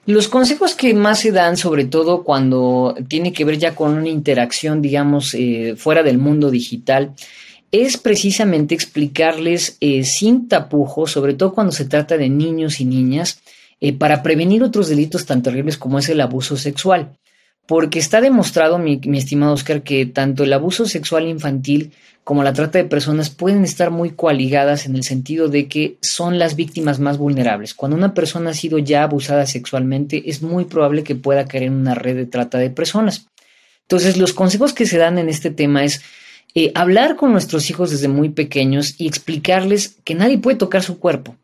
Los 0.08 0.28
consejos 0.28 0.74
que 0.74 0.92
más 0.96 1.20
se 1.20 1.32
dan, 1.32 1.56
sobre 1.56 1.86
todo 1.86 2.24
cuando 2.24 2.96
tiene 3.08 3.32
que 3.32 3.46
ver 3.46 3.60
ya 3.60 3.76
con 3.76 3.94
una 3.94 4.10
interacción, 4.10 4.82
digamos, 4.82 5.36
eh, 5.36 5.76
fuera 5.78 6.02
del 6.02 6.18
mundo 6.18 6.50
digital, 6.50 7.14
es 7.72 7.98
precisamente 7.98 8.76
explicarles 8.76 9.78
eh, 9.82 10.04
sin 10.04 10.48
tapujos, 10.48 11.12
sobre 11.12 11.34
todo 11.34 11.54
cuando 11.54 11.72
se 11.72 11.86
trata 11.86 12.18
de 12.18 12.30
niños 12.30 12.80
y 12.80 12.86
niñas, 12.86 13.42
eh, 13.80 13.94
para 13.94 14.24
prevenir 14.24 14.64
otros 14.64 14.88
delitos 14.88 15.26
tan 15.26 15.44
terribles 15.44 15.78
como 15.78 16.00
es 16.00 16.10
el 16.10 16.22
abuso 16.22 16.58
sexual. 16.58 17.18
Porque 17.68 18.00
está 18.00 18.22
demostrado, 18.22 18.80
mi, 18.80 19.02
estimado 19.14 19.54
Oscar, 19.54 19.84
que 19.84 20.06
tanto 20.06 20.46
el 20.46 20.54
abuso 20.54 20.86
sexual 20.86 21.28
infantil 21.28 21.92
como 22.24 22.44
la 22.44 22.54
trata 22.54 22.78
de 22.78 22.86
personas 22.86 23.30
pueden 23.30 23.64
estar 23.64 23.92
muy 23.92 24.12
coaligadas 24.12 24.86
en 24.86 24.96
el 24.96 25.04
sentido 25.04 25.48
de 25.48 25.68
que 25.68 25.98
son 26.02 26.40
las 26.40 26.56
víctimas 26.56 27.00
más 27.00 27.18
vulnerables. 27.18 27.74
Cuando 27.74 27.96
una 27.98 28.14
persona 28.14 28.52
ha 28.52 28.54
sido 28.54 28.80
ya 28.80 29.04
abusada 29.04 29.46
sexualmente, 29.46 30.30
es 30.30 30.42
muy 30.42 30.66
probable 30.66 31.04
que 31.04 31.16
pueda 31.16 31.46
caer 31.46 31.64
en 31.64 31.74
una 31.74 31.94
red 31.94 32.16
de 32.16 32.26
trata 32.26 32.58
de 32.58 32.70
personas. 32.70 33.28
Entonces, 33.84 34.18
los 34.18 34.34
consejos 34.34 34.74
que 34.74 34.86
se 34.86 34.98
dan 34.98 35.18
en 35.18 35.30
este 35.30 35.52
tema 35.52 35.86
es 35.86 36.02
eh, 36.56 36.72
hablar 36.76 37.16
con 37.16 37.32
nuestros 37.32 37.70
hijos 37.70 37.92
desde 37.92 38.08
muy 38.08 38.30
pequeños 38.30 38.96
y 38.98 39.08
explicarles 39.08 39.98
que 40.04 40.16
nadie 40.16 40.38
puede 40.38 40.58
tocar 40.58 40.84
su 40.84 41.00
cuerpo, 41.00 41.36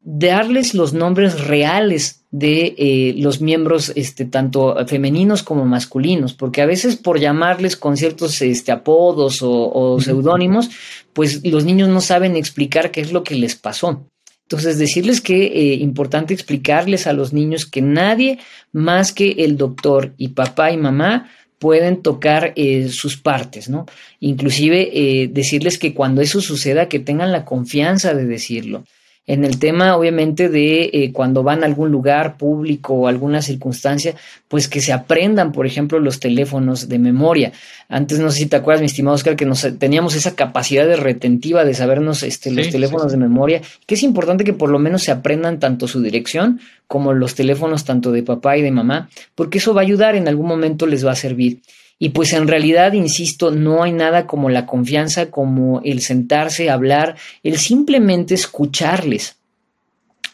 darles 0.00 0.74
los 0.74 0.92
nombres 0.92 1.46
reales 1.46 2.22
de 2.32 2.74
eh, 2.78 3.14
los 3.18 3.40
miembros, 3.40 3.92
este, 3.94 4.24
tanto 4.24 4.74
femeninos 4.86 5.42
como 5.42 5.64
masculinos, 5.66 6.32
porque 6.32 6.62
a 6.62 6.66
veces 6.66 6.96
por 6.96 7.20
llamarles 7.20 7.76
con 7.76 7.96
ciertos 7.96 8.40
este, 8.42 8.72
apodos 8.72 9.40
o, 9.42 10.00
seudónimos, 10.00 10.70
pues 11.12 11.44
los 11.46 11.64
niños 11.64 11.90
no 11.90 12.00
saben 12.00 12.36
explicar 12.36 12.90
qué 12.90 13.02
es 13.02 13.12
lo 13.12 13.22
que 13.22 13.34
les 13.34 13.54
pasó. 13.54 14.06
Entonces, 14.44 14.78
decirles 14.78 15.20
que 15.20 15.46
es 15.46 15.52
eh, 15.54 15.82
importante 15.82 16.34
explicarles 16.34 17.06
a 17.06 17.12
los 17.12 17.32
niños 17.32 17.64
que 17.64 17.80
nadie 17.80 18.38
más 18.72 19.12
que 19.12 19.30
el 19.38 19.56
doctor 19.56 20.12
y 20.18 20.28
papá 20.28 20.72
y 20.72 20.76
mamá 20.76 21.30
pueden 21.62 22.02
tocar 22.02 22.52
eh, 22.56 22.88
sus 22.88 23.16
partes, 23.16 23.68
¿no? 23.68 23.86
Inclusive 24.18 24.90
eh, 24.92 25.28
decirles 25.28 25.78
que 25.78 25.94
cuando 25.94 26.20
eso 26.20 26.40
suceda, 26.40 26.88
que 26.88 26.98
tengan 26.98 27.30
la 27.30 27.44
confianza 27.44 28.14
de 28.14 28.26
decirlo 28.26 28.82
en 29.24 29.44
el 29.44 29.60
tema, 29.60 29.96
obviamente, 29.96 30.48
de 30.48 30.90
eh, 30.92 31.12
cuando 31.12 31.44
van 31.44 31.62
a 31.62 31.66
algún 31.66 31.92
lugar 31.92 32.36
público 32.36 32.94
o 32.94 33.06
alguna 33.06 33.40
circunstancia, 33.40 34.16
pues 34.48 34.66
que 34.66 34.80
se 34.80 34.92
aprendan, 34.92 35.52
por 35.52 35.64
ejemplo, 35.64 36.00
los 36.00 36.18
teléfonos 36.18 36.88
de 36.88 36.98
memoria. 36.98 37.52
Antes, 37.88 38.18
no 38.18 38.32
sé 38.32 38.38
si 38.38 38.46
te 38.46 38.56
acuerdas, 38.56 38.80
mi 38.80 38.86
estimado 38.86 39.14
Oscar, 39.14 39.36
que 39.36 39.46
nos, 39.46 39.66
teníamos 39.78 40.16
esa 40.16 40.34
capacidad 40.34 40.86
de 40.88 40.96
retentiva 40.96 41.64
de 41.64 41.74
sabernos 41.74 42.24
este, 42.24 42.50
los 42.50 42.70
teléfonos 42.70 43.12
de 43.12 43.18
memoria, 43.18 43.62
que 43.86 43.94
es 43.94 44.02
importante 44.02 44.42
que 44.42 44.54
por 44.54 44.70
lo 44.70 44.80
menos 44.80 45.04
se 45.04 45.12
aprendan 45.12 45.60
tanto 45.60 45.86
su 45.86 46.02
dirección 46.02 46.60
como 46.88 47.12
los 47.12 47.36
teléfonos 47.36 47.84
tanto 47.84 48.10
de 48.10 48.24
papá 48.24 48.56
y 48.56 48.62
de 48.62 48.72
mamá, 48.72 49.08
porque 49.36 49.58
eso 49.58 49.72
va 49.72 49.82
a 49.82 49.84
ayudar, 49.84 50.16
en 50.16 50.26
algún 50.26 50.48
momento 50.48 50.86
les 50.86 51.06
va 51.06 51.12
a 51.12 51.16
servir. 51.16 51.60
Y 51.98 52.10
pues 52.10 52.32
en 52.32 52.48
realidad, 52.48 52.92
insisto, 52.94 53.50
no 53.50 53.82
hay 53.82 53.92
nada 53.92 54.26
como 54.26 54.50
la 54.50 54.66
confianza, 54.66 55.30
como 55.30 55.80
el 55.84 56.00
sentarse, 56.00 56.70
hablar, 56.70 57.16
el 57.42 57.58
simplemente 57.58 58.34
escucharles. 58.34 59.36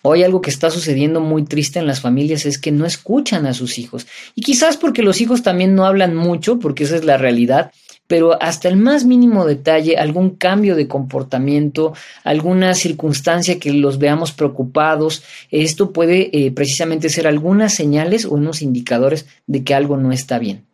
Hoy 0.02 0.22
algo 0.22 0.40
que 0.40 0.50
está 0.50 0.70
sucediendo 0.70 1.20
muy 1.20 1.44
triste 1.44 1.78
en 1.78 1.86
las 1.86 2.00
familias 2.00 2.46
es 2.46 2.58
que 2.58 2.70
no 2.70 2.86
escuchan 2.86 3.46
a 3.46 3.54
sus 3.54 3.78
hijos. 3.78 4.06
Y 4.34 4.42
quizás 4.42 4.76
porque 4.76 5.02
los 5.02 5.20
hijos 5.20 5.42
también 5.42 5.74
no 5.74 5.84
hablan 5.84 6.14
mucho, 6.14 6.58
porque 6.58 6.84
esa 6.84 6.96
es 6.96 7.04
la 7.04 7.18
realidad, 7.18 7.72
pero 8.06 8.40
hasta 8.42 8.68
el 8.68 8.76
más 8.76 9.04
mínimo 9.04 9.44
detalle, 9.44 9.98
algún 9.98 10.30
cambio 10.30 10.76
de 10.76 10.88
comportamiento, 10.88 11.94
alguna 12.24 12.74
circunstancia 12.74 13.58
que 13.58 13.72
los 13.72 13.98
veamos 13.98 14.32
preocupados, 14.32 15.22
esto 15.50 15.92
puede 15.92 16.30
eh, 16.32 16.52
precisamente 16.52 17.10
ser 17.10 17.26
algunas 17.26 17.74
señales 17.74 18.24
o 18.24 18.30
unos 18.30 18.62
indicadores 18.62 19.26
de 19.46 19.62
que 19.62 19.74
algo 19.74 19.96
no 19.96 20.10
está 20.12 20.38
bien. 20.38 20.67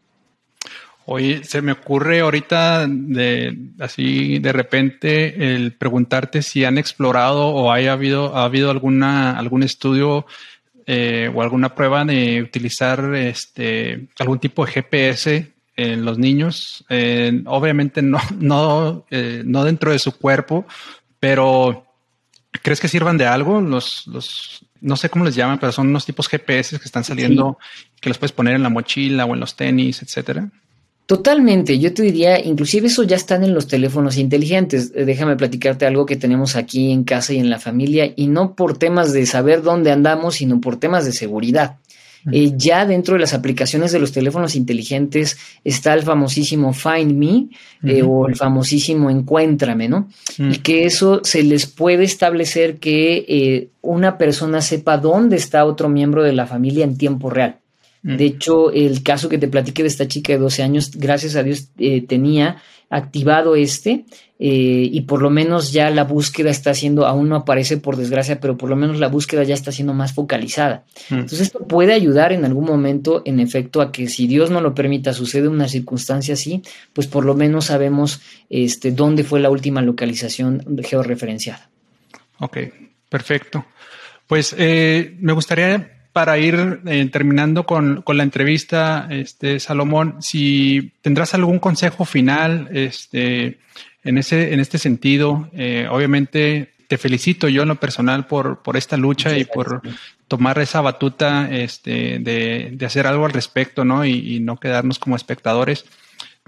Oye, 1.07 1.45
se 1.45 1.61
me 1.61 1.73
ocurre 1.73 2.21
ahorita 2.21 2.87
de 2.88 3.57
así 3.79 4.38
de 4.38 4.53
repente 4.53 5.55
el 5.55 5.73
preguntarte 5.73 6.40
si 6.40 6.64
han 6.64 6.79
explorado 6.79 7.49
o 7.49 7.71
haya 7.71 7.93
habido, 7.93 8.35
ha 8.37 8.45
habido 8.45 8.71
alguna, 8.71 9.38
algún 9.38 9.62
estudio 9.62 10.25
eh, 10.87 11.31
o 11.35 11.43
alguna 11.43 11.75
prueba 11.75 12.05
de 12.07 12.43
utilizar 12.43 13.14
este 13.14 14.09
algún 14.19 14.38
tipo 14.38 14.64
de 14.64 14.73
GPS 14.73 15.53
en 15.77 16.05
los 16.07 16.19
niños. 16.19 16.87
obviamente 16.88 18.01
no, 18.01 18.19
no, 18.38 19.05
eh, 19.11 19.43
no 19.45 19.64
dentro 19.64 19.93
de 19.93 19.99
su 19.99 20.17
cuerpo, 20.17 20.64
pero 21.21 21.87
¿crees 22.62 22.81
que 22.81 22.88
sirvan 22.88 23.19
de 23.19 23.27
algo? 23.27 23.61
Los, 23.61 24.07
los, 24.07 24.64
no 24.81 24.97
sé 24.97 25.11
cómo 25.11 25.25
les 25.25 25.35
llaman, 25.35 25.59
pero 25.59 25.73
son 25.73 25.88
unos 25.88 26.07
tipos 26.07 26.29
GPS 26.29 26.79
que 26.79 26.85
están 26.85 27.05
saliendo 27.05 27.59
que 28.01 28.09
los 28.09 28.17
puedes 28.17 28.33
poner 28.33 28.55
en 28.55 28.62
la 28.62 28.69
mochila 28.71 29.27
o 29.27 29.35
en 29.35 29.40
los 29.40 29.57
tenis, 29.57 30.03
etcétera. 30.03 30.51
Totalmente, 31.07 31.79
yo 31.79 31.93
te 31.93 32.03
diría, 32.03 32.43
inclusive 32.43 32.87
eso 32.87 33.03
ya 33.03 33.16
están 33.16 33.45
en 33.45 33.53
los 33.53 33.66
teléfonos 33.66 34.16
inteligentes. 34.16 34.91
Eh, 34.95 35.05
déjame 35.05 35.37
platicarte 35.37 35.85
algo 35.85 36.07
que 36.07 36.16
tenemos 36.16 36.57
aquí 36.57 36.93
en 36.93 37.05
casa 37.05 37.35
y 37.35 37.39
en 37.39 37.51
la 37.51 37.59
familia, 37.59 38.11
y 38.16 38.26
no 38.26 38.55
por 38.55 38.78
temas 38.78 39.12
de 39.12 39.26
saber 39.26 39.62
dónde 39.62 39.93
andamos, 39.93 40.37
sino 40.37 40.62
por 40.62 40.78
temas 40.78 41.05
de 41.05 41.12
seguridad. 41.12 41.76
Eh, 42.33 42.55
ya 42.57 42.87
dentro 42.87 43.16
de 43.16 43.20
las 43.20 43.35
aplicaciones 43.35 43.93
de 43.93 43.99
los 43.99 44.12
teléfonos 44.12 44.57
inteligentes 44.57 45.37
está 45.62 45.93
el 45.93 46.05
famosísimo 46.05 46.72
Find 46.72 47.12
Me 47.12 47.49
eh, 47.83 48.03
o 48.03 48.26
el 48.26 48.35
famosísimo 48.35 49.11
Encuéntrame, 49.11 49.91
¿no? 49.91 50.09
Y 50.39 50.57
que 50.61 50.87
eso 50.87 51.20
se 51.22 51.43
les 51.43 51.66
puede 51.66 52.05
establecer 52.05 52.78
que 52.78 53.68
una 53.83 54.16
persona 54.16 54.62
sepa 54.62 54.97
dónde 54.97 55.37
está 55.37 55.66
otro 55.66 55.91
miembro 55.91 56.22
de 56.22 56.33
la 56.33 56.47
familia 56.47 56.85
en 56.85 56.97
tiempo 56.97 57.28
real. 57.28 57.59
Mm. 58.05 58.16
De 58.16 58.24
hecho, 58.26 58.70
el 58.70 59.02
caso 59.02 59.28
que 59.28 59.38
te 59.38 59.48
platiqué 59.48 59.82
de 59.82 59.88
esta 59.88 60.07
chica 60.07 60.34
de 60.34 60.38
12 60.38 60.62
años, 60.62 60.90
gracias 60.94 61.34
a 61.36 61.42
Dios 61.42 61.70
eh, 61.78 62.07
tenía 62.07 62.62
activado 62.90 63.57
este 63.57 64.05
eh, 64.38 64.88
y 64.92 65.00
por 65.02 65.22
lo 65.22 65.30
menos 65.30 65.72
ya 65.72 65.88
la 65.90 66.05
búsqueda 66.05 66.50
está 66.50 66.74
siendo, 66.74 67.07
aún 67.07 67.30
no 67.30 67.36
aparece 67.36 67.78
por 67.78 67.96
desgracia, 67.96 68.40
pero 68.40 68.59
por 68.59 68.68
lo 68.68 68.76
menos 68.76 69.00
la 69.00 69.09
búsqueda 69.09 69.42
ya 69.42 69.55
está 69.55 69.72
siendo 69.72 69.94
más 69.94 70.12
focalizada. 70.12 70.84
Mm. 71.09 71.14
Entonces 71.14 71.40
esto 71.40 71.61
puede 71.66 71.94
ayudar 71.94 72.32
en 72.32 72.44
algún 72.44 72.66
momento, 72.66 73.22
en 73.24 73.40
efecto, 73.40 73.80
a 73.80 73.90
que 73.90 74.07
si 74.09 74.26
Dios 74.26 74.50
no 74.50 74.61
lo 74.61 74.74
permita, 74.74 75.14
sucede 75.14 75.48
una 75.48 75.66
circunstancia 75.66 76.34
así, 76.34 76.62
pues 76.92 77.07
por 77.07 77.24
lo 77.24 77.34
menos 77.34 77.66
sabemos 77.66 78.20
este, 78.50 78.92
dónde 78.92 79.24
fue 79.24 79.40
la 79.40 79.48
última 79.48 79.80
localización 79.80 80.62
georreferenciada. 80.82 81.70
Ok, 82.38 82.59
perfecto. 83.09 83.64
Pues 84.26 84.55
eh, 84.59 85.16
me 85.20 85.32
gustaría 85.32 85.93
para 86.15 86.39
ir 86.39 86.81
eh, 86.87 87.09
terminando 87.11 87.67
con, 87.67 88.05
la 88.07 88.23
entrevista, 88.23 89.09
este, 89.11 89.59
Salomón, 89.59 90.23
si 90.23 90.93
tendrás 91.03 91.35
algún 91.35 91.59
consejo 91.59 92.05
final 92.05 92.69
este, 92.73 93.59
en, 94.05 94.19
ese, 94.19 94.55
en 94.55 94.61
este 94.61 94.79
sentido, 94.79 95.51
eh, 95.53 95.89
obviamente 95.91 96.73
te 96.87 96.99
felicito 96.99 97.49
yo 97.49 97.62
en 97.62 97.69
lo 97.69 97.81
personal 97.81 98.29
por, 98.29 98.62
por 98.62 98.77
esta 98.77 98.97
lucha 98.97 99.37
y 99.37 99.45
por 99.45 99.83
tomar 100.29 100.61
esa 100.61 100.81
batuta 100.81 101.49
este, 101.51 102.21
de, 102.21 102.79
hacer 102.87 103.09
algo 103.09 103.27
al 103.27 103.33
respecto, 103.33 103.85
¿no? 103.85 104.05
Y, 104.05 104.39
no 104.39 104.61
quedarnos 104.61 105.01
como 105.01 105.17
espectadores. 105.17 105.85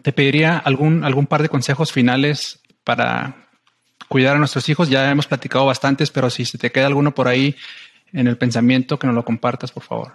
Te 0.01 0.13
pediría 0.13 0.59
algún, 0.59 1.03
algún 1.03 1.27
par 1.27 1.43
de 1.43 1.49
consejos 1.49 1.91
finales 1.91 2.61
para 2.85 3.49
cuidar 4.07 4.37
a 4.37 4.39
nuestros 4.39 4.69
hijos. 4.69 4.91
Ya 4.91 5.11
hemos 5.11 5.27
platicado 5.27 5.67
bastantes, 5.67 6.13
pero 6.13 6.31
si 6.31 6.45
se 6.45 6.57
te 6.57 6.71
queda 6.71 6.87
alguno 6.87 7.17
por 7.17 7.27
ahí 7.27 7.57
en 8.17 8.27
el 8.27 8.37
pensamiento, 8.37 8.99
que 8.99 9.07
nos 9.07 9.15
lo 9.15 9.25
compartas, 9.25 9.71
por 9.71 9.85
favor. 9.85 10.13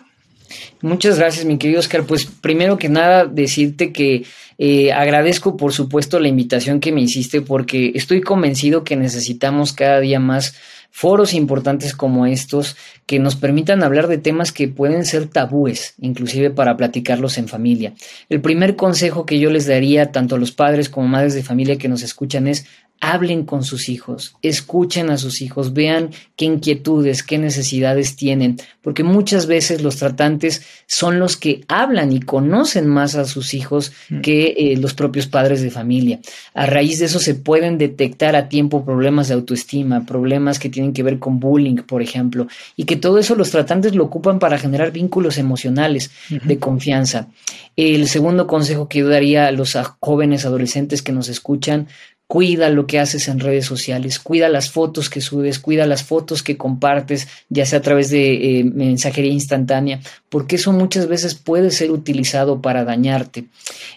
Muchas 0.82 1.18
gracias, 1.18 1.46
mi 1.46 1.58
querido 1.58 1.80
Oscar. 1.80 2.04
Pues 2.04 2.26
primero 2.26 2.78
que 2.78 2.90
nada, 2.90 3.26
decirte 3.26 3.94
que 3.94 4.26
eh, 4.58 4.92
agradezco, 4.92 5.56
por 5.56 5.72
supuesto, 5.72 6.20
la 6.20 6.28
invitación 6.28 6.80
que 6.80 6.92
me 6.92 7.02
hiciste, 7.02 7.42
porque 7.42 7.94
estoy 7.96 8.22
convencido 8.22 8.84
que 8.84 8.96
necesitamos 8.96 9.72
cada 9.72 10.00
día 10.00 10.20
más 10.20 10.56
foros 10.92 11.34
importantes 11.34 11.96
como 11.96 12.26
estos 12.26 12.76
que 13.06 13.18
nos 13.18 13.38
permitan 13.38 13.82
hablar 13.82 14.08
de 14.08 14.18
temas 14.18 14.52
que 14.52 14.68
pueden 14.68 15.06
ser 15.06 15.28
tabúes, 15.28 15.96
inclusive 16.02 16.50
para 16.50 16.76
platicarlos 16.76 17.38
en 17.38 17.48
familia. 17.48 17.94
El 18.30 18.42
primer 18.42 18.76
consejo 18.76 19.26
que 19.26 19.40
yo 19.40 19.50
les 19.50 19.68
daría 19.68 20.12
tanto 20.12 20.36
a 20.36 20.38
los 20.38 20.52
padres 20.52 20.90
como 20.90 21.08
madres 21.08 21.34
de 21.34 21.44
familia 21.44 21.78
que 21.78 21.88
nos 21.88 22.04
escuchan 22.04 22.48
es 22.48 22.66
hablen 23.02 23.46
con 23.46 23.64
sus 23.64 23.90
hijos, 23.90 24.36
escuchen 24.44 25.10
a 25.10 25.18
sus 25.18 25.42
hijos, 25.42 25.74
vean 25.74 26.12
qué 26.36 26.46
inquietudes, 26.46 27.24
qué 27.24 27.40
necesidades 27.40 28.16
tienen, 28.16 28.58
porque 28.84 29.04
muchas 29.04 29.48
veces 29.48 29.82
los 29.82 29.98
tratantes 29.98 30.64
son 30.86 31.20
los 31.20 31.36
que 31.36 31.66
hablan 31.68 32.14
y 32.14 32.20
conocen 32.20 32.88
más 32.88 33.16
a 33.16 33.26
sus 33.26 33.56
hijos 33.56 33.92
mm. 34.10 34.22
que 34.22 34.56
eh, 34.56 34.78
los 34.78 34.94
propios 34.94 35.26
padres 35.26 35.62
de 35.62 35.72
familia. 35.72 36.20
A 36.54 36.68
raíz 36.68 37.00
de 37.00 37.06
eso 37.06 37.20
se 37.20 37.34
pueden 37.34 37.80
detectar 37.80 38.36
a 38.36 38.48
tiempo 38.50 38.86
problemas 38.86 39.28
de 39.28 39.34
autoestima, 39.34 40.06
problemas 40.06 40.60
que 40.60 40.70
tienen 40.70 40.94
que 40.94 41.04
ver 41.04 41.18
con 41.18 41.40
bullying, 41.40 41.78
por 41.78 42.04
ejemplo, 42.04 42.48
y 42.76 42.84
que 42.84 42.98
todo 42.98 43.18
eso 43.18 43.36
los 43.36 43.50
tratantes 43.50 43.96
lo 43.96 44.06
ocupan 44.06 44.38
para 44.38 44.60
generar 44.60 44.92
vínculos 44.92 45.40
emocionales 45.40 46.12
de 46.30 46.60
confianza. 46.60 47.30
El 47.76 48.08
segundo 48.08 48.46
consejo 48.46 48.88
que 48.88 49.00
yo 49.00 49.10
daría 49.10 49.48
a 49.48 49.52
los 49.52 49.76
jóvenes 50.00 50.46
adolescentes 50.46 51.02
que 51.02 51.12
nos 51.12 51.30
escuchan, 51.30 51.88
Cuida 52.32 52.70
lo 52.70 52.88
que 52.88 52.98
haces 52.98 53.28
en 53.28 53.42
redes 53.42 53.66
sociales, 53.66 54.18
cuida 54.18 54.48
las 54.48 54.72
fotos 54.72 55.10
que 55.10 55.20
subes, 55.20 55.60
cuida 55.60 55.86
las 55.86 56.04
fotos 56.04 56.44
que 56.44 56.56
compartes, 56.56 57.28
ya 57.50 57.66
sea 57.66 57.80
a 57.80 57.82
través 57.82 58.10
de 58.10 58.60
eh, 58.60 58.64
mensajería 58.64 59.34
instantánea, 59.34 60.00
porque 60.30 60.56
eso 60.56 60.72
muchas 60.72 61.10
veces 61.10 61.36
puede 61.36 61.72
ser 61.72 61.92
utilizado 61.92 62.62
para 62.62 62.86
dañarte. 62.86 63.48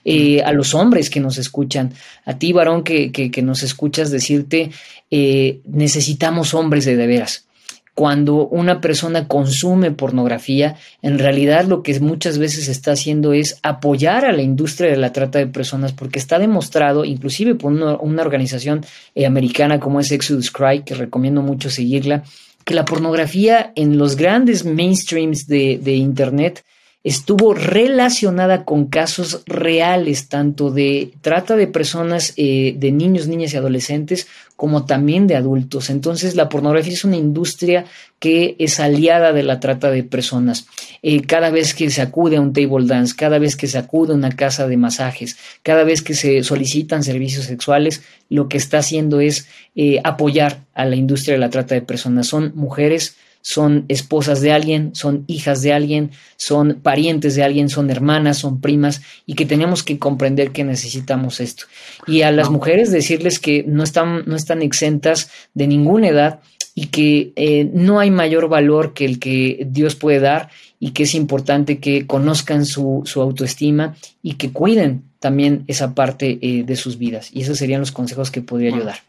Eh, 0.05 0.43
a 0.43 0.51
los 0.51 0.75
hombres 0.75 1.11
que 1.11 1.21
nos 1.21 1.39
escuchan, 1.39 1.93
a 2.25 2.37
ti 2.37 2.53
varón 2.53 2.83
que, 2.83 3.31
nos 3.41 3.63
escuchas 3.63 4.11
decirte, 4.11 4.73
eh, 5.13 5.61
necesitamos 5.67 6.55
hombres 6.55 6.85
de 6.87 6.97
de 6.97 7.07
veras 7.07 7.47
cuando 7.95 8.47
una 8.49 8.81
persona 8.81 9.29
consume 9.29 9.93
pornografía, 9.93 10.77
en 11.01 11.19
realidad 11.19 11.65
lo 11.67 11.83
que 11.83 11.99
muchas 12.01 12.39
veces 12.39 12.69
está 12.69 12.93
haciendo 12.93 13.33
es 13.33 13.59
apoyar 13.63 14.25
a 14.25 14.33
la 14.33 14.43
industria 14.43 14.91
de 14.91 14.97
la 14.97 15.13
trata 15.13 15.39
de 15.39 15.47
personas 15.47 15.93
porque 15.93 16.19
está 16.19 16.41
demostrado, 16.41 17.05
inclusive 17.05 17.55
por 17.55 17.73
una, 17.73 17.95
organización 17.95 18.85
eh, 19.15 19.27
americana 19.27 19.79
como 19.79 20.01
es 20.01 20.11
Exodus 20.11 20.51
Cry, 20.51 20.83
que 20.83 20.95
recomiendo 20.95 21.41
mucho 21.41 21.71
seguirla, 21.71 22.25
que 22.65 22.75
la 22.75 22.85
pornografía 22.85 23.73
en 23.77 23.97
los 23.97 24.17
grandes 24.17 24.65
mainstreams 24.65 25.47
de, 25.47 25.79
de 25.81 25.95
Internet 25.95 26.65
estuvo 27.05 27.53
relacionada 27.53 28.65
con 28.65 28.87
casos 28.87 29.43
reales, 29.45 30.29
tanto 30.29 30.71
de 30.71 31.13
trata 31.21 31.55
de 31.55 31.67
personas, 31.67 32.33
eh, 32.39 32.75
de 32.79 32.93
niños, 32.93 33.29
niñas 33.29 33.53
y 33.53 33.59
adolescentes, 33.59 34.27
como 34.57 34.87
también 34.87 35.27
de 35.27 35.37
adultos. 35.37 35.91
Entonces, 35.91 36.35
la 36.35 36.49
pornografía 36.49 36.95
es 36.95 37.05
una 37.05 37.17
industria 37.17 37.85
que 38.19 38.57
es 38.59 38.81
aliada 38.81 39.35
de 39.35 39.43
la 39.43 39.61
trata 39.61 39.91
de 39.91 40.03
personas. 40.03 40.67
Eh, 41.03 41.21
cada 41.21 41.51
vez 41.51 41.75
que 41.75 41.91
se 41.91 42.01
acude 42.01 42.37
a 42.37 42.41
un 42.41 42.55
table 42.55 42.87
dance, 42.87 43.15
cada 43.15 43.39
vez 43.39 43.55
que 43.57 43.67
se 43.67 43.77
acude 43.77 44.13
a 44.13 44.17
una 44.17 44.31
casa 44.31 44.67
de 44.67 44.79
masajes, 44.79 45.37
cada 45.63 45.85
vez 45.85 46.01
que 46.01 46.15
se 46.15 46.43
solicitan 46.43 47.05
servicios 47.05 47.45
sexuales, 47.45 48.03
lo 48.31 48.49
que 48.49 48.57
está 48.57 48.79
haciendo 48.79 49.21
es 49.21 49.47
eh, 49.77 50.01
apoyar 50.05 50.63
a 50.73 50.87
la 50.87 50.97
industria 50.97 51.35
de 51.35 51.41
la 51.41 51.51
trata 51.51 51.75
de 51.75 51.83
personas. 51.83 52.29
Son 52.29 52.53
mujeres 52.55 53.17
son 53.47 53.85
esposas 53.89 54.41
de 54.41 54.53
alguien, 54.53 54.95
son 54.95 55.25
hijas 55.27 55.61
de 55.61 55.75
alguien, 55.75 56.13
son 56.37 56.81
parientes 56.83 57.35
de 57.35 57.43
alguien, 57.43 57.69
son 57.69 57.91
hermanas, 57.91 58.39
son 58.39 58.63
primas 58.63 59.03
y 59.27 59.35
que 59.35 59.45
tenemos 59.45 59.83
que 59.83 59.99
comprender 59.99 60.51
que 60.51 60.65
necesitamos 60.65 61.41
esto. 61.41 61.65
Y 62.07 62.23
a 62.23 62.33
las 62.33 62.49
mujeres 62.49 62.91
decirles 62.91 63.39
que 63.39 63.63
no 63.69 63.83
están, 63.83 64.25
no 64.27 64.35
están 64.35 64.63
exentas 64.63 65.31
de 65.53 65.67
ninguna 65.67 66.09
edad 66.09 66.41
y 66.75 66.87
que 66.87 67.35
eh, 67.37 67.69
no 67.71 68.01
hay 68.01 68.11
mayor 68.11 68.49
valor 68.49 68.95
que 68.95 69.05
el 69.05 69.19
que 69.19 69.67
Dios 69.69 69.95
puede 69.95 70.21
dar 70.21 70.49
y 70.81 70.93
que 70.93 71.03
es 71.03 71.15
importante 71.15 71.81
que 71.81 72.07
conozcan 72.07 72.65
su, 72.65 73.05
autoestima 73.15 73.95
y 74.23 74.37
que 74.37 74.53
cuiden 74.53 75.03
también 75.21 75.65
esa 75.67 75.95
parte 75.95 76.39
eh, 76.41 76.63
de 76.65 76.77
sus 76.77 76.97
vidas. 76.97 77.29
Y 77.31 77.43
esos 77.43 77.59
serían 77.59 77.81
los 77.81 77.93
consejos 77.93 78.31
que 78.31 78.41
podría 78.41 78.75
ayudar. 78.75 79.01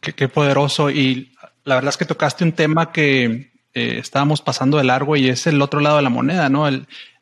Qué, 0.00 0.14
qué 0.14 0.28
poderoso. 0.28 0.90
Y 0.90 1.32
la 1.64 1.74
verdad 1.74 1.90
es 1.90 1.98
que 1.98 2.06
tocaste 2.06 2.42
un 2.42 2.52
tema 2.52 2.90
que 2.90 3.51
eh, 3.74 3.98
estábamos 3.98 4.42
pasando 4.42 4.76
de 4.76 4.84
largo 4.84 5.16
y 5.16 5.28
es 5.28 5.46
el 5.46 5.62
otro 5.62 5.80
lado 5.80 5.96
de 5.96 6.02
la 6.02 6.10
moneda, 6.10 6.48
¿no? 6.48 6.68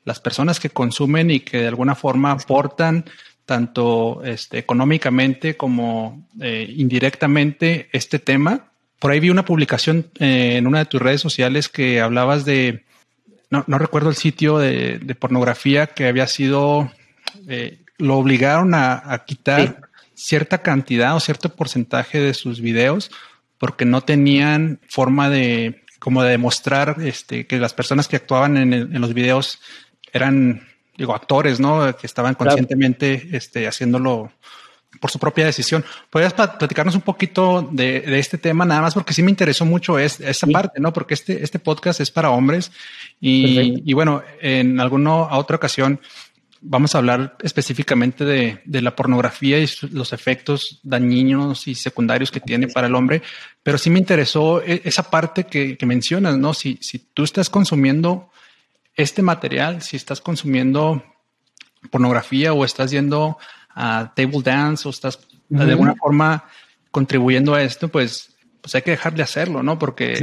las 0.04 0.18
personas 0.18 0.58
que 0.58 0.70
consumen 0.70 1.30
y 1.30 1.40
que 1.40 1.58
de 1.58 1.68
alguna 1.68 1.94
forma 1.94 2.32
aportan 2.32 3.04
tanto 3.44 4.22
este, 4.24 4.58
económicamente 4.58 5.56
como 5.56 6.26
eh, 6.40 6.72
indirectamente 6.76 7.88
este 7.92 8.18
tema. 8.18 8.72
Por 8.98 9.12
ahí 9.12 9.20
vi 9.20 9.30
una 9.30 9.44
publicación 9.44 10.10
eh, 10.18 10.56
en 10.56 10.66
una 10.66 10.80
de 10.80 10.86
tus 10.86 11.00
redes 11.00 11.20
sociales 11.20 11.68
que 11.68 12.00
hablabas 12.00 12.44
de, 12.44 12.84
no, 13.50 13.64
recuerdo 13.66 14.10
el 14.10 14.16
sitio 14.16 14.58
de, 14.58 15.16
pornografía 15.18 15.86
que 15.86 16.06
había 16.06 16.26
sido, 16.26 16.90
lo 17.98 18.16
obligaron 18.16 18.74
a, 18.74 19.24
quitar 19.26 19.82
cierta 20.14 20.62
cantidad 20.62 21.16
o 21.16 21.20
cierto 21.20 21.48
porcentaje 21.54 22.20
de 22.20 22.34
sus 22.34 22.60
videos 22.60 23.10
porque 23.58 23.84
no 23.84 24.00
tenían 24.00 24.80
forma 24.88 25.28
de 25.28 25.79
como 26.00 26.24
de 26.24 26.30
demostrar 26.30 26.96
este, 27.02 27.46
que 27.46 27.58
las 27.58 27.74
personas 27.74 28.08
que 28.08 28.16
actuaban 28.16 28.56
en, 28.56 29.00
los 29.00 29.14
videos 29.14 29.60
eran, 30.12 30.66
digo, 30.96 31.14
actores, 31.14 31.60
¿no? 31.60 31.96
Que 31.96 32.06
estaban 32.06 32.34
conscientemente 32.34 33.28
este, 33.32 33.68
haciéndolo 33.68 34.32
por 34.98 35.10
su 35.10 35.18
propia 35.20 35.44
decisión. 35.44 35.84
¿Podrías 36.08 36.32
platicarnos 36.32 36.94
un 36.96 37.02
poquito 37.02 37.68
de, 37.70 38.18
este 38.18 38.38
tema, 38.38 38.64
nada 38.64 38.80
más 38.80 38.94
porque 38.94 39.12
sí 39.12 39.22
me 39.22 39.30
interesó 39.30 39.64
mucho 39.64 39.98
es, 39.98 40.18
esa 40.20 40.46
parte, 40.48 40.80
¿no? 40.80 40.92
Porque 40.92 41.14
este, 41.14 41.44
este 41.44 41.58
podcast 41.58 42.00
es 42.00 42.10
para 42.10 42.30
hombres 42.30 42.72
y, 43.20 43.88
y 43.88 43.92
bueno, 43.92 44.22
en 44.40 44.80
alguna 44.80 45.36
otra 45.36 45.56
ocasión 45.56 46.00
vamos 46.60 46.94
a 46.94 46.98
hablar 46.98 47.36
específicamente 47.42 48.24
de, 48.24 48.80
la 48.80 48.94
pornografía 48.94 49.58
y 49.58 49.68
los 49.92 50.12
efectos 50.12 50.80
dañinos 50.82 51.66
y 51.66 51.74
secundarios 51.74 52.30
que 52.30 52.40
tiene 52.40 52.68
para 52.68 52.86
el 52.86 52.94
hombre, 52.94 53.22
pero 53.62 53.78
sí 53.78 53.90
me 53.90 53.98
interesó 53.98 54.62
e, 54.62 54.82
esa 54.84 55.10
parte 55.10 55.44
que, 55.44 55.78
mencionas, 55.86 56.36
¿no? 56.36 56.54
Si, 56.54 56.78
si 56.80 56.98
tú 56.98 57.24
estás 57.24 57.50
consumiendo 57.50 58.30
este 58.94 59.22
material, 59.22 59.82
si 59.82 59.96
estás 59.96 60.20
consumiendo 60.20 61.02
pornografía 61.90 62.52
o 62.52 62.64
estás 62.64 62.90
yendo 62.90 63.38
a 63.74 64.12
table 64.14 64.42
dance 64.42 64.86
o 64.86 64.90
estás 64.90 65.18
de 65.48 65.62
alguna 65.62 65.94
forma 65.94 66.44
contribuyendo 66.90 67.54
a 67.54 67.62
esto, 67.62 67.88
pues, 67.88 68.29
pues 68.60 68.74
hay 68.74 68.82
que 68.82 68.90
dejar 68.90 69.14
de 69.14 69.22
hacerlo, 69.22 69.62
¿no? 69.62 69.78
Porque 69.78 70.18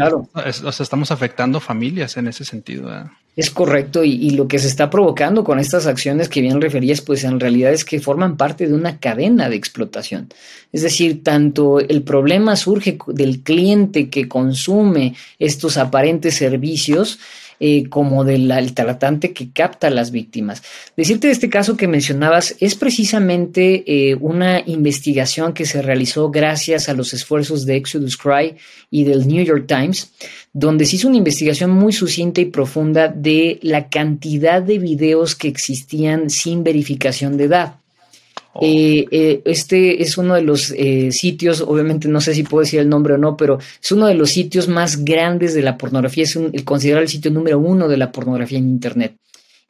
estamos 0.79 1.11
afectando 1.11 1.59
familias 1.59 2.17
en 2.17 2.27
ese 2.27 2.45
sentido. 2.45 2.89
Es 3.35 3.51
correcto, 3.51 4.03
y, 4.03 4.31
lo 4.31 4.47
que 4.47 4.57
se 4.57 4.67
está 4.67 4.89
provocando 4.89 5.43
con 5.43 5.59
estas 5.59 5.85
acciones 5.85 6.27
que 6.27 6.41
bien 6.41 6.59
referías, 6.59 7.01
pues 7.01 7.23
en 7.23 7.39
realidad 7.39 7.71
es 7.71 7.85
que 7.85 7.99
forman 7.99 8.35
parte 8.35 8.67
de 8.67 8.73
una 8.73 8.99
cadena 8.99 9.47
de 9.47 9.55
explotación. 9.55 10.29
Es 10.71 10.81
decir, 10.81 11.23
tanto 11.23 11.79
el 11.79 12.01
problema 12.01 12.55
surge 12.55 12.97
del 13.07 13.41
cliente 13.41 14.09
que 14.09 14.27
consume 14.27 15.15
estos 15.37 15.77
aparentes 15.77 16.35
servicios, 16.35 17.19
eh, 17.59 17.89
como 17.89 18.23
del 18.23 18.73
tratante 18.73 19.33
que 19.33 19.51
capta 19.51 19.87
a 19.87 19.91
las 19.91 20.11
víctimas. 20.11 20.61
Decirte 20.95 21.27
de 21.27 21.33
este 21.33 21.49
caso 21.49 21.75
que 21.75 21.87
mencionabas 21.87 22.55
es 22.59 22.75
precisamente 22.75 23.83
eh, 23.87 24.15
una 24.15 24.61
investigación 24.65 25.53
que 25.53 25.65
se 25.65 25.81
realizó 25.81 26.29
gracias 26.29 26.89
a 26.89 26.93
los 26.93 27.13
esfuerzos 27.13 27.65
de 27.65 27.75
Exodus 27.75 28.17
Cry 28.17 28.55
y 28.91 29.03
del 29.03 29.27
New 29.27 29.43
York 29.43 29.65
Times, 29.67 30.11
donde 30.53 30.85
se 30.85 30.97
hizo 30.97 31.07
una 31.07 31.17
investigación 31.17 31.71
muy 31.71 31.93
sucinta 31.93 32.41
y 32.41 32.45
profunda 32.45 33.07
de 33.07 33.59
la 33.61 33.89
cantidad 33.89 34.61
de 34.61 34.79
videos 34.79 35.35
que 35.35 35.47
existían 35.47 36.29
sin 36.29 36.63
verificación 36.63 37.37
de 37.37 37.45
edad. 37.45 37.75
Eh, 38.61 39.05
eh, 39.11 39.41
este 39.45 40.01
es 40.01 40.17
uno 40.17 40.35
de 40.35 40.41
los 40.41 40.71
eh, 40.71 41.11
sitios, 41.11 41.61
obviamente 41.61 42.07
no 42.07 42.21
sé 42.21 42.33
si 42.33 42.43
puedo 42.43 42.63
decir 42.63 42.79
el 42.79 42.89
nombre 42.89 43.13
o 43.13 43.17
no, 43.17 43.37
pero 43.37 43.59
es 43.59 43.91
uno 43.91 44.07
de 44.07 44.13
los 44.13 44.31
sitios 44.31 44.67
más 44.67 45.03
grandes 45.03 45.53
de 45.53 45.61
la 45.61 45.77
pornografía, 45.77 46.23
es 46.23 46.35
el 46.35 46.63
considerado 46.63 47.03
el 47.03 47.09
sitio 47.09 47.31
número 47.31 47.59
uno 47.59 47.87
de 47.87 47.97
la 47.97 48.11
pornografía 48.11 48.57
en 48.57 48.69
Internet. 48.69 49.15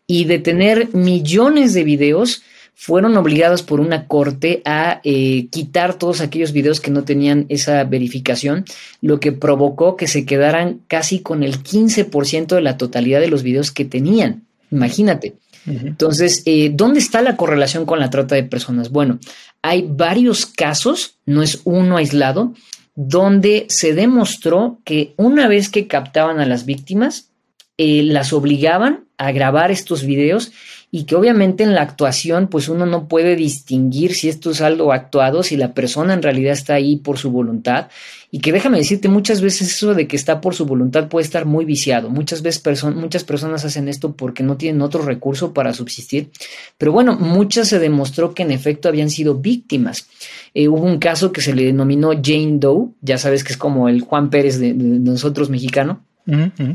Y 0.05 0.25
de 0.25 0.39
tener 0.39 0.93
millones 0.93 1.73
de 1.73 1.83
videos, 1.83 2.43
fueron 2.79 3.17
obligados 3.17 3.63
por 3.63 3.79
una 3.79 4.05
corte 4.05 4.61
a 4.63 5.01
quitar 5.01 5.97
todos 5.97 6.21
aquellos 6.21 6.51
videos 6.51 6.79
que 6.79 6.91
no 6.91 7.03
tenían 7.03 7.47
esa 7.49 7.83
verificación, 7.83 8.65
lo 9.01 9.19
que 9.19 9.31
provocó 9.31 9.97
que 9.97 10.07
se 10.07 10.25
quedaran 10.25 10.81
casi 10.87 11.21
con 11.21 11.41
el 11.41 11.63
15% 11.63 12.55
de 12.55 12.61
la 12.61 12.77
totalidad 12.77 13.19
de 13.19 13.29
los 13.29 13.41
videos 13.41 13.71
que 13.71 13.83
tenían. 13.83 14.43
Imagínate. 14.69 15.33
Entonces, 15.65 16.43
eh, 16.45 16.71
¿dónde 16.73 16.99
está 16.99 17.21
la 17.21 17.35
correlación 17.35 17.85
con 17.85 17.99
la 17.99 18.09
trata 18.09 18.35
de 18.35 18.43
personas? 18.43 18.89
Bueno, 18.89 19.19
hay 19.61 19.85
varios 19.87 20.45
casos, 20.45 21.17
no 21.25 21.41
es 21.43 21.61
uno 21.65 21.97
aislado, 21.97 22.53
donde 22.95 23.65
se 23.69 23.93
demostró 23.93 24.79
que 24.83 25.13
una 25.17 25.47
vez 25.47 25.69
que 25.69 25.87
captaban 25.87 26.39
a 26.39 26.45
las 26.45 26.65
víctimas, 26.65 27.29
eh, 27.77 28.01
las 28.03 28.33
obligaban 28.33 29.05
a 29.17 29.31
grabar 29.31 29.71
estos 29.71 30.03
videos 30.05 30.51
y 30.89 31.03
que 31.03 31.15
obviamente 31.15 31.63
en 31.63 31.75
la 31.75 31.81
actuación 31.81 32.47
pues 32.47 32.69
uno 32.69 32.85
no 32.85 33.07
puede 33.07 33.35
distinguir 33.35 34.13
si 34.13 34.29
esto 34.29 34.51
es 34.51 34.61
algo 34.61 34.93
actuado, 34.93 35.43
si 35.43 35.57
la 35.57 35.73
persona 35.73 36.13
en 36.13 36.23
realidad 36.23 36.53
está 36.53 36.75
ahí 36.75 36.95
por 36.95 37.17
su 37.17 37.29
voluntad 37.29 37.87
y 38.31 38.39
que 38.39 38.53
déjame 38.53 38.77
decirte 38.77 39.09
muchas 39.09 39.41
veces 39.41 39.69
eso 39.69 39.93
de 39.93 40.07
que 40.07 40.15
está 40.15 40.39
por 40.39 40.55
su 40.55 40.65
voluntad 40.65 41.09
puede 41.09 41.25
estar 41.25 41.45
muy 41.45 41.65
viciado. 41.65 42.09
Muchas 42.09 42.41
veces 42.41 42.83
muchas 42.95 43.23
personas 43.23 43.65
hacen 43.65 43.87
esto 43.87 44.15
porque 44.15 44.43
no 44.43 44.57
tienen 44.57 44.81
otro 44.81 45.01
recurso 45.01 45.53
para 45.53 45.73
subsistir, 45.73 46.29
pero 46.77 46.91
bueno, 46.91 47.17
muchas 47.17 47.67
se 47.67 47.79
demostró 47.79 48.33
que 48.33 48.43
en 48.43 48.51
efecto 48.51 48.87
habían 48.87 49.09
sido 49.09 49.35
víctimas. 49.35 50.07
Eh, 50.53 50.67
hubo 50.67 50.83
un 50.83 50.99
caso 50.99 51.31
que 51.31 51.41
se 51.41 51.53
le 51.53 51.65
denominó 51.65 52.11
Jane 52.11 52.57
Doe, 52.59 52.89
ya 53.01 53.17
sabes 53.17 53.43
que 53.43 53.53
es 53.53 53.57
como 53.57 53.89
el 53.89 54.01
Juan 54.01 54.29
Pérez 54.29 54.59
de 54.59 54.73
nosotros 54.73 55.49
mexicano 55.49 56.03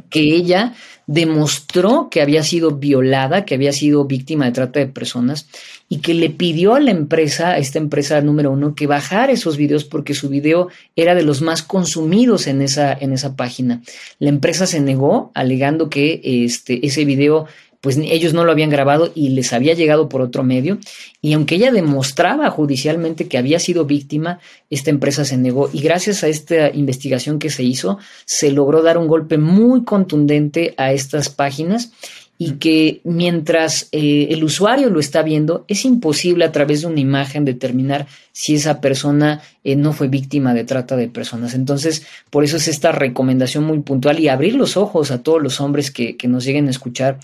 que 0.08 0.20
ella 0.20 0.74
demostró 1.06 2.08
que 2.10 2.22
había 2.22 2.42
sido 2.42 2.72
violada, 2.72 3.44
que 3.44 3.54
había 3.54 3.72
sido 3.72 4.06
víctima 4.06 4.46
de 4.46 4.52
trata 4.52 4.80
de 4.80 4.86
personas 4.86 5.46
y 5.88 5.98
que 5.98 6.14
le 6.14 6.30
pidió 6.30 6.74
a 6.74 6.80
la 6.80 6.90
empresa, 6.90 7.50
a 7.50 7.58
esta 7.58 7.78
empresa 7.78 8.20
número 8.22 8.50
uno, 8.50 8.74
que 8.74 8.86
bajara 8.86 9.32
esos 9.32 9.58
videos 9.58 9.84
porque 9.84 10.14
su 10.14 10.30
video 10.30 10.68
era 10.96 11.14
de 11.14 11.22
los 11.22 11.42
más 11.42 11.62
consumidos 11.62 12.46
en 12.46 12.62
esa, 12.62 12.94
en 12.94 13.12
esa 13.12 13.36
página. 13.36 13.82
La 14.18 14.30
empresa 14.30 14.66
se 14.66 14.80
negó 14.80 15.32
alegando 15.34 15.90
que 15.90 16.20
este, 16.24 16.86
ese 16.86 17.04
video 17.04 17.46
pues 17.82 17.98
ellos 17.98 18.32
no 18.32 18.44
lo 18.44 18.52
habían 18.52 18.70
grabado 18.70 19.10
y 19.12 19.30
les 19.30 19.52
había 19.52 19.74
llegado 19.74 20.08
por 20.08 20.22
otro 20.22 20.44
medio. 20.44 20.78
Y 21.20 21.32
aunque 21.32 21.56
ella 21.56 21.72
demostraba 21.72 22.48
judicialmente 22.48 23.26
que 23.26 23.38
había 23.38 23.58
sido 23.58 23.84
víctima, 23.84 24.38
esta 24.70 24.90
empresa 24.90 25.24
se 25.24 25.36
negó. 25.36 25.68
Y 25.72 25.80
gracias 25.80 26.22
a 26.22 26.28
esta 26.28 26.70
investigación 26.70 27.40
que 27.40 27.50
se 27.50 27.64
hizo, 27.64 27.98
se 28.24 28.52
logró 28.52 28.82
dar 28.82 28.98
un 28.98 29.08
golpe 29.08 29.36
muy 29.36 29.82
contundente 29.82 30.74
a 30.76 30.92
estas 30.92 31.28
páginas 31.28 31.90
y 32.38 32.52
que 32.52 33.00
mientras 33.02 33.88
eh, 33.90 34.28
el 34.30 34.44
usuario 34.44 34.88
lo 34.88 35.00
está 35.00 35.22
viendo, 35.22 35.64
es 35.66 35.84
imposible 35.84 36.44
a 36.44 36.52
través 36.52 36.82
de 36.82 36.86
una 36.86 37.00
imagen 37.00 37.44
determinar 37.44 38.06
si 38.30 38.54
esa 38.54 38.80
persona 38.80 39.42
eh, 39.64 39.74
no 39.74 39.92
fue 39.92 40.06
víctima 40.06 40.54
de 40.54 40.62
trata 40.62 40.96
de 40.96 41.08
personas. 41.08 41.54
Entonces, 41.54 42.06
por 42.30 42.44
eso 42.44 42.58
es 42.58 42.68
esta 42.68 42.92
recomendación 42.92 43.64
muy 43.64 43.80
puntual 43.80 44.20
y 44.20 44.28
abrir 44.28 44.54
los 44.54 44.76
ojos 44.76 45.10
a 45.10 45.22
todos 45.22 45.42
los 45.42 45.60
hombres 45.60 45.90
que, 45.90 46.16
que 46.16 46.28
nos 46.28 46.44
lleguen 46.44 46.68
a 46.68 46.70
escuchar 46.70 47.18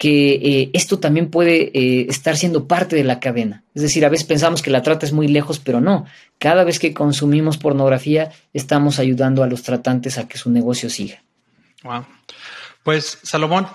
que 0.00 0.32
eh, 0.32 0.70
esto 0.72 0.98
también 0.98 1.28
puede 1.28 1.70
eh, 1.74 2.06
estar 2.08 2.34
siendo 2.34 2.66
parte 2.66 2.96
de 2.96 3.04
la 3.04 3.20
cadena. 3.20 3.64
Es 3.74 3.82
decir, 3.82 4.02
a 4.06 4.08
veces 4.08 4.26
pensamos 4.26 4.62
que 4.62 4.70
la 4.70 4.80
trata 4.80 5.04
es 5.04 5.12
muy 5.12 5.28
lejos, 5.28 5.58
pero 5.58 5.82
no. 5.82 6.06
Cada 6.38 6.64
vez 6.64 6.78
que 6.78 6.94
consumimos 6.94 7.58
pornografía, 7.58 8.32
estamos 8.54 8.98
ayudando 8.98 9.42
a 9.42 9.46
los 9.46 9.62
tratantes 9.62 10.16
a 10.16 10.26
que 10.26 10.38
su 10.38 10.50
negocio 10.50 10.88
siga. 10.88 11.22
Wow. 11.82 12.06
Pues, 12.82 13.18
Salomón, 13.22 13.66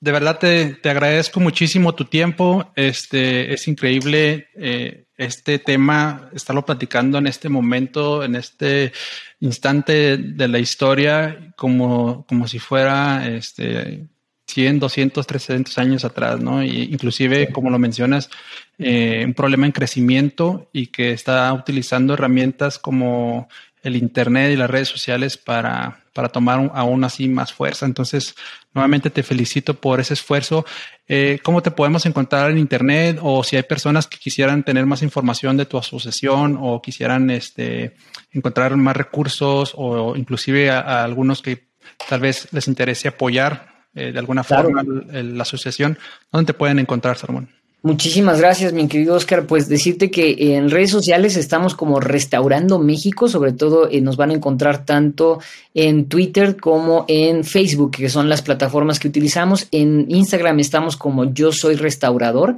de 0.00 0.12
verdad 0.12 0.38
te, 0.38 0.78
agradezco 0.84 1.40
muchísimo 1.40 1.94
tu 1.94 2.04
tiempo. 2.04 2.70
Este 2.76 3.54
es 3.54 3.66
increíble 3.66 4.48
eh, 4.56 5.06
este 5.16 5.58
tema, 5.60 6.28
estarlo 6.34 6.66
platicando 6.66 7.16
en 7.16 7.26
este 7.26 7.48
momento, 7.48 8.22
en 8.22 8.34
este 8.34 8.92
instante 9.40 10.18
de 10.18 10.46
la 10.46 10.58
historia, 10.58 11.54
como, 11.56 12.26
como 12.26 12.46
si 12.46 12.58
fuera 12.58 13.26
este 13.26 14.10
100, 14.50 14.78
200, 14.78 15.26
300 15.26 15.78
años 15.78 16.04
atrás, 16.04 16.40
¿no? 16.40 16.62
Y 16.62 16.82
inclusive, 16.82 17.50
como 17.52 17.70
lo 17.70 17.78
mencionas, 17.78 18.30
eh, 18.78 19.24
un 19.26 19.34
problema 19.34 19.66
en 19.66 19.72
crecimiento 19.72 20.68
y 20.72 20.88
que 20.88 21.12
está 21.12 21.52
utilizando 21.52 22.14
herramientas 22.14 22.78
como 22.78 23.48
el 23.82 23.96
Internet 23.96 24.52
y 24.52 24.56
las 24.56 24.70
redes 24.70 24.88
sociales 24.88 25.36
para, 25.36 26.00
para 26.12 26.28
tomar 26.28 26.70
aún 26.74 27.04
así 27.04 27.28
más 27.28 27.52
fuerza. 27.52 27.86
Entonces, 27.86 28.34
nuevamente 28.74 29.10
te 29.10 29.22
felicito 29.22 29.74
por 29.74 30.00
ese 30.00 30.14
esfuerzo. 30.14 30.66
Eh, 31.08 31.38
¿Cómo 31.42 31.62
te 31.62 31.70
podemos 31.70 32.04
encontrar 32.06 32.50
en 32.50 32.58
Internet? 32.58 33.18
O 33.22 33.42
si 33.42 33.56
hay 33.56 33.62
personas 33.62 34.06
que 34.06 34.18
quisieran 34.18 34.62
tener 34.62 34.86
más 34.86 35.02
información 35.02 35.56
de 35.56 35.66
tu 35.66 35.78
asociación 35.78 36.58
o 36.60 36.82
quisieran 36.82 37.30
este, 37.30 37.96
encontrar 38.32 38.76
más 38.76 38.96
recursos 38.96 39.72
o 39.76 40.16
inclusive 40.16 40.70
a 40.70 41.02
algunos 41.02 41.42
que 41.42 41.70
tal 42.08 42.20
vez 42.20 42.48
les 42.52 42.68
interese 42.68 43.08
apoyar 43.08 43.79
eh, 43.94 44.12
de 44.12 44.18
alguna 44.18 44.44
forma 44.44 44.82
la 44.84 45.42
asociación. 45.42 45.98
¿Dónde 46.32 46.52
te 46.52 46.58
pueden 46.58 46.78
encontrar, 46.78 47.16
Salomón? 47.16 47.48
Muchísimas 47.82 48.38
gracias, 48.38 48.74
mi 48.74 48.88
querido 48.88 49.14
Oscar. 49.14 49.46
Pues 49.46 49.66
decirte 49.66 50.10
que 50.10 50.54
en 50.54 50.70
redes 50.70 50.90
sociales 50.90 51.36
estamos 51.36 51.74
como 51.74 51.98
Restaurando 51.98 52.78
México, 52.78 53.26
sobre 53.26 53.52
todo 53.52 53.88
eh, 53.90 54.02
nos 54.02 54.18
van 54.18 54.30
a 54.30 54.34
encontrar 54.34 54.84
tanto 54.84 55.40
en 55.72 56.04
Twitter 56.04 56.58
como 56.58 57.06
en 57.08 57.42
Facebook, 57.42 57.92
que 57.92 58.10
son 58.10 58.28
las 58.28 58.42
plataformas 58.42 59.00
que 59.00 59.08
utilizamos. 59.08 59.66
En 59.70 60.04
Instagram 60.10 60.60
estamos 60.60 60.98
como 60.98 61.32
Yo 61.32 61.52
Soy 61.52 61.76
Restaurador. 61.76 62.56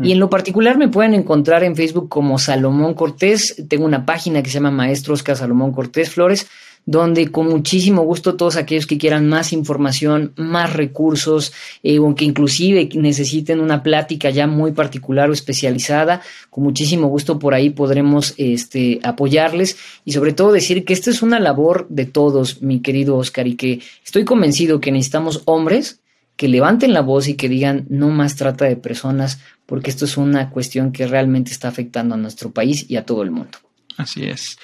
Y 0.00 0.12
en 0.12 0.20
lo 0.20 0.30
particular 0.30 0.78
me 0.78 0.86
pueden 0.86 1.12
encontrar 1.14 1.64
en 1.64 1.74
Facebook 1.74 2.08
como 2.08 2.38
Salomón 2.38 2.94
Cortés. 2.94 3.64
Tengo 3.68 3.84
una 3.84 4.06
página 4.06 4.44
que 4.44 4.50
se 4.50 4.54
llama 4.54 4.70
Maestro 4.70 5.14
Oscar 5.14 5.36
Salomón 5.36 5.72
Cortés 5.72 6.10
Flores 6.10 6.46
donde 6.88 7.30
con 7.30 7.50
muchísimo 7.50 8.00
gusto 8.00 8.34
todos 8.34 8.56
aquellos 8.56 8.86
que 8.86 8.96
quieran 8.96 9.28
más 9.28 9.52
información, 9.52 10.32
más 10.36 10.72
recursos, 10.72 11.52
eh, 11.82 11.98
o 11.98 12.14
que 12.14 12.24
inclusive 12.24 12.88
necesiten 12.94 13.60
una 13.60 13.82
plática 13.82 14.30
ya 14.30 14.46
muy 14.46 14.72
particular 14.72 15.28
o 15.28 15.34
especializada, 15.34 16.22
con 16.48 16.64
muchísimo 16.64 17.08
gusto 17.08 17.38
por 17.38 17.52
ahí 17.52 17.68
podremos 17.68 18.32
este, 18.38 19.00
apoyarles 19.02 19.76
y 20.06 20.12
sobre 20.12 20.32
todo 20.32 20.50
decir 20.50 20.86
que 20.86 20.94
esta 20.94 21.10
es 21.10 21.20
una 21.20 21.38
labor 21.38 21.86
de 21.90 22.06
todos, 22.06 22.62
mi 22.62 22.80
querido 22.80 23.18
Oscar, 23.18 23.46
y 23.46 23.56
que 23.56 23.82
estoy 24.02 24.24
convencido 24.24 24.80
que 24.80 24.90
necesitamos 24.90 25.42
hombres 25.44 26.00
que 26.36 26.48
levanten 26.48 26.94
la 26.94 27.02
voz 27.02 27.28
y 27.28 27.34
que 27.34 27.50
digan 27.50 27.84
no 27.90 28.08
más 28.08 28.36
trata 28.36 28.64
de 28.64 28.76
personas, 28.76 29.42
porque 29.66 29.90
esto 29.90 30.06
es 30.06 30.16
una 30.16 30.48
cuestión 30.48 30.92
que 30.92 31.06
realmente 31.06 31.50
está 31.50 31.68
afectando 31.68 32.14
a 32.14 32.18
nuestro 32.18 32.50
país 32.50 32.86
y 32.88 32.96
a 32.96 33.04
todo 33.04 33.22
el 33.22 33.30
mundo. 33.30 33.58
Así 33.98 34.24
es. 34.24 34.56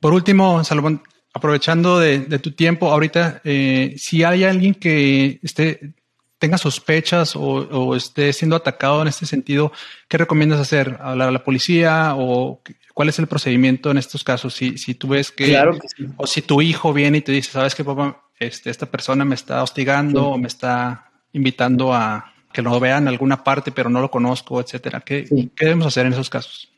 Por 0.00 0.14
último, 0.14 0.64
Salomón, 0.64 1.02
aprovechando 1.32 1.98
de, 1.98 2.38
tu 2.38 2.52
tiempo 2.52 2.90
ahorita, 2.90 3.40
eh, 3.44 3.94
si 3.96 4.24
hay 4.24 4.44
alguien 4.44 4.74
que 4.74 5.38
esté 5.42 5.94
tenga 6.40 6.56
sospechas 6.56 7.36
o, 7.36 7.94
esté 7.94 8.32
siendo 8.32 8.56
atacado 8.56 9.02
en 9.02 9.08
este 9.08 9.26
sentido, 9.26 9.72
¿qué 10.08 10.16
recomiendas 10.16 10.58
hacer? 10.58 10.96
¿Hablar 11.00 11.28
a 11.28 11.32
la 11.32 11.44
policía 11.44 12.14
o 12.16 12.62
cuál 12.94 13.10
es 13.10 13.18
el 13.18 13.26
procedimiento 13.26 13.90
en 13.90 13.98
estos 13.98 14.24
casos? 14.24 14.54
Si, 14.54 14.78
si 14.78 14.94
tú 14.94 15.08
ves 15.08 15.30
que, 15.30 15.54
o 16.16 16.26
si 16.26 16.40
tu 16.40 16.62
hijo 16.62 16.94
viene 16.94 17.18
y 17.18 17.20
te 17.20 17.32
dice, 17.32 17.52
sabes 17.52 17.74
que 17.74 17.84
papá, 17.84 18.22
este, 18.38 18.70
esta 18.70 18.86
persona 18.86 19.26
me 19.26 19.34
está 19.34 19.62
hostigando 19.62 20.28
o 20.28 20.38
me 20.38 20.48
está 20.48 21.10
invitando 21.34 21.92
a 21.92 22.32
que 22.54 22.62
lo 22.62 22.80
vean 22.80 23.02
en 23.04 23.08
alguna 23.08 23.44
parte, 23.44 23.70
pero 23.70 23.90
no 23.90 24.00
lo 24.00 24.10
conozco, 24.10 24.62
etcétera. 24.62 25.02
¿Qué, 25.02 25.26
¿Qué 25.54 25.66
debemos 25.66 25.86
hacer 25.86 26.06
en 26.06 26.14
esos 26.14 26.30
casos? 26.30 26.69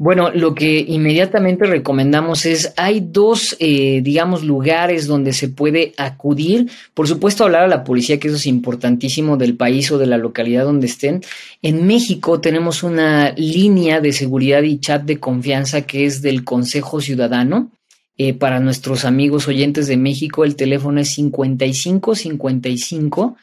Bueno, 0.00 0.30
lo 0.30 0.54
que 0.54 0.78
inmediatamente 0.78 1.66
recomendamos 1.66 2.46
es, 2.46 2.72
hay 2.76 3.00
dos, 3.00 3.56
eh, 3.58 4.00
digamos, 4.00 4.44
lugares 4.44 5.08
donde 5.08 5.32
se 5.32 5.48
puede 5.48 5.92
acudir. 5.96 6.70
Por 6.94 7.08
supuesto, 7.08 7.42
hablar 7.42 7.64
a 7.64 7.68
la 7.68 7.82
policía, 7.82 8.20
que 8.20 8.28
eso 8.28 8.36
es 8.36 8.46
importantísimo 8.46 9.36
del 9.36 9.56
país 9.56 9.90
o 9.90 9.98
de 9.98 10.06
la 10.06 10.16
localidad 10.16 10.62
donde 10.62 10.86
estén. 10.86 11.22
En 11.62 11.84
México 11.88 12.40
tenemos 12.40 12.84
una 12.84 13.32
línea 13.32 14.00
de 14.00 14.12
seguridad 14.12 14.62
y 14.62 14.78
chat 14.78 15.02
de 15.02 15.18
confianza 15.18 15.82
que 15.82 16.06
es 16.06 16.22
del 16.22 16.44
Consejo 16.44 17.00
Ciudadano. 17.00 17.72
Eh, 18.16 18.34
para 18.34 18.60
nuestros 18.60 19.04
amigos 19.04 19.48
oyentes 19.48 19.88
de 19.88 19.96
México, 19.96 20.44
el 20.44 20.54
teléfono 20.54 21.00
es 21.00 21.08
55 21.08 22.14
55 22.14 23.36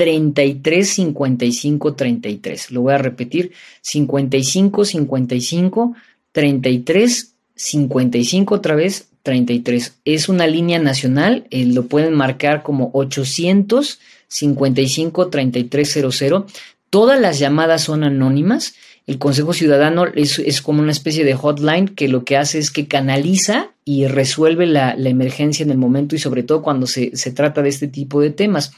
33 0.00 0.88
55 0.88 1.92
33. 1.92 2.70
Lo 2.70 2.80
voy 2.80 2.94
a 2.94 2.98
repetir: 2.98 3.52
55 3.82 4.86
55 4.86 5.94
33 6.32 7.34
55 7.54 8.54
otra 8.54 8.74
vez 8.76 9.08
33. 9.24 9.98
Es 10.06 10.30
una 10.30 10.46
línea 10.46 10.78
nacional, 10.78 11.46
eh, 11.50 11.66
lo 11.66 11.84
pueden 11.84 12.14
marcar 12.14 12.62
como 12.62 12.88
800 12.94 13.98
55 14.26 15.28
3300. 15.28 16.50
Todas 16.88 17.20
las 17.20 17.38
llamadas 17.38 17.82
son 17.82 18.02
anónimas. 18.02 18.76
El 19.06 19.18
Consejo 19.18 19.52
Ciudadano 19.52 20.06
es, 20.14 20.62
como 20.62 20.80
una 20.80 20.92
especie 20.92 21.24
de 21.24 21.34
hotline 21.34 21.88
que 21.88 22.08
lo 22.08 22.24
que 22.24 22.38
hace 22.38 22.58
es 22.58 22.70
que 22.70 22.88
canaliza 22.88 23.72
y 23.84 24.06
resuelve 24.06 24.64
la, 24.64 24.94
emergencia 24.94 25.62
en 25.62 25.70
el 25.70 25.78
momento 25.78 26.16
y 26.16 26.18
sobre 26.18 26.42
todo 26.42 26.62
cuando 26.62 26.86
se, 26.86 27.14
se 27.14 27.32
trata 27.32 27.60
de 27.60 27.68
este 27.68 27.86
tipo 27.86 28.22
de 28.22 28.30
temas. 28.30 28.72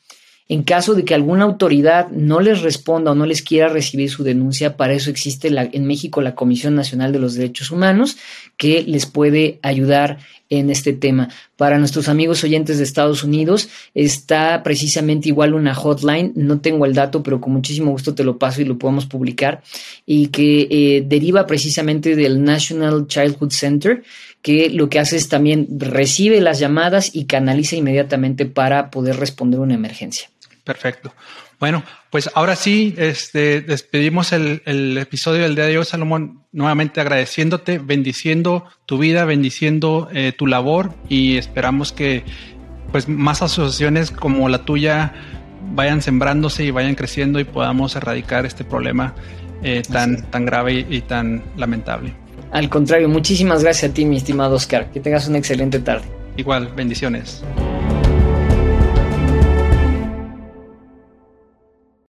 En 0.52 0.64
caso 0.64 0.92
de 0.94 1.06
que 1.06 1.14
alguna 1.14 1.44
autoridad 1.44 2.10
no 2.10 2.40
les 2.40 2.60
responda 2.60 3.12
o 3.12 3.14
no 3.14 3.24
les 3.24 3.40
quiera 3.40 3.68
recibir 3.68 4.10
su 4.10 4.22
denuncia, 4.22 4.76
para 4.76 4.92
eso 4.92 5.08
existe 5.08 5.48
en 5.48 5.86
México 5.86 6.20
la 6.20 6.34
Comisión 6.34 6.74
Nacional 6.74 7.10
de 7.10 7.18
los 7.18 7.32
Derechos 7.32 7.70
Humanos 7.70 8.18
que 8.58 8.82
les 8.82 9.06
puede 9.06 9.58
ayudar 9.62 10.18
en 10.50 10.68
este 10.68 10.92
tema. 10.92 11.30
Para 11.56 11.78
nuestros 11.78 12.06
amigos 12.06 12.44
oyentes 12.44 12.76
de 12.76 12.84
Estados 12.84 13.24
Unidos 13.24 13.70
está 13.94 14.62
precisamente 14.62 15.30
igual 15.30 15.54
una 15.54 15.74
hotline, 15.74 16.32
no 16.36 16.60
tengo 16.60 16.84
el 16.84 16.92
dato, 16.92 17.22
pero 17.22 17.40
con 17.40 17.54
muchísimo 17.54 17.90
gusto 17.90 18.14
te 18.14 18.22
lo 18.22 18.36
paso 18.36 18.60
y 18.60 18.66
lo 18.66 18.76
podemos 18.76 19.06
publicar, 19.06 19.62
y 20.04 20.26
que 20.26 20.68
eh, 20.70 21.02
deriva 21.06 21.46
precisamente 21.46 22.14
del 22.14 22.44
National 22.44 23.06
Childhood 23.06 23.52
Center, 23.52 24.02
que 24.42 24.68
lo 24.68 24.90
que 24.90 24.98
hace 24.98 25.16
es 25.16 25.30
también 25.30 25.66
recibe 25.78 26.42
las 26.42 26.58
llamadas 26.58 27.16
y 27.16 27.24
canaliza 27.24 27.76
inmediatamente 27.76 28.44
para 28.44 28.90
poder 28.90 29.16
responder 29.16 29.58
una 29.58 29.72
emergencia. 29.72 30.31
Perfecto. 30.64 31.12
Bueno, 31.58 31.82
pues 32.10 32.30
ahora 32.34 32.56
sí, 32.56 32.94
este, 32.96 33.60
despedimos 33.60 34.32
el, 34.32 34.98
episodio 34.98 35.42
del 35.42 35.54
día 35.54 35.66
de 35.66 35.78
hoy, 35.78 35.84
Salomón, 35.84 36.44
nuevamente 36.52 37.00
agradeciéndote, 37.00 37.78
bendiciendo 37.78 38.64
tu 38.86 38.98
vida, 38.98 39.24
bendiciendo 39.24 40.08
eh, 40.12 40.32
tu 40.36 40.46
labor 40.46 40.94
y 41.08 41.36
esperamos 41.36 41.92
que 41.92 42.24
pues 42.90 43.08
más 43.08 43.42
asociaciones 43.42 44.10
como 44.10 44.48
la 44.48 44.64
tuya 44.64 45.14
vayan 45.74 46.02
sembrándose 46.02 46.64
y 46.64 46.70
vayan 46.70 46.94
creciendo 46.94 47.40
y 47.40 47.44
podamos 47.44 47.96
erradicar 47.96 48.44
este 48.44 48.64
problema 48.64 49.14
eh, 49.62 49.82
tan, 49.90 50.30
tan 50.30 50.44
grave 50.44 50.86
y 50.88 51.00
tan 51.00 51.42
lamentable. 51.56 52.12
Al 52.52 52.68
contrario, 52.68 53.08
muchísimas 53.08 53.62
gracias 53.62 53.90
a 53.90 53.94
ti, 53.94 54.04
mi 54.04 54.16
estimado 54.16 54.56
Oscar. 54.56 54.90
Que 54.92 55.00
tengas 55.00 55.26
una 55.26 55.38
excelente 55.38 55.78
tarde. 55.78 56.04
Igual, 56.36 56.68
bendiciones. 56.74 57.42